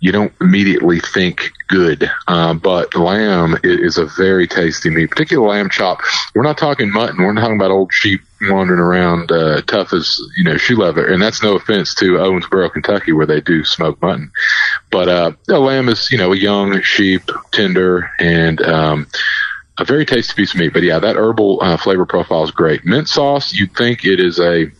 [0.00, 5.56] you don't immediately think good, uh, but lamb i- is a very tasty meat, particularly
[5.56, 6.00] lamb chop.
[6.34, 7.22] We're not talking mutton.
[7.22, 11.06] We're not talking about old sheep wandering around uh, tough as you know shoe leather.
[11.06, 14.30] And that's no offense to Owensboro, Kentucky, where they do smoke mutton.
[14.90, 19.06] But uh, the lamb is you know a young sheep, tender, and um,
[19.78, 20.72] a very tasty piece of meat.
[20.72, 22.84] But yeah, that herbal uh, flavor profile is great.
[22.84, 24.70] Mint sauce, you'd think it is a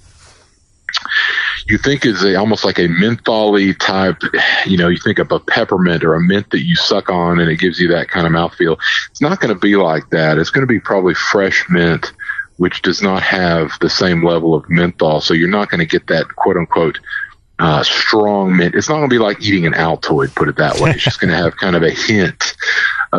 [1.67, 4.23] you think is a almost like a mentholy type,
[4.67, 7.51] you know, you think of a peppermint or a mint that you suck on and
[7.51, 8.79] it gives you that kind of mouthfeel.
[9.11, 10.39] It's not going to be like that.
[10.39, 12.13] It's going to be probably fresh mint,
[12.59, 15.21] which does not have the same level of menthol.
[15.21, 16.99] So you're not going to get that quote unquote
[17.59, 18.75] uh, strong mint.
[18.75, 20.91] It's not going to be like eating an Altoid, put it that way.
[20.91, 22.57] It's just going to have kind of a hint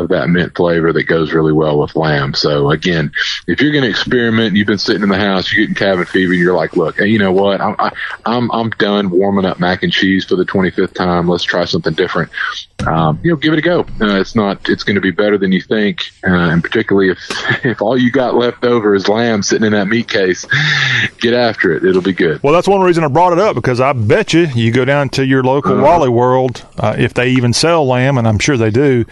[0.01, 2.33] of that mint flavor that goes really well with lamb.
[2.33, 3.11] So again,
[3.47, 6.33] if you're going to experiment, you've been sitting in the house, you're getting cabin fever,
[6.33, 7.61] you're like, look, hey, you know what?
[7.61, 7.91] I'm, I,
[8.25, 11.27] I'm, I'm done warming up mac and cheese for the 25th time.
[11.27, 12.31] Let's try something different.
[12.85, 13.81] Um, you know, give it a go.
[14.01, 16.01] Uh, it's not, it's going to be better than you think.
[16.25, 17.19] Uh, and particularly if,
[17.65, 20.45] if all you got left over is lamb sitting in that meat case,
[21.19, 21.83] get after it.
[21.85, 22.43] It'll be good.
[22.43, 25.09] Well, that's one reason I brought it up because I bet you you go down
[25.09, 25.83] to your local Uh-huh.
[25.83, 29.05] Wally World uh, if they even sell lamb, and I'm sure they do.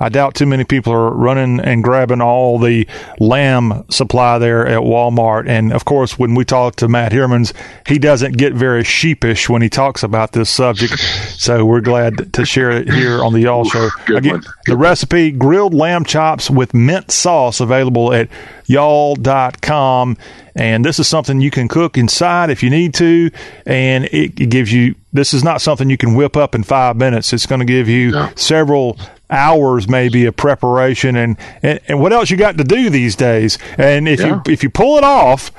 [0.00, 4.80] I doubt too many people are running and grabbing all the lamb supply there at
[4.80, 5.46] Walmart.
[5.46, 7.52] And of course, when we talk to Matt Hermans,
[7.86, 10.98] he doesn't get very sheepish when he talks about this subject.
[11.38, 13.90] so we're glad to share it here on the Y'all Show.
[14.08, 18.28] Again, the recipe grilled lamb chops with mint sauce available at
[18.70, 20.16] y'all.com.
[20.54, 23.30] And this is something you can cook inside if you need to.
[23.66, 26.96] And it, it gives you, this is not something you can whip up in five
[26.96, 27.32] minutes.
[27.32, 28.98] It's going to give you several
[29.30, 33.58] hours maybe of preparation and, and, and what else you got to do these days.
[33.78, 34.26] And if Yeah.
[34.46, 35.52] you, if you pull it off,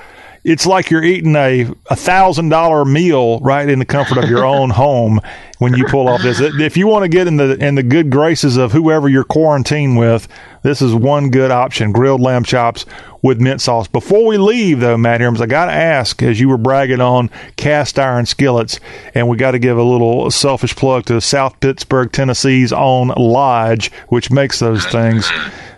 [0.43, 4.43] it's like you're eating a a thousand dollar meal right in the comfort of your
[4.55, 5.21] own home
[5.61, 6.39] when you pull off this.
[6.39, 9.95] If you want to get in the in the good graces of whoever you're quarantined
[9.95, 10.27] with,
[10.63, 12.83] this is one good option: grilled lamb chops
[13.21, 13.87] with mint sauce.
[13.87, 17.29] Before we leave, though, Matt Herms, I got to ask, as you were bragging on
[17.57, 18.79] cast iron skillets,
[19.13, 23.91] and we got to give a little selfish plug to South Pittsburg, Tennessee's own Lodge,
[24.07, 25.31] which makes those things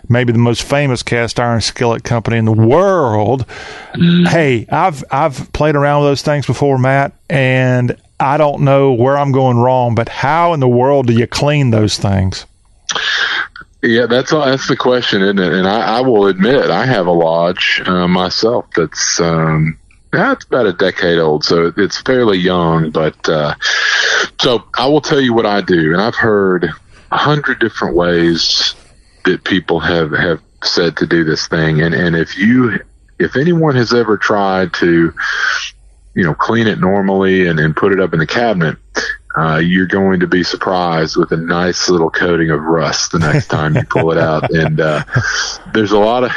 [0.08, 3.46] maybe the most famous cast iron skillet company in the world.
[3.94, 4.28] Mm.
[4.28, 9.18] Hey, I've I've played around with those things before, Matt, and I don't know where
[9.18, 12.46] I'm going wrong, but how in the world do you clean those things?
[13.82, 15.52] Yeah, that's all, that's the question, isn't it?
[15.52, 19.78] And I, I will admit, I have a lodge uh, myself that's um,
[20.12, 22.90] it's about a decade old, so it's fairly young.
[22.90, 23.54] But uh,
[24.40, 26.70] so I will tell you what I do, and I've heard
[27.10, 28.74] a hundred different ways
[29.24, 32.78] that people have have said to do this thing, and and if you
[33.18, 35.12] if anyone has ever tried to
[36.14, 38.76] you know clean it normally and, and put it up in the cabinet
[39.36, 43.48] uh, you're going to be surprised with a nice little coating of rust the next
[43.48, 44.44] time you pull it out.
[44.54, 45.02] And uh,
[45.72, 46.30] there's a lot of,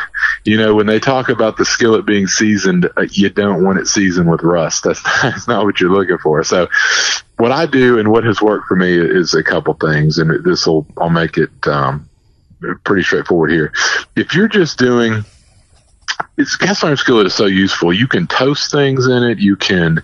[0.43, 3.87] you know, when they talk about the skillet being seasoned, uh, you don't want it
[3.87, 4.83] seasoned with rust.
[4.83, 6.43] That's, that's not what you're looking for.
[6.43, 6.67] So,
[7.37, 10.65] what I do and what has worked for me is a couple things, and this
[10.65, 12.09] will I'll make it um,
[12.83, 13.71] pretty straightforward here.
[14.15, 15.23] If you're just doing
[16.37, 17.93] it's cast iron skillet is so useful.
[17.93, 19.39] You can toast things in it.
[19.39, 20.01] You can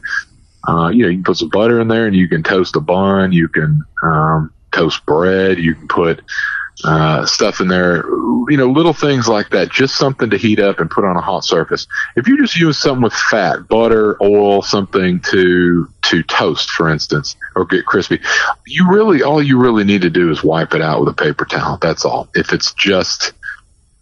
[0.68, 2.80] uh, you know, you can put some butter in there and you can toast a
[2.80, 3.34] bun.
[3.34, 5.60] You can um, toast bread.
[5.60, 6.22] You can put
[6.84, 8.06] uh, stuff in there,
[8.50, 9.72] you know, little things like that.
[9.72, 11.86] Just something to heat up and put on a hot surface.
[12.16, 17.36] If you just use something with fat, butter, oil, something to to toast, for instance,
[17.56, 18.20] or get crispy,
[18.66, 21.46] you really all you really need to do is wipe it out with a paper
[21.46, 21.78] towel.
[21.82, 22.30] That's all.
[22.34, 23.34] If it's just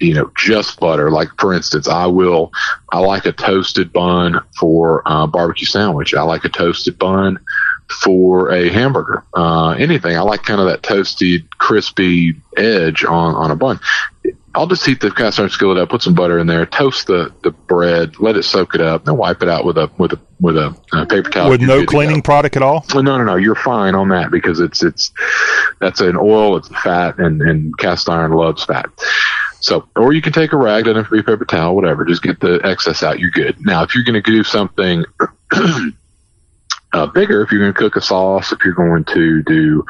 [0.01, 1.11] you know, just butter.
[1.11, 2.51] Like for instance, I will,
[2.91, 6.13] I like a toasted bun for a barbecue sandwich.
[6.13, 7.39] I like a toasted bun
[8.03, 9.23] for a hamburger.
[9.33, 10.17] Uh, anything.
[10.17, 13.79] I like kind of that toasty, crispy edge on, on a bun.
[14.53, 17.33] I'll just heat the cast iron skillet up, put some butter in there, toast the,
[17.41, 20.19] the bread, let it soak it up, then wipe it out with a with a
[20.41, 21.49] with a, a paper towel.
[21.49, 22.83] With no cleaning product at all.
[22.93, 23.35] No, no, no.
[23.37, 25.13] You're fine on that because it's it's
[25.79, 28.89] that's an oil, it's fat, and and cast iron loves fat.
[29.61, 32.03] So, or you can take a rag, be a paper towel, whatever.
[32.03, 33.19] Just get the excess out.
[33.19, 33.63] You're good.
[33.63, 35.05] Now, if you're going to do something
[36.93, 39.85] uh, bigger, if you're going to cook a sauce, if you're going to do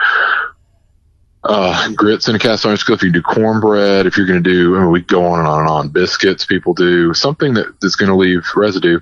[1.44, 4.50] uh, grits in a cast iron skillet, if you do cornbread, if you're going to
[4.50, 5.90] do, I mean, we go on and on and on.
[5.90, 9.00] Biscuits, people do something that is going to leave residue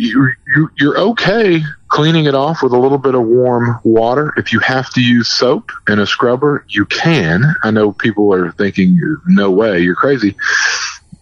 [0.00, 4.32] you, you, you're okay cleaning it off with a little bit of warm water.
[4.36, 7.44] If you have to use soap and a scrubber, you can.
[7.62, 10.36] I know people are thinking, no way, you're crazy.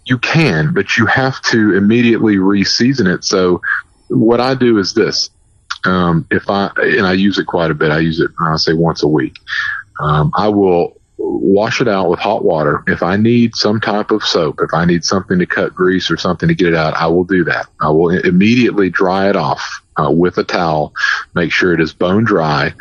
[0.05, 3.25] You can, but you have to immediately re-season it.
[3.25, 3.63] So
[4.09, 5.31] what I do is this.
[5.85, 8.75] Um, if I, and I use it quite a bit, I use it, I say
[8.75, 9.37] once a week.
[10.01, 12.83] Um, I will wash it out with hot water.
[12.87, 16.17] If I need some type of soap, if I need something to cut grease or
[16.17, 17.67] something to get it out, I will do that.
[17.81, 20.95] I will immediately dry it off uh, with a towel,
[21.35, 22.73] make sure it is bone dry,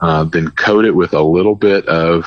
[0.00, 2.24] uh, then coat it with a little bit of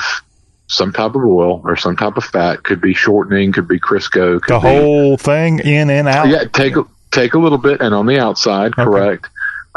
[0.67, 2.63] some type of oil or some type of fat.
[2.63, 4.41] Could be shortening, could be Crisco.
[4.41, 6.27] Could the whole thing in and out.
[6.27, 6.75] Yeah, take
[7.11, 8.83] take a little bit, and on the outside, okay.
[8.83, 9.27] correct.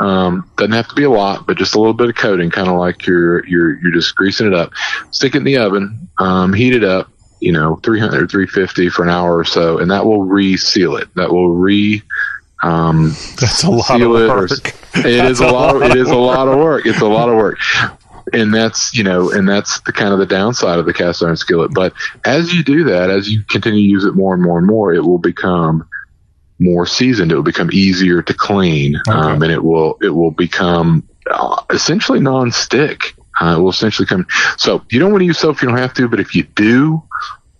[0.01, 2.68] Um, doesn't have to be a lot, but just a little bit of coating, kind
[2.68, 4.72] of like you're you're you're just greasing it up.
[5.10, 7.10] Stick it in the oven, um, heat it up,
[7.40, 11.14] you know, 300, 350 for an hour or so, and that will reseal it.
[11.16, 12.02] That will re
[12.62, 13.10] um,
[13.40, 14.51] That's a lot of work.
[14.51, 15.77] It, it is a lot.
[15.77, 16.86] Of, it is a lot of work.
[16.86, 17.59] It's a lot of work
[18.32, 21.36] and that's you know and that's the kind of the downside of the cast iron
[21.36, 21.93] skillet but
[22.24, 24.93] as you do that as you continue to use it more and more and more
[24.93, 25.89] it will become
[26.61, 29.19] more seasoned, it will become easier to clean, okay.
[29.19, 33.15] um, and it will it will become uh, essentially non-stick.
[33.41, 34.27] Uh, it will essentially come.
[34.59, 36.43] So you don't want to use soap if you don't have to, but if you
[36.43, 37.03] do,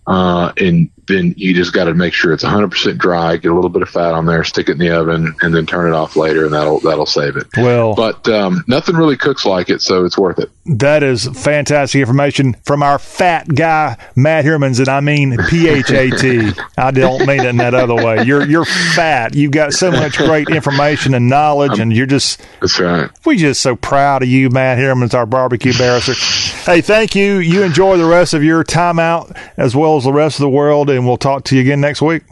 [0.07, 3.37] uh, and then you just got to make sure it's 100% dry.
[3.37, 5.65] Get a little bit of fat on there, stick it in the oven, and then
[5.65, 7.47] turn it off later, and that'll that'll save it.
[7.57, 10.49] Well, but um, nothing really cooks like it, so it's worth it.
[10.65, 15.91] That is fantastic information from our fat guy Matt Hermans, and I mean P H
[15.91, 16.51] A T.
[16.77, 18.23] I don't mean it in that other way.
[18.23, 19.35] You're you're fat.
[19.35, 23.09] You've got so much great information and knowledge, I'm, and you're just that's right.
[23.25, 26.13] We just so proud of you, Matt Hermans, our barbecue barrister.
[26.65, 27.39] Hey, thank you.
[27.39, 30.49] You enjoy the rest of your time out as well as the rest of the
[30.49, 30.89] world.
[30.89, 32.23] And we'll talk to you again next week.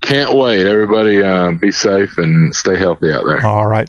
[0.00, 0.66] Can't wait.
[0.66, 3.44] Everybody uh, be safe and stay healthy out there.
[3.46, 3.88] All right.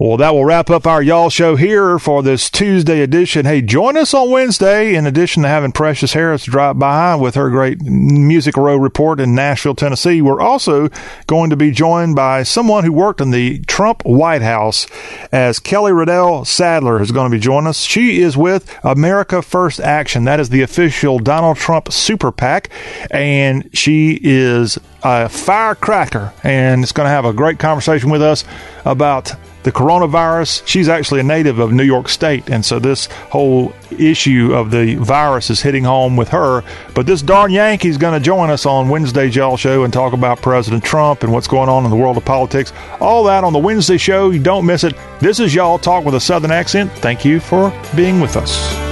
[0.00, 3.44] Well, that will wrap up our y'all show here for this Tuesday edition.
[3.44, 4.94] Hey, join us on Wednesday.
[4.94, 9.34] In addition to having Precious Harris drop by with her great Music Row report in
[9.34, 10.88] Nashville, Tennessee, we're also
[11.26, 14.86] going to be joined by someone who worked in the Trump White House
[15.30, 17.82] as Kelly Riddell Sadler is going to be joining us.
[17.82, 20.24] She is with America First Action.
[20.24, 22.70] That is the official Donald Trump super PAC,
[23.10, 28.44] and she is a firecracker and it's going to have a great conversation with us
[28.84, 30.66] about the coronavirus.
[30.66, 34.96] She's actually a native of New York State, and so this whole issue of the
[34.96, 36.62] virus is hitting home with her.
[36.94, 40.40] But this darn Yankee's going to join us on Wednesday's Y'all Show and talk about
[40.42, 42.72] President Trump and what's going on in the world of politics.
[43.00, 44.30] All that on the Wednesday show.
[44.30, 44.94] You don't miss it.
[45.20, 46.90] This is Y'all Talk with a Southern accent.
[46.92, 48.91] Thank you for being with us.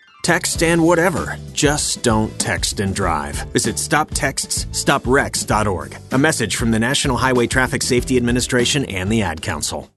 [0.23, 1.37] Text and whatever.
[1.53, 3.35] Just don't text and drive.
[3.53, 5.97] Visit stoptextsstopwrecks.org.
[6.11, 9.89] A message from the National Highway Traffic Safety Administration and the Ad Council.